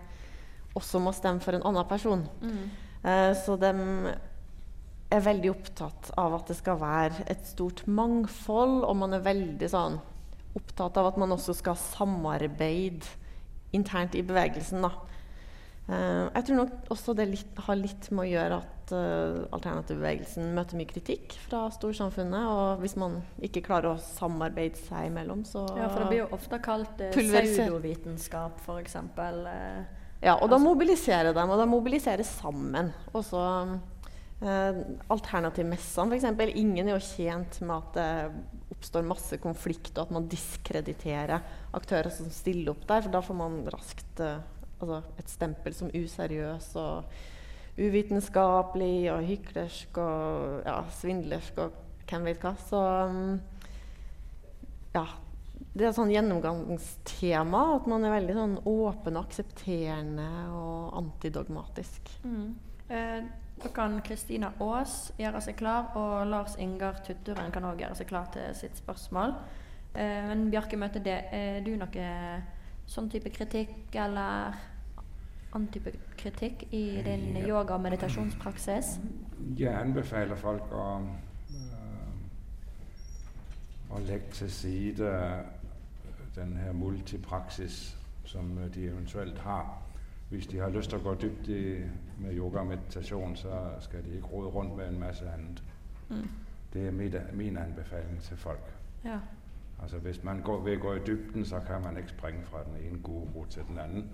også 0.76 1.02
må 1.02 1.14
stemme 1.14 1.42
for 1.42 1.54
en 1.54 1.66
annen 1.66 1.88
person. 1.90 2.28
Mm. 2.42 2.70
Eh, 3.04 3.34
så 3.36 3.58
de 3.60 3.74
er 5.14 5.26
veldig 5.26 5.52
opptatt 5.54 6.12
av 6.20 6.38
at 6.40 6.50
det 6.52 6.58
skal 6.60 6.80
være 6.82 7.28
et 7.32 7.46
stort 7.48 7.86
mangfold, 7.88 8.82
og 8.88 8.98
man 9.00 9.16
er 9.18 9.26
veldig 9.26 9.70
sånn 9.72 10.00
opptatt 10.58 11.00
av 11.02 11.10
at 11.10 11.18
man 11.22 11.34
også 11.34 11.56
skal 11.58 11.78
samarbeide 11.80 13.08
internt 13.74 14.16
i 14.18 14.22
bevegelsen. 14.26 14.86
Da. 14.86 14.92
Eh, 15.90 16.30
jeg 16.30 16.46
tror 16.48 16.60
nok 16.62 16.92
også 16.94 17.16
det 17.18 17.28
litt, 17.32 17.64
har 17.66 17.80
litt 17.80 18.10
med 18.14 18.26
å 18.26 18.30
gjøre 18.30 18.60
at 18.62 18.94
uh, 18.94 19.48
alternativbevegelsen 19.56 20.54
møter 20.56 20.80
mye 20.80 20.90
kritikk 20.92 21.36
fra 21.48 21.66
storsamfunnet. 21.74 22.46
Og 22.52 22.84
hvis 22.84 22.96
man 23.00 23.20
ikke 23.44 23.64
klarer 23.66 23.94
å 23.94 24.04
samarbeide 24.04 24.80
seg 24.80 25.10
imellom, 25.10 25.44
så 25.48 25.66
Ja, 25.78 25.90
for 25.90 26.04
det 26.04 26.12
blir 26.12 26.24
jo 26.24 26.30
ofte 26.36 26.60
kalt 26.64 27.04
uh, 27.04 27.12
pseudovitenskap, 27.16 28.62
f.eks. 28.64 28.98
Uh, 29.18 29.84
Ja, 30.24 30.38
og 30.38 30.48
da 30.54 30.60
mobiliserer 30.62 31.34
de, 31.36 31.44
og 31.44 31.60
de 31.60 31.68
mobiliserer 31.68 32.24
sammen. 32.28 32.94
Og 33.12 33.26
så 33.28 33.42
eh, 33.44 33.74
Alternativmessene, 34.44 36.18
f.eks. 36.18 36.56
Ingen 36.60 36.90
er 36.90 36.98
jo 36.98 37.06
tjent 37.06 37.60
med 37.64 37.76
at 37.78 37.98
det 37.98 38.74
oppstår 38.74 39.06
masse 39.08 39.38
konflikt, 39.40 39.94
og 39.96 40.08
at 40.08 40.16
man 40.18 40.28
diskrediterer 40.32 41.44
aktører 41.78 42.12
som 42.12 42.32
stiller 42.34 42.74
opp 42.74 42.84
der, 42.90 43.06
for 43.06 43.14
da 43.14 43.22
får 43.24 43.38
man 43.40 43.62
raskt 43.72 44.24
eh, 44.24 44.42
altså 44.82 45.00
et 45.22 45.32
stempel 45.32 45.76
som 45.78 45.92
useriøs 45.94 46.74
og 46.82 47.14
uvitenskapelig 47.80 48.98
og 49.14 49.26
hyklersk 49.26 49.98
og 50.04 50.66
ja, 50.68 50.78
svindlersk 51.00 51.62
og 51.64 51.78
hvem 52.10 52.28
vet 52.28 52.44
hva. 52.44 52.54
Så 52.60 52.82
mm, 53.10 53.38
ja, 54.98 55.06
det 55.74 55.86
er 55.86 55.90
et 55.90 55.98
sånn 55.98 56.12
gjennomgangstema 56.14 57.64
at 57.78 57.88
man 57.90 58.04
er 58.06 58.18
veldig 58.18 58.36
sånn 58.38 58.58
åpen 58.70 59.18
og 59.18 59.24
aksepterende 59.30 60.28
og 60.52 61.00
antidogmatisk. 61.00 62.12
mm. 62.28 62.52
eh, 62.90 63.32
da 63.64 63.70
kan 63.74 64.02
Kristina 64.04 64.52
Aas 64.60 65.14
gjøre 65.18 65.42
seg 65.42 65.56
klar, 65.60 65.92
og 65.96 66.28
Lars 66.28 66.56
Ingar 66.60 67.00
Tutturen 67.06 67.52
kan 67.54 67.66
òg 67.70 67.80
gjøre 67.84 67.96
seg 67.96 68.10
klar 68.10 68.28
til 68.34 68.52
sitt 68.58 68.78
spørsmål. 68.78 69.36
Eh, 69.96 70.28
men 70.28 70.50
Bjarke 70.52 70.78
Møte, 70.78 71.00
det, 71.04 71.18
er 71.32 71.62
du 71.66 71.76
noe 71.78 72.08
sånn 72.90 73.10
type 73.10 73.32
kritikk 73.32 73.96
eller 73.96 74.58
annen 75.54 75.70
type 75.72 75.94
kritikk 76.18 76.66
i 76.74 77.02
din 77.06 77.38
Ja. 77.38 77.48
yoga- 77.48 77.76
og 77.76 77.82
meditasjonspraksis? 77.82 79.00
Jeg 79.58 79.74
anbefaler 79.74 80.36
folk 80.36 80.72
å, 80.72 81.02
å 83.92 84.00
legge 84.00 84.32
til 84.32 84.52
side 84.52 85.44
den 86.36 86.56
her 86.58 86.74
multipraksis 86.74 87.96
som 88.26 88.58
de 88.74 88.88
eventuelt 88.88 89.38
har. 89.38 89.78
Hvis 90.34 90.48
de 90.48 90.58
har 90.58 90.70
lyst 90.70 90.90
til 90.90 90.98
å 90.98 91.04
gå 91.04 91.12
dypt 91.22 91.48
i, 91.54 91.76
med 92.18 92.34
yoga 92.34 92.64
og 92.64 92.68
meditasjon, 92.68 93.36
så 93.38 93.58
skal 93.86 94.02
de 94.02 94.16
ikke 94.18 94.32
rode 94.32 94.48
rundt 94.50 94.78
med 94.78 94.88
en 94.90 95.00
masse 95.00 95.28
annet. 95.30 95.60
Mm. 96.10 96.24
Det 96.74 96.88
er 96.88 96.92
min, 96.92 97.16
min 97.34 97.58
anbefaling 97.58 98.22
til 98.22 98.38
folk. 98.38 98.72
Ja. 99.06 99.20
Altså 99.82 99.98
Hvis 99.98 100.24
man 100.24 100.42
går, 100.42 100.64
vil 100.64 100.80
gå 100.80 100.94
i 100.94 101.04
dybden, 101.08 101.46
så 101.46 101.60
kan 101.68 101.82
man 101.82 101.98
ikke 101.98 102.10
springe 102.10 102.42
fra 102.44 102.64
den 102.64 102.88
ene 102.88 103.00
guru 103.04 103.46
til 103.50 103.62
den 103.68 103.78
anden. 103.78 104.10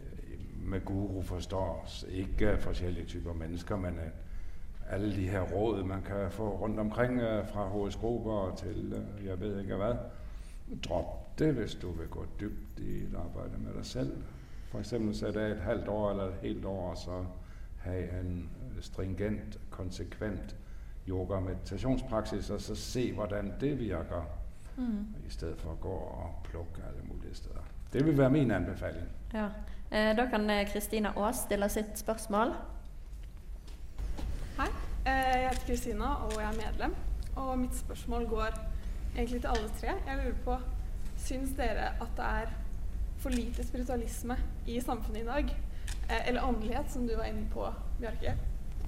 Øh, 0.00 0.38
Med 0.68 0.84
guru 0.84 1.22
forstås 1.22 2.06
ikke 2.08 2.56
forskjellige 2.58 3.06
typer 3.06 3.32
mennesker, 3.32 3.76
men 3.76 3.94
øh, 3.94 4.10
alle 4.90 5.16
de 5.16 5.28
her 5.28 5.40
råd 5.40 5.84
man 5.84 6.02
kan 6.02 6.30
få 6.30 6.48
rundt 6.48 6.80
omkring, 6.80 7.20
øh, 7.20 7.46
fra 7.48 7.68
horoskoper 7.68 8.54
til 8.56 9.04
jeg 9.24 9.40
vet 9.40 9.60
ikke 9.60 9.74
hva. 9.74 9.96
Drop 10.88 11.38
det 11.38 11.54
hvis 11.54 11.74
du 11.74 11.90
vil 11.90 12.08
gå 12.08 12.26
dypt 12.40 12.78
i 12.78 12.96
et 12.96 13.14
arbeid 13.16 13.58
med 13.58 13.74
deg 13.74 13.86
selv. 13.86 14.12
For 14.68 14.78
eksempel 14.78 15.14
det 15.34 15.50
et 15.50 15.60
halvt 15.60 15.88
år 15.88 16.10
eller 16.10 16.24
et 16.24 16.34
helt 16.42 16.64
år, 16.64 16.94
så 16.94 17.24
ha 17.84 17.92
en 18.20 18.50
stringent, 18.80 19.58
konsekvent 19.70 20.56
yoga- 21.08 21.36
og 21.36 21.42
meditasjonspraksis, 21.42 22.50
og 22.50 22.60
så 22.60 22.74
se 22.74 23.12
hvordan 23.12 23.52
det 23.60 23.78
virker 23.78 24.22
Mm. 24.76 25.06
i 25.26 25.30
stedet 25.30 25.58
for 25.58 25.70
å 25.70 25.76
gå 25.80 25.88
og 25.92 26.34
plukke 26.44 26.82
alle 26.88 27.02
mulige 27.02 27.34
steder. 27.34 27.60
Det 27.92 28.04
vil 28.06 28.18
være 28.18 28.30
min 28.30 28.50
anbefaling. 28.50 29.08
ja. 29.34 29.48
Eh, 29.90 30.16
da 30.16 30.26
kan 30.26 30.50
eh, 30.50 30.72
Kristina 30.72 31.08
Aas 31.16 31.36
stille 31.36 31.68
sitt 31.68 31.98
spørsmål. 31.98 32.52
Hei, 34.58 34.68
eh, 35.06 35.40
jeg 35.42 35.48
heter 35.48 35.66
Kristina 35.66 36.04
og 36.04 36.32
jeg 36.32 36.44
er 36.44 36.56
medlem. 36.66 36.94
Og 37.36 37.58
mitt 37.58 37.74
spørsmål 37.76 38.26
går 38.28 38.58
egentlig 39.16 39.40
til 39.40 39.48
alle 39.48 39.68
tre. 39.80 39.88
Jeg 40.06 40.16
lurer 40.24 40.34
på, 40.44 40.56
Syns 41.16 41.50
dere 41.56 41.88
at 42.00 42.10
det 42.16 42.24
er 42.24 42.46
for 43.22 43.34
lite 43.34 43.64
spiritualisme 43.66 44.36
i 44.66 44.80
samfunnet 44.80 45.22
i 45.22 45.26
dag? 45.26 45.50
Eh, 46.08 46.28
Eller 46.28 46.44
åndelighet, 46.44 46.90
som 46.90 47.06
du 47.06 47.16
var 47.16 47.24
inne 47.24 47.46
på, 47.52 47.66
Bjarke. 48.00 48.36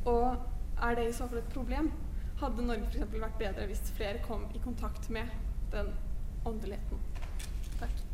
Og 0.05 0.37
er 0.83 0.95
det 0.95 1.09
i 1.09 1.13
så 1.13 1.29
fall 1.29 1.39
et 1.39 1.53
problem? 1.55 1.93
Hadde 2.41 2.65
Norge 2.67 2.87
f.eks. 2.89 3.21
vært 3.21 3.39
bedre 3.39 3.67
hvis 3.69 3.93
flere 3.97 4.23
kom 4.25 4.47
i 4.55 4.63
kontakt 4.65 5.11
med 5.11 5.29
den 5.73 5.93
åndeligheten? 6.49 7.03
Takk. 7.81 8.05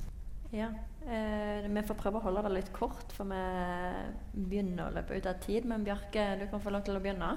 Ja. 0.52 0.70
Eh, 1.06 1.68
vi 1.70 1.82
får 1.86 1.98
prøve 2.00 2.18
å 2.18 2.24
holde 2.26 2.42
det 2.46 2.54
litt 2.56 2.72
kort, 2.74 3.12
for 3.14 3.30
vi 3.30 4.42
begynner 4.48 4.88
å 4.88 4.94
løpe 4.96 5.14
ut 5.14 5.28
av 5.30 5.38
tid. 5.42 5.66
Men 5.68 5.84
Bjarke, 5.86 6.32
du 6.40 6.48
kan 6.50 6.62
få 6.62 6.74
lov 6.74 6.82
til 6.86 6.98
å 6.98 7.02
begynne. 7.02 7.36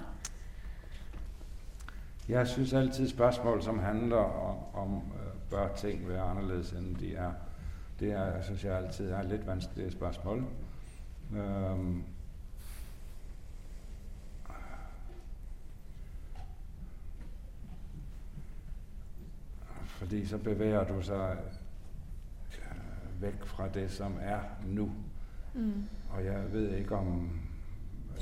Jeg 2.30 2.48
syns 2.48 2.74
alltid 2.74 3.10
spørsmål 3.10 3.62
som 3.66 3.80
handler 3.80 4.18
om, 4.18 4.58
om 4.74 4.98
øh, 5.18 5.30
bør 5.50 5.72
ting 5.78 6.04
være 6.08 6.26
annerledes 6.30 6.74
enn 6.78 6.92
de 7.00 7.16
er, 7.18 7.32
det 8.00 8.12
er, 8.12 8.42
synes 8.42 8.64
jeg 8.64 8.78
alltid 8.78 9.12
er 9.12 9.22
litt 9.22 9.48
vanskelige 9.48 9.92
spørsmål. 9.92 10.44
Um, 11.32 12.04
fordi 19.86 20.26
så 20.26 20.38
beveger 20.38 20.84
du 20.84 21.02
seg 21.02 21.38
øh, 22.50 23.22
vekk 23.22 23.46
fra 23.46 23.68
det 23.74 23.92
som 23.92 24.18
er 24.22 24.40
nå. 24.66 24.90
Mm. 25.54 25.84
Og 26.10 26.26
jeg 26.26 26.54
vet 26.54 26.78
ikke 26.80 26.96
om 26.96 27.40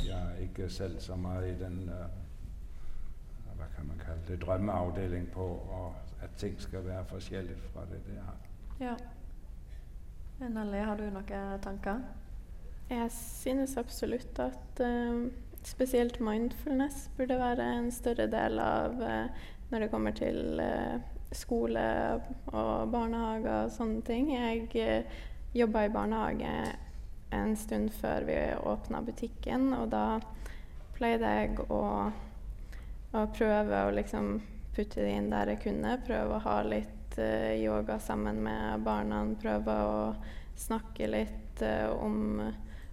Jeg 0.06 0.32
er 0.32 0.36
ikke 0.36 0.70
selv 0.70 1.00
så 1.00 1.16
mye 1.16 1.50
i 1.50 1.56
den 1.60 1.90
uh, 1.90 3.56
Hva 3.58 3.66
kan 3.76 3.88
man 3.88 3.98
kalle 3.98 4.22
det 4.28 4.42
drømmeavdeling 4.42 5.32
på 5.32 5.46
og 5.46 5.96
at 6.22 6.30
ting 6.38 6.62
skal 6.62 6.86
være 6.86 7.06
forskjellig 7.06 7.56
fra 7.58 7.82
det 7.82 8.02
det 8.06 8.18
er. 8.18 8.36
Ja. 8.86 8.96
Nelly, 10.40 10.78
har 10.86 10.98
du 10.98 11.08
noen 11.10 11.62
tanker? 11.64 12.02
Jeg 12.88 13.10
synes 13.12 13.74
absolutt 13.78 14.38
at 14.40 14.82
uh, 14.86 15.28
spesielt 15.66 16.20
mindfulness 16.24 17.08
burde 17.18 17.40
være 17.40 17.66
en 17.80 17.88
større 17.92 18.28
del 18.30 18.62
av 18.62 19.02
uh, 19.02 19.48
når 19.72 19.84
det 19.84 19.90
kommer 19.92 20.14
til 20.16 20.62
uh, 20.62 21.00
skole 21.36 21.84
og 22.54 22.92
barnehage 22.94 23.56
og 23.64 23.74
sånne 23.74 24.04
ting. 24.06 24.30
Jeg 24.36 24.70
uh, 24.78 25.18
jobba 25.58 25.88
i 25.88 25.94
barnehage 25.96 26.54
en 27.34 27.56
stund 27.58 27.90
før 27.98 28.30
vi 28.30 28.38
åpna 28.62 29.02
butikken, 29.04 29.72
og 29.74 29.90
da 29.92 30.20
pleide 30.96 31.34
jeg 31.34 31.66
å, 31.66 31.82
å 33.18 33.26
prøve 33.34 33.82
å 33.88 33.96
liksom 33.98 34.38
putte 34.78 35.02
det 35.02 35.18
inn 35.18 35.34
der 35.34 35.56
jeg 35.56 35.66
kunne. 35.66 35.98
Prøve 36.06 36.38
å 36.38 36.46
ha 36.46 36.62
litt 36.64 36.97
yoga 37.18 38.00
sammen 38.00 38.44
med 38.46 38.86
barna. 38.86 39.24
Prøve 39.42 39.78
å 39.88 40.00
snakke 40.58 41.10
litt 41.10 41.62
om 41.98 42.48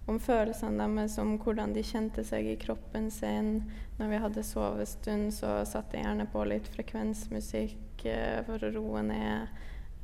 om 0.05 0.19
følelsene 0.21 0.85
deres, 0.85 1.17
om 1.17 1.35
hvordan 1.41 1.73
de 1.73 1.83
kjente 1.85 2.23
seg 2.25 2.47
i 2.51 2.59
kroppen 2.61 3.09
sin. 3.13 3.63
Når 3.97 4.11
vi 4.11 4.21
hadde 4.21 4.45
sovestund, 4.45 5.31
så 5.33 5.57
satte 5.65 5.97
jeg 5.97 6.05
gjerne 6.05 6.27
på 6.29 6.43
litt 6.45 6.69
frekvensmusikk 6.75 8.05
eh, 8.11 8.39
for 8.45 8.61
å 8.61 8.71
roe 8.75 9.03
ned. 9.05 9.59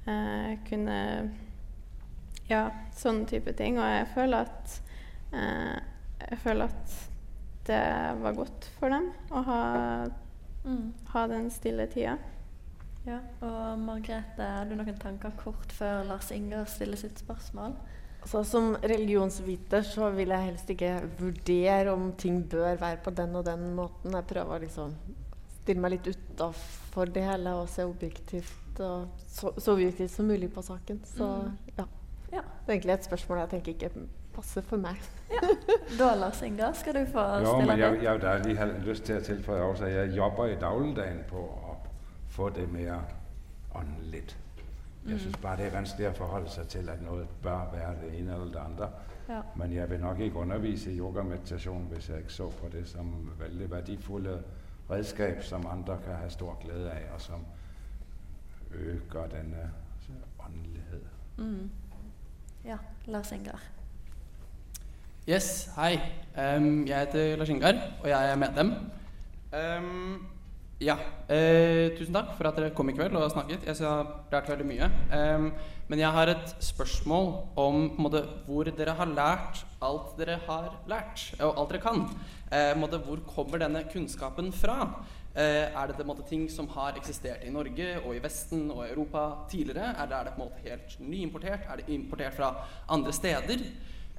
Eh, 0.09 0.57
kunne 0.69 0.99
Ja, 2.49 2.65
sånne 2.97 3.29
type 3.29 3.53
ting. 3.55 3.77
Og 3.79 3.85
jeg 3.85 4.09
føler 4.15 4.49
at 4.49 4.81
eh, 5.37 5.77
Jeg 6.25 6.41
føler 6.41 6.65
at 6.65 6.97
det 7.69 7.83
var 8.23 8.33
godt 8.33 8.65
for 8.79 8.89
dem 8.89 9.11
å 9.29 9.41
ha, 9.45 9.61
mm. 10.65 10.85
ha 11.13 11.21
den 11.29 11.51
stille 11.53 11.85
tida. 11.93 12.15
Ja, 13.07 13.17
og 13.41 13.79
Margrethe, 13.81 14.45
har 14.45 14.67
du 14.69 14.75
noen 14.77 14.97
tanker 15.01 15.33
kort 15.39 15.73
før 15.73 16.03
Lars 16.05 16.29
Inger 16.35 16.67
stiller 16.69 16.99
sitt 16.99 17.21
spørsmål? 17.23 17.73
Altså, 18.21 18.43
som 18.45 18.75
religionsviter 18.77 19.81
så 19.85 20.11
vil 20.13 20.29
jeg 20.29 20.51
helst 20.51 20.69
ikke 20.69 20.91
vurdere 21.17 21.95
om 21.95 22.11
ting 22.13 22.43
bør 22.49 22.77
være 22.77 22.99
på 23.01 23.13
den 23.17 23.35
og 23.35 23.45
den 23.47 23.71
måten. 23.73 24.13
Jeg 24.13 24.29
prøver 24.29 24.59
å 24.59 24.61
liksom 24.61 24.93
stille 25.55 25.81
meg 25.81 25.95
litt 25.95 26.11
utafor 26.13 27.09
det 27.13 27.25
hele 27.25 27.55
og 27.57 27.69
se 27.69 27.85
objektivt 27.89 28.81
og 28.81 29.09
så, 29.25 29.51
så, 29.57 29.73
objektivt 29.73 30.13
som 30.13 30.29
mulig 30.29 30.51
på 30.53 30.61
saken. 30.65 31.01
Så 31.05 31.25
mm. 31.25 31.57
ja. 31.79 31.87
ja. 32.37 32.45
Det 32.45 32.69
er 32.69 32.75
egentlig 32.77 32.99
et 32.99 33.09
spørsmål 33.09 33.41
jeg 33.43 33.53
tenker 33.55 33.73
ikke 33.73 34.05
passer 34.35 34.63
for 34.65 34.81
meg. 34.81 35.01
Ja. 35.31 35.41
Da, 35.99 36.13
Lars 36.15 36.41
Ingar, 36.45 36.73
skal 36.77 36.95
du 36.95 37.05
få 37.11 37.23
ja, 37.23 37.41
stille 37.41 37.65
men 37.67 37.79
jeg, 37.81 37.97
jeg, 38.03 38.21
jeg 38.47 38.57
har 38.57 38.71
lyst 38.85 39.05
til 39.09 39.17
å 39.17 39.25
tilføye 39.25 39.65
også 39.65 39.89
at 39.89 39.93
jeg 39.95 40.13
jobber 40.15 40.53
i 40.53 40.57
dagligdagen 40.61 41.21
på 41.29 41.43
få 42.31 42.49
det 42.49 42.67
mer 42.71 43.01
åndelig. 43.75 44.23
Jeg 45.07 45.19
syns 45.19 45.37
bare 45.41 45.57
det 45.57 45.65
er 45.65 45.73
vanskelig 45.73 46.07
å 46.11 46.13
forholde 46.13 46.49
seg 46.53 46.67
til 46.69 46.89
at 46.89 47.01
noe 47.01 47.25
bør 47.41 47.71
være 47.73 47.95
det 48.03 48.11
ene 48.19 48.35
eller 48.35 48.51
det 48.53 48.59
andre. 48.61 48.89
Ja. 49.29 49.41
Men 49.55 49.73
jeg 49.73 49.89
vil 49.89 49.99
nok 49.99 50.19
ikke 50.19 50.43
undervise 50.43 50.91
i 50.91 50.97
yogameditasjon 50.97 51.87
hvis 51.91 52.09
jeg 52.09 52.25
ikke 52.25 52.33
så 52.33 52.49
på 52.49 52.69
det 52.69 52.87
som 52.87 53.09
veldig 53.39 53.71
verdifulle 53.71 54.37
redskap 54.91 55.43
som 55.43 55.67
andre 55.67 55.97
kan 56.05 56.19
ha 56.21 56.29
stor 56.29 56.57
glede 56.63 56.91
av, 56.91 57.13
og 57.13 57.21
som 57.21 57.45
øker 58.71 59.27
denne 59.31 59.69
åndelighet. 60.39 61.07
Mm. 61.37 61.69
Ja, 62.65 62.77
Lars 63.05 63.31
Ingar. 63.31 63.61
Yes, 65.29 65.69
hei. 65.75 65.99
Um, 66.37 66.87
jeg 66.87 66.99
heter 66.99 67.35
Lars 67.35 67.49
Ingar, 67.49 67.73
og 68.01 68.09
jeg 68.09 68.31
er 68.31 68.35
medlem. 68.35 68.73
Um, 69.53 70.27
ja. 70.81 70.97
Eh, 71.29 71.93
tusen 71.97 72.15
takk 72.15 72.33
for 72.37 72.49
at 72.49 72.57
dere 72.57 72.73
kom 72.75 72.89
i 72.89 72.95
kveld 72.97 73.15
og 73.15 73.29
snakket. 73.31 73.67
Jeg 73.69 73.77
har 73.85 74.09
lært 74.33 74.49
veldig 74.49 74.67
mye. 74.67 74.89
Eh, 75.13 75.49
men 75.91 75.99
jeg 75.99 76.15
har 76.15 76.31
et 76.31 76.55
spørsmål 76.63 77.33
om 77.59 77.83
måte, 78.01 78.23
hvor 78.47 78.65
dere 78.65 78.95
har 78.97 79.11
lært 79.11 79.65
alt 79.81 80.13
dere 80.19 80.37
har 80.45 80.69
lært, 80.89 81.31
og 81.41 81.57
alt 81.57 81.73
dere 81.73 81.81
kan. 81.81 82.03
Eh, 82.51 82.73
måte, 82.77 82.99
hvor 83.01 83.21
kommer 83.27 83.61
denne 83.61 83.83
kunnskapen 83.91 84.51
fra? 84.53 84.77
Eh, 85.33 85.71
er 85.71 85.87
det 85.87 86.05
måte, 86.05 86.27
ting 86.27 86.49
som 86.51 86.67
har 86.75 86.97
eksistert 86.99 87.45
i 87.47 87.53
Norge 87.53 87.95
og 88.03 88.15
i 88.15 88.21
Vesten 88.23 88.69
og 88.71 88.83
Europa 88.89 89.47
tidligere? 89.49 89.95
Er 89.97 90.09
det, 90.09 90.17
er 90.17 90.23
det 90.29 90.67
helt 90.67 90.99
nyimportert? 90.99 91.65
Er 91.69 91.81
det 91.81 91.89
importert 91.89 92.35
fra 92.35 92.53
andre 92.89 93.13
steder? 93.13 93.65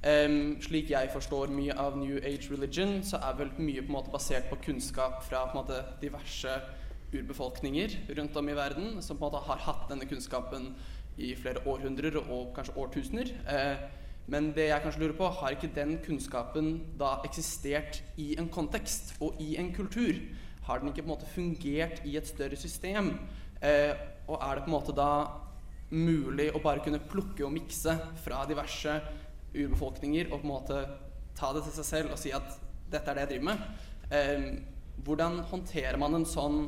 Um, 0.03 0.57
slik 0.59 0.89
jeg 0.91 1.07
forstår 1.13 1.51
mye 1.55 1.71
av 1.79 1.93
New 1.95 2.17
Age 2.27 2.49
religion, 2.51 2.97
så 3.07 3.21
er 3.23 3.37
vel 3.39 3.53
mye 3.55 3.79
på 3.79 3.87
en 3.87 3.95
måte 3.95 4.11
basert 4.11 4.49
på 4.49 4.57
kunnskap 4.65 5.21
fra 5.23 5.45
på 5.47 5.55
en 5.55 5.61
måte 5.61 5.77
diverse 6.01 6.57
urbefolkninger 7.13 7.95
rundt 8.17 8.35
om 8.35 8.49
i 8.51 8.55
verden, 8.57 8.97
som 8.99 9.15
på 9.15 9.23
en 9.23 9.31
måte 9.31 9.45
har 9.45 9.61
hatt 9.63 9.85
denne 9.93 10.09
kunnskapen 10.09 10.73
i 11.15 11.31
flere 11.39 11.63
århundrer 11.63 12.19
og 12.19 12.51
kanskje 12.57 12.75
årtusener. 12.83 13.31
Uh, 13.47 13.79
men 14.27 14.51
det 14.57 14.67
jeg 14.73 14.83
kanskje 14.83 15.05
lurer 15.05 15.15
på, 15.21 15.31
har 15.39 15.55
ikke 15.55 15.71
den 15.71 15.95
kunnskapen 16.03 16.73
da 16.99 17.15
eksistert 17.23 18.01
i 18.19 18.33
en 18.35 18.51
kontekst 18.51 19.15
og 19.23 19.39
i 19.39 19.53
en 19.55 19.71
kultur? 19.71 20.19
Har 20.67 20.83
den 20.83 20.91
ikke 20.91 21.05
på 21.05 21.13
en 21.13 21.15
måte 21.15 21.31
fungert 21.31 22.03
i 22.03 22.17
et 22.19 22.27
større 22.27 22.59
system? 22.59 23.13
Uh, 23.63 23.95
og 24.27 24.35
er 24.35 24.59
det 24.59 24.67
på 24.67 24.73
en 24.73 24.75
måte 24.81 24.99
da 24.99 25.11
mulig 25.93 26.49
å 26.51 26.59
bare 26.59 26.83
kunne 26.83 26.99
plukke 26.99 27.45
og 27.45 27.53
mikse 27.55 27.93
fra 28.23 28.43
diverse 28.49 28.99
urbefolkninger 29.53 30.31
og 30.31 30.39
på 30.41 30.47
en 30.47 30.51
måte 30.53 30.83
ta 31.37 31.49
det 31.55 31.63
til 31.65 31.75
seg 31.79 31.87
selv 31.89 32.13
og 32.13 32.21
si 32.21 32.33
at 32.35 32.55
dette 32.93 33.09
er 33.09 33.17
det 33.17 33.25
jeg 33.25 33.31
driver 33.33 33.49
med. 33.49 33.65
Eh, 34.13 34.47
hvordan 35.03 35.39
håndterer 35.49 35.97
man 36.01 36.19
en 36.19 36.27
sånn 36.29 36.59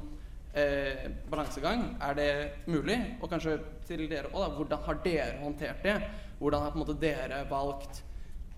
eh, 0.57 1.05
balansegang? 1.29 1.87
Er 2.01 2.17
det 2.17 2.31
mulig? 2.71 2.97
Og 3.19 3.29
kanskje 3.31 3.59
til 3.87 4.07
dere 4.11 4.33
òg, 4.33 4.57
hvordan 4.57 4.83
har 4.87 5.01
dere 5.05 5.39
håndtert 5.43 5.85
det? 5.85 5.95
Hvordan 6.39 6.65
har 6.65 6.73
på 6.73 6.79
en 6.79 6.85
måte 6.85 6.99
dere 6.99 7.43
valgt 7.49 8.01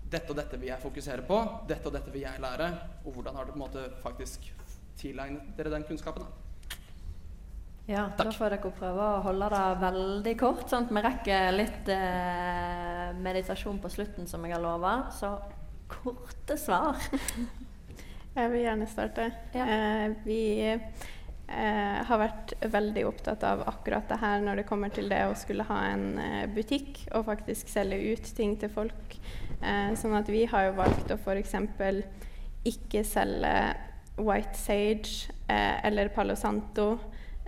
dette 0.08 0.32
og 0.32 0.38
dette 0.38 0.56
vil 0.56 0.70
jeg 0.70 0.80
fokusere 0.80 1.24
på, 1.28 1.38
dette 1.68 1.90
og 1.90 1.92
dette 1.92 2.12
vil 2.14 2.24
jeg 2.24 2.40
lære, 2.40 2.68
og 3.04 3.12
hvordan 3.12 3.36
har 3.36 3.44
dere 3.44 3.54
på 3.54 3.60
en 3.60 3.66
måte 3.66 3.88
faktisk 4.00 4.48
tilegnet 4.98 5.52
dere 5.58 5.74
den 5.74 5.84
kunnskapen? 5.88 6.24
da? 6.24 6.47
Ja, 7.88 8.10
Takk. 8.16 8.26
da 8.28 8.32
får 8.36 8.52
dere 8.52 8.70
prøve 8.76 9.04
å 9.04 9.20
holde 9.24 9.46
det 9.48 9.66
veldig 9.80 10.32
kort, 10.36 10.66
sånn 10.68 10.84
at 10.84 10.90
vi 10.92 11.02
rekker 11.06 11.54
litt 11.54 11.86
eh, 11.88 13.14
meditasjon 13.16 13.78
på 13.80 13.90
slutten, 13.94 14.26
som 14.28 14.44
jeg 14.44 14.52
har 14.52 14.60
lova. 14.60 15.06
Så 15.16 15.30
korte 15.88 16.58
svar. 16.60 17.00
jeg 18.36 18.52
vil 18.52 18.66
gjerne 18.66 18.90
starte. 18.92 19.30
Ja. 19.56 19.64
Eh, 19.64 20.18
vi 20.26 20.42
eh, 20.68 21.98
har 22.10 22.20
vært 22.20 22.52
veldig 22.60 23.06
opptatt 23.08 23.48
av 23.48 23.64
akkurat 23.72 24.12
det 24.12 24.20
her 24.20 24.44
når 24.44 24.60
det 24.60 24.68
kommer 24.68 24.92
til 24.92 25.08
det 25.08 25.24
å 25.24 25.36
skulle 25.40 25.64
ha 25.70 25.80
en 25.88 26.06
eh, 26.20 26.44
butikk 26.52 27.06
og 27.16 27.24
faktisk 27.30 27.72
selge 27.72 28.02
ut 28.12 28.32
ting 28.36 28.58
til 28.60 28.68
folk. 28.68 29.16
Eh, 29.62 29.94
sånn 29.96 30.20
at 30.20 30.28
vi 30.28 30.44
har 30.44 30.68
jo 30.68 30.76
valgt 30.84 31.08
å 31.08 31.16
f.eks. 31.16 31.56
ikke 32.68 33.00
selge 33.16 33.56
White 34.20 34.60
Sage 34.60 35.32
eh, 35.48 35.86
eller 35.88 36.12
Palo 36.12 36.36
Santo 36.36 36.98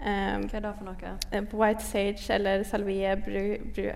Um, 0.01 0.46
Hva 0.48 0.57
er 0.57 0.62
det 0.64 0.70
for 0.78 0.86
noe? 0.86 1.11
Eh, 1.28 1.51
white 1.61 1.84
sage 1.84 2.30
eller 2.32 2.62
salvie 2.64 3.11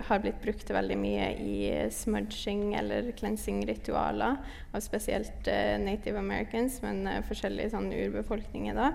har 0.05 0.19
blitt 0.21 0.37
brukt 0.43 0.69
veldig 0.69 0.97
mye 1.01 1.31
i 1.41 1.55
smudging 1.89 2.75
eller 2.77 3.09
cleansing-ritualer 3.17 4.37
av 4.69 4.83
spesielt 4.85 5.49
uh, 5.49 5.73
native 5.81 6.21
americans, 6.21 6.77
men 6.85 7.07
uh, 7.09 7.23
forskjellige 7.25 7.73
sånn 7.73 7.89
urbefolkninger, 7.89 8.77
da, 8.77 8.91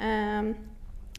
um, 0.00 0.54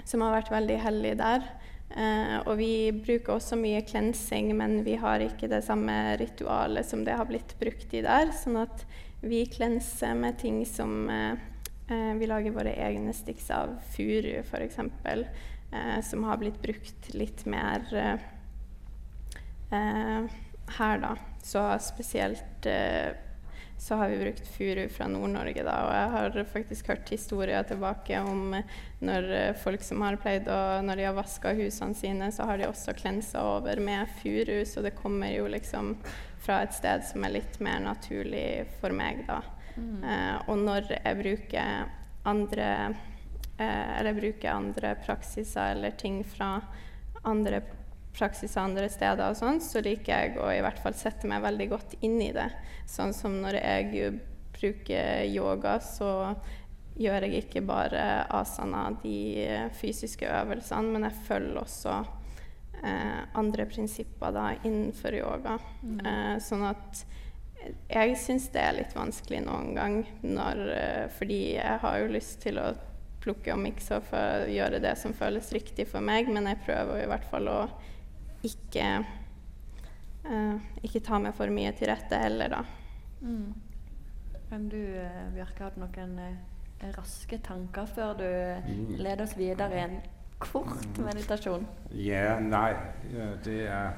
som 0.01 0.25
har 0.25 0.39
vært 0.39 0.53
veldig 0.55 0.79
hellige 0.87 1.19
der. 1.21 1.45
Uh, 1.93 2.41
og 2.47 2.55
vi 2.57 2.71
bruker 2.97 3.37
også 3.37 3.59
mye 3.61 3.83
cleansing, 3.85 4.49
men 4.57 4.79
vi 4.87 4.97
har 4.97 5.21
ikke 5.21 5.51
det 5.53 5.61
samme 5.69 6.17
ritualet 6.17 6.89
som 6.89 7.05
det 7.05 7.13
har 7.19 7.29
blitt 7.29 7.53
brukt 7.61 7.93
i 7.93 8.01
der. 8.05 8.33
Sånn 8.33 8.57
at 8.65 8.87
vi 9.21 9.45
cleanser 9.49 10.17
med 10.17 10.41
ting 10.41 10.63
som 10.65 11.05
Eh, 11.09 11.37
vi 11.87 12.27
lager 12.27 12.51
våre 12.51 12.73
egne 12.73 13.13
sticks 13.13 13.51
av 13.51 13.77
furu, 13.95 14.41
f.eks., 14.41 14.79
eh, 14.79 16.01
som 16.03 16.23
har 16.23 16.37
blitt 16.37 16.61
brukt 16.61 17.13
litt 17.13 17.45
mer 17.45 17.85
eh, 17.95 18.25
eh, 19.71 20.35
her, 20.79 20.99
da. 20.99 21.15
Så 21.43 21.63
spesielt 21.79 22.65
eh, 22.65 23.15
så 23.79 23.95
har 23.95 24.09
vi 24.09 24.17
brukt 24.17 24.47
furu 24.47 24.87
fra 24.89 25.07
Nord-Norge, 25.07 25.63
da. 25.63 25.75
Og 25.85 25.93
jeg 25.95 26.13
har 26.15 26.37
faktisk 26.51 26.87
hørt 26.91 27.11
historier 27.13 27.63
tilbake 27.63 28.19
om 28.19 28.57
når 28.99 29.27
folk 29.61 29.83
som 29.85 30.01
har 30.01 30.17
pleid 30.17 30.49
å 30.49 30.81
Når 30.81 30.97
de 30.97 31.05
har 31.05 31.13
vaska 31.15 31.53
husene 31.53 31.95
sine, 31.95 32.31
så 32.33 32.49
har 32.49 32.57
de 32.57 32.67
også 32.67 32.97
klensa 32.97 33.43
over 33.45 33.79
med 33.79 34.09
furu, 34.21 34.65
så 34.65 34.81
det 34.81 34.97
kommer 34.97 35.29
jo 35.29 35.45
liksom 35.47 35.93
fra 36.41 36.63
et 36.65 36.73
sted 36.73 37.05
som 37.05 37.23
er 37.23 37.37
litt 37.37 37.61
mer 37.61 37.79
naturlig 37.85 38.65
for 38.81 38.91
meg, 38.97 39.23
da. 39.29 39.43
Mm. 39.77 40.03
Uh, 40.03 40.35
og 40.49 40.61
når 40.65 40.91
jeg 40.95 41.19
bruker 41.21 41.93
andre 42.27 42.69
eh, 43.55 43.99
Eller 43.99 44.17
bruker 44.17 44.51
andre 44.51 44.95
praksiser 44.99 45.77
eller 45.77 45.93
ting 45.95 46.17
fra 46.27 46.57
andre 47.23 47.61
praksiser 48.17 48.61
andre 48.61 48.89
steder 48.91 49.29
og 49.29 49.37
sånn, 49.37 49.61
så 49.63 49.79
liker 49.85 50.11
jeg 50.11 50.39
å 50.41 50.49
i 50.51 50.59
hvert 50.65 50.81
fall 50.83 50.95
sette 50.97 51.29
meg 51.29 51.43
veldig 51.45 51.67
godt 51.71 51.95
inn 52.03 52.17
i 52.21 52.33
det. 52.35 52.49
Sånn 52.89 53.13
som 53.15 53.37
når 53.43 53.59
jeg 53.61 54.11
bruker 54.57 55.23
yoga, 55.29 55.77
så 55.79 56.33
gjør 56.97 57.27
jeg 57.27 57.43
ikke 57.43 57.61
bare 57.67 58.03
asana, 58.33 58.89
de 59.03 59.45
fysiske 59.77 60.25
øvelsene, 60.25 60.95
men 60.95 61.05
jeg 61.05 61.25
følger 61.27 61.61
også 61.61 61.97
eh, 62.81 63.21
andre 63.37 63.67
prinsipper 63.69 64.33
da 64.33 64.49
innenfor 64.63 65.17
yoga. 65.19 65.57
Mm. 65.83 65.99
Eh, 66.01 66.35
sånn 66.43 66.65
at 66.67 67.03
jeg 67.89 68.17
syns 68.21 68.49
det 68.53 68.61
er 68.61 68.75
litt 68.77 68.95
vanskelig 68.95 69.41
noen 69.45 69.73
gang, 69.75 69.97
når, 70.23 70.61
eh, 70.75 71.05
fordi 71.17 71.39
jeg 71.57 71.79
har 71.83 71.99
jo 71.99 72.11
lyst 72.13 72.41
til 72.45 72.59
å 72.61 72.71
plukke 73.23 73.53
og 73.53 73.59
mikse 73.59 73.97
og 73.99 74.11
gjøre 74.53 74.79
det 74.79 74.93
som 74.97 75.15
føles 75.17 75.51
riktig 75.55 75.87
for 75.89 76.05
meg, 76.05 76.29
men 76.31 76.47
jeg 76.47 76.61
prøver 76.65 77.03
i 77.03 77.07
hvert 77.09 77.25
fall 77.27 77.49
å 77.51 77.61
ikke 78.45 78.85
uh, 80.27 80.59
ikke 80.85 81.01
ta 81.03 81.17
meg 81.19 81.33
for 81.35 81.51
mye 81.51 81.73
til 81.75 81.89
rette 81.89 82.19
heller, 82.21 82.53
da. 82.53 82.61
Mm. 83.21 83.53
Men 84.51 84.69
du, 84.71 84.79
eh, 84.79 85.25
Bjørke, 85.33 85.65
hadde 85.65 85.81
noen 85.81 86.37
raske 86.95 87.39
tanker 87.43 87.89
før 87.89 88.13
du 88.17 88.27
Mm. 88.67 88.95
leder 88.97 89.23
oss 89.23 89.35
videre 89.37 89.75
i 89.75 89.83
en 89.83 90.01
kort 90.39 90.97
meditasjon? 90.97 91.65
Ja, 91.91 92.39
nei, 92.39 92.75
det 93.43 93.67
er 93.67 93.93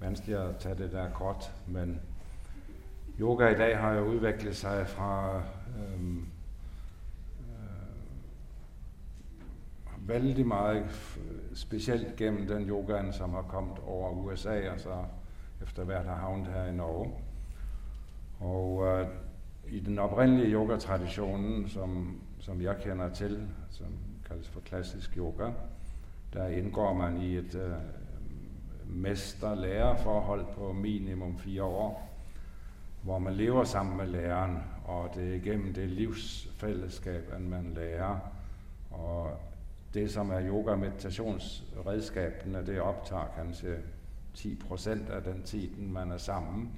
vanskelig 0.00 0.36
å 0.38 0.58
ta 0.58 0.74
det 0.74 0.92
der 0.92 1.10
kort, 1.10 1.50
men 1.66 2.00
yoga 3.22 3.50
i 3.50 3.54
dag 3.54 3.78
har 3.78 3.92
jo 3.92 4.04
utviklet 4.16 4.56
seg 4.56 4.86
fra 4.90 5.42
um, 5.78 6.26
uh, 7.46 7.92
veldig 10.08 10.46
mye 10.46 10.82
spesielt 11.54 12.18
gjennom 12.18 12.48
den 12.48 12.66
yogaen, 12.66 13.12
som 13.14 13.36
har 13.38 13.46
kommet 13.46 13.78
over 13.86 14.10
USA, 14.24 14.56
og 14.72 14.80
så 14.80 15.04
efter 15.62 15.84
hvert 15.84 16.06
har 16.10 16.18
havnet 16.24 16.50
her 16.50 16.66
i 16.72 16.74
Norge. 16.74 17.10
Og 18.40 18.82
uh, 18.82 19.06
i 19.70 19.80
den 19.80 19.98
opprinnelige 19.98 20.52
yogatradisjonen, 20.56 21.68
som, 21.68 22.20
som 22.40 22.60
jeg 22.60 22.76
kjenner 22.82 23.14
til, 23.14 23.38
som 23.70 23.86
kalles 24.26 24.48
for 24.48 24.60
klassisk 24.66 25.16
yoga, 25.16 25.52
der 26.34 26.46
indgår 26.46 26.94
man 26.94 27.22
i 27.22 27.36
et 27.36 27.54
uh, 27.54 27.78
mester-lærer-forhold 28.86 30.44
på 30.56 30.72
minimum 30.72 31.38
fire 31.38 31.62
år, 31.62 32.08
hvor 33.02 33.18
man 33.18 33.34
lever 33.34 33.64
sammen 33.64 33.96
med 33.96 34.06
læreren, 34.06 34.58
og 34.84 35.10
det 35.14 35.34
er 35.34 35.38
gjennom 35.38 35.74
det 35.74 35.88
livsfællesskab, 35.88 37.40
man 37.40 37.72
lærer. 37.74 38.18
Og 38.90 39.30
det, 39.94 40.10
som 40.10 40.30
er 40.30 40.48
yoga-meditationsredskabene, 40.48 42.66
det 42.66 42.80
optager 42.80 43.26
kanskje 43.36 43.78
10% 44.38 45.12
av 45.12 45.24
den 45.24 45.42
tiden, 45.42 45.92
man 45.92 46.10
er 46.10 46.16
sammen. 46.16 46.70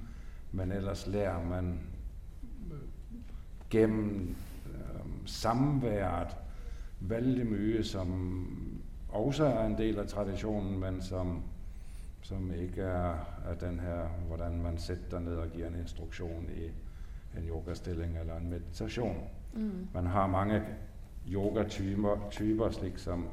Men 0.51 0.71
ellers 0.71 1.07
lærer 1.07 1.43
man 1.43 1.79
gjennom 3.69 4.35
samværet 5.25 6.37
veldig 6.99 7.47
mye 7.47 7.83
som 7.83 8.47
også 9.09 9.45
er 9.45 9.65
en 9.65 9.77
del 9.77 9.99
av 9.99 10.07
tradisjonen, 10.07 10.79
men 10.79 11.01
som, 11.01 11.43
som 12.25 12.53
ikke 12.53 12.81
er, 12.81 13.15
den 13.59 13.79
her 13.79 14.07
hvordan 14.27 14.61
man 14.61 14.77
setter 14.77 15.19
ned 15.19 15.35
og 15.37 15.49
gir 15.53 15.67
en 15.67 15.75
instruksjon 15.75 16.47
i 16.55 16.65
en 17.37 17.47
yogastilling 17.47 18.17
eller 18.17 18.37
en 18.37 18.49
meditasjon. 18.49 19.17
Mm. 19.53 19.87
Man 19.93 20.07
har 20.07 20.27
mange 20.27 20.61
yogatyper, 21.27 22.29
typer, 22.31 22.69
slik 22.69 22.97
som 22.97 23.27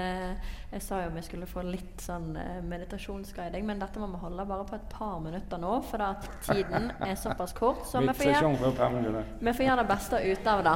jeg 0.71 0.85
sa 0.85 1.03
jo 1.03 1.11
vi 1.13 1.25
skulle 1.27 1.49
få 1.51 1.65
litt 1.67 2.01
sånn 2.01 2.31
uh, 2.39 2.63
meditasjonsguiding, 2.65 3.67
men 3.69 3.83
dette 3.83 4.01
må 4.01 4.09
vi 4.15 4.23
holde 4.23 4.47
bare 4.49 4.65
på 4.65 4.79
et 4.79 4.87
par 4.95 5.19
minutter 5.21 5.61
nå, 5.61 5.75
for 5.91 6.01
da 6.01 6.09
tiden 6.47 6.89
er 7.05 7.13
såpass 7.21 7.53
kort. 7.59 7.85
Så 7.85 8.01
vi 8.01 8.17
får, 8.17 8.33
gjøre, 8.33 9.23
vi 9.43 9.57
får 9.61 9.69
gjøre 9.69 9.85
det 9.85 9.91
beste 9.93 10.23
ut 10.25 10.51
av 10.55 10.65
det. 10.71 10.75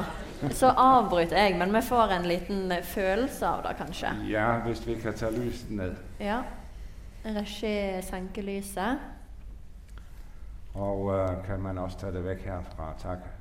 Så 0.61 0.69
avbryter 0.85 1.41
jeg, 1.41 1.57
men 1.57 1.73
vi 1.73 1.83
får 1.89 2.15
en 2.19 2.29
liten 2.29 2.77
eh, 2.77 2.85
følelse 2.85 3.49
av 3.49 3.65
det, 3.65 3.75
kanskje. 3.81 4.13
Ja, 4.29 4.47
hvis 4.67 4.85
vi 4.85 5.01
kan 5.01 5.17
ta 5.17 5.33
lyset 5.33 5.73
ned. 5.81 5.97
Ja. 6.21 6.43
Regi 7.25 7.75
senke 8.05 8.45
lyset. 8.45 9.09
Og 10.77 11.07
uh, 11.09 11.41
kan 11.49 11.61
man 11.65 11.81
også 11.81 12.05
ta 12.05 12.13
det 12.13 12.27
vekk 12.29 12.51
herfra. 12.53 12.93
Takk. 13.01 13.40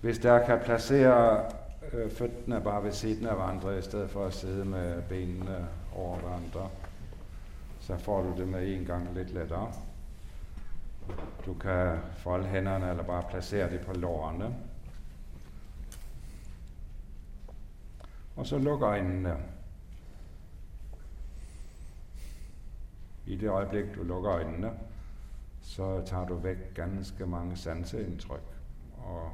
Hvis 0.00 0.18
dere 0.18 0.46
kan 0.46 0.60
plassere 0.64 1.44
øh, 1.92 2.10
føttene 2.10 2.60
bare 2.60 2.84
ved 2.84 2.92
siden 2.92 3.26
av 3.26 3.36
hverandre 3.36 3.78
i 3.78 3.82
stedet 3.82 4.10
for 4.10 4.26
å 4.26 4.32
sitte 4.32 4.64
med 4.64 5.02
benene 5.08 5.58
over 5.92 6.22
hverandre, 6.22 6.68
så 7.80 7.96
får 7.96 8.22
du 8.22 8.30
det 8.38 8.46
med 8.48 8.68
en 8.68 8.86
gang 8.88 9.08
litt 9.14 9.34
lettere. 9.36 9.66
Du 11.44 11.52
kan 11.54 11.98
folde 12.22 12.48
hendene 12.48 12.90
eller 12.90 13.04
bare 13.04 13.28
plassere 13.28 13.68
dem 13.70 13.84
på 13.84 13.98
lårene. 13.98 14.48
Og 18.36 18.46
så 18.46 18.58
lukk 18.58 18.82
øynene. 18.82 19.36
I 23.26 23.36
det 23.36 23.52
øyeblikk 23.52 23.94
du 23.94 24.02
lukker 24.02 24.38
øynene, 24.38 24.72
så 25.62 26.00
tar 26.06 26.24
du 26.24 26.34
vekk 26.34 26.74
ganske 26.74 27.26
mange 27.26 27.56
sanseinntrykk. 27.56 28.48
Og 28.96 29.32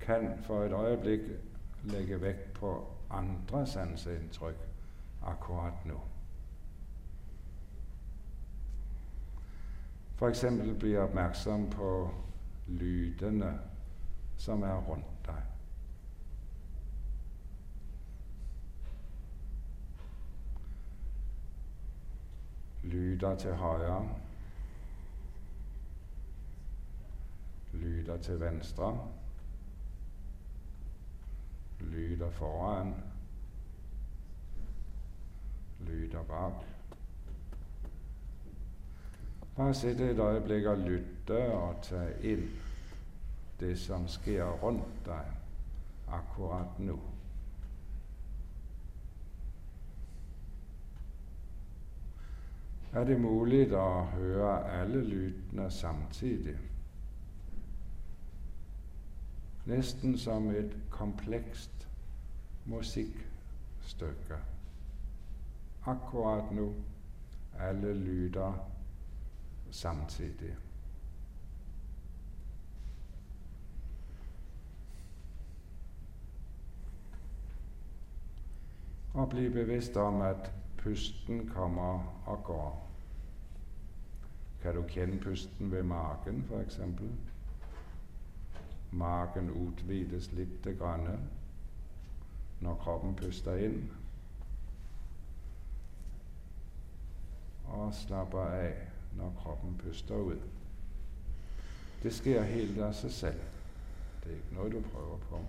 kan 0.00 0.38
for 0.42 0.64
et 0.64 0.72
øyeblikk 0.72 1.20
legge 1.84 2.20
vekt 2.20 2.52
på 2.52 2.86
andre 3.10 3.66
sanseinntrykk 3.66 4.56
akkurat 5.22 5.84
nå. 5.84 6.00
F.eks. 10.20 10.44
bli 10.78 10.96
oppmerksom 10.96 11.70
på 11.70 12.10
lydene 12.66 13.58
som 14.36 14.62
er 14.62 14.74
rundt 14.88 15.26
deg. 15.26 15.42
Lyder 22.82 23.36
til 23.36 23.54
høyre. 23.54 24.08
Lyder 27.72 28.16
til 28.16 28.40
venstre. 28.40 28.92
Lyder 31.80 32.30
foran. 32.30 32.94
Lyder 35.80 36.22
bak. 36.22 36.52
Bare 39.56 39.74
sitte 39.74 40.10
et 40.10 40.18
øyeblikk 40.18 40.66
og 40.66 40.78
lytte 40.78 41.40
og 41.52 41.82
ta 41.82 42.06
inn 42.22 42.46
det 43.60 43.74
som 43.78 44.06
sker 44.08 44.44
rundt 44.62 45.04
deg 45.06 45.32
akkurat 46.08 46.78
nå. 46.78 46.96
Er 52.92 53.04
det 53.04 53.20
mulig 53.20 53.68
å 53.76 54.06
høre 54.14 54.54
alle 54.80 55.04
lydene 55.04 55.68
samtidig? 55.70 56.56
Nesten 59.70 60.18
som 60.18 60.48
et 60.50 60.72
komplekst 60.90 61.88
musikkstykke. 62.66 64.38
Akkurat 65.86 66.50
nå 66.52 66.72
alle 67.58 67.94
lyder 67.94 68.52
samtidig. 69.70 70.56
Og 79.14 79.28
bli 79.28 79.48
bevisst 79.48 79.96
om 79.96 80.20
at 80.20 80.52
pusten 80.78 81.48
kommer 81.48 82.22
og 82.26 82.44
går. 82.44 82.86
Kan 84.62 84.74
du 84.74 84.82
kjenne 84.88 85.20
pusten 85.20 85.70
ved 85.72 85.82
magen, 85.82 86.44
f.eks.? 86.48 86.80
Magen 88.90 89.50
utvides 89.50 90.32
litt 90.32 90.66
grann 90.78 91.06
når 92.60 92.80
kroppen 92.82 93.14
puster 93.16 93.60
inn. 93.62 93.84
Og 97.70 97.94
slapper 97.94 98.56
av 98.58 99.16
når 99.16 99.32
kroppen 99.42 99.78
puster 99.78 100.34
ut. 100.34 100.42
Det 102.02 102.12
skjer 102.14 102.42
helt 102.42 102.78
av 102.82 102.92
seg 102.96 103.12
selv. 103.12 103.48
Det 104.24 104.32
er 104.32 104.38
ikke 104.40 104.56
noe 104.58 104.70
du 104.72 104.80
prøver 104.92 105.26
på. 105.30 105.40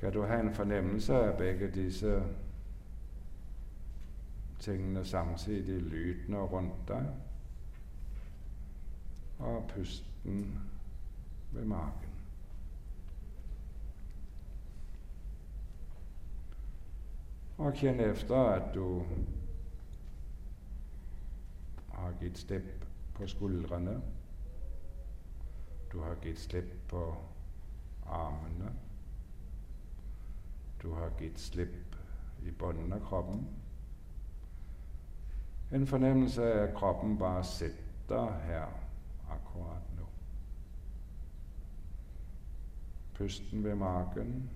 Kan 0.00 0.12
du 0.12 0.22
ha 0.24 0.38
en 0.40 0.54
fornemmelse 0.54 1.14
av 1.14 1.34
begge 1.38 1.68
disse 1.74 2.22
tingene 4.60 5.04
samtidig? 5.04 5.82
Lydene 5.82 6.38
rundt 6.38 6.88
deg 6.88 7.10
og 9.40 9.64
pusten 9.74 10.60
ved 11.52 11.64
magen. 11.64 12.10
Og 17.58 17.74
kjenn 17.76 18.00
efter 18.00 18.36
at 18.36 18.74
du 18.74 19.02
har 21.92 22.12
gitt 22.20 22.38
slipp 22.38 22.86
på 23.14 23.26
skuldrene. 23.28 24.00
Du 25.92 26.00
har 26.00 26.16
gitt 26.22 26.40
slipp 26.40 26.72
på 26.88 27.02
armene. 28.06 28.72
Du 30.82 30.92
har 30.94 31.12
gitt 31.18 31.40
slipp 31.40 31.96
i 32.42 32.50
bunnen 32.50 32.92
av 32.92 33.04
kroppen. 33.08 33.44
En 35.72 35.86
fornemmelse 35.86 36.42
av 36.42 36.68
at 36.68 36.74
kroppen 36.74 37.18
bare 37.18 37.44
sitter 37.44 38.32
her 38.46 38.66
akkurat 39.30 39.92
nå. 39.98 40.06
Pusten 43.14 43.64
ved 43.64 43.74
magen, 43.74 44.50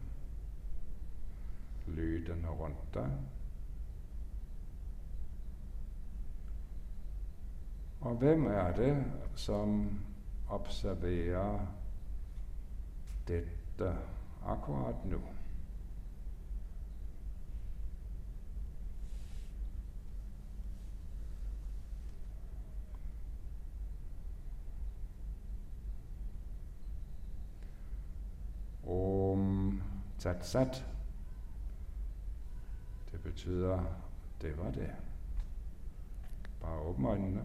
lydene 1.86 2.48
rundt 2.48 2.94
deg. 2.94 3.14
Og 8.00 8.16
hvem 8.16 8.46
er 8.46 8.74
det 8.76 9.04
som 9.36 10.00
observerer 10.48 11.62
dette 13.28 13.94
akkurat 14.46 15.06
nå? 15.08 15.22
Om 30.25 30.33
tat-sat. 30.33 30.83
Det 33.12 33.18
betyder 33.22 33.85
det 34.41 34.53
var 34.57 34.70
det. 34.72 34.91
Bare 36.62 36.81
åpne 36.81 37.11
øynene. 37.12 37.45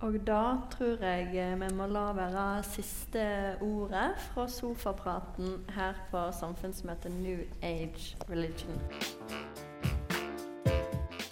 Og 0.00 0.18
da 0.26 0.58
tror 0.70 1.02
jeg 1.02 1.58
vi 1.58 1.70
må 1.74 1.86
la 1.86 2.12
være 2.14 2.62
siste 2.62 3.56
ordet 3.60 4.12
fra 4.28 4.44
sofapraten 4.48 5.64
her 5.74 5.98
på 6.10 6.22
samfunnsmøtet 6.40 7.12
New 7.12 7.40
Age 7.62 8.16
Religion. 8.30 8.78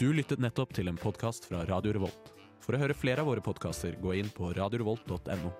Du 0.01 0.11
lyttet 0.13 0.43
nettopp 0.43 0.75
til 0.75 0.89
en 0.89 0.99
podkast 0.99 1.47
fra 1.47 1.63
Radio 1.71 1.93
Revolt. 1.93 2.35
For 2.65 2.75
å 2.75 2.83
høre 2.83 2.99
flere 2.99 3.23
av 3.23 3.31
våre 3.31 3.45
podkaster, 3.45 3.95
gå 4.03 4.17
inn 4.19 4.33
på 4.33 4.51
radiorevolt.no. 4.57 5.55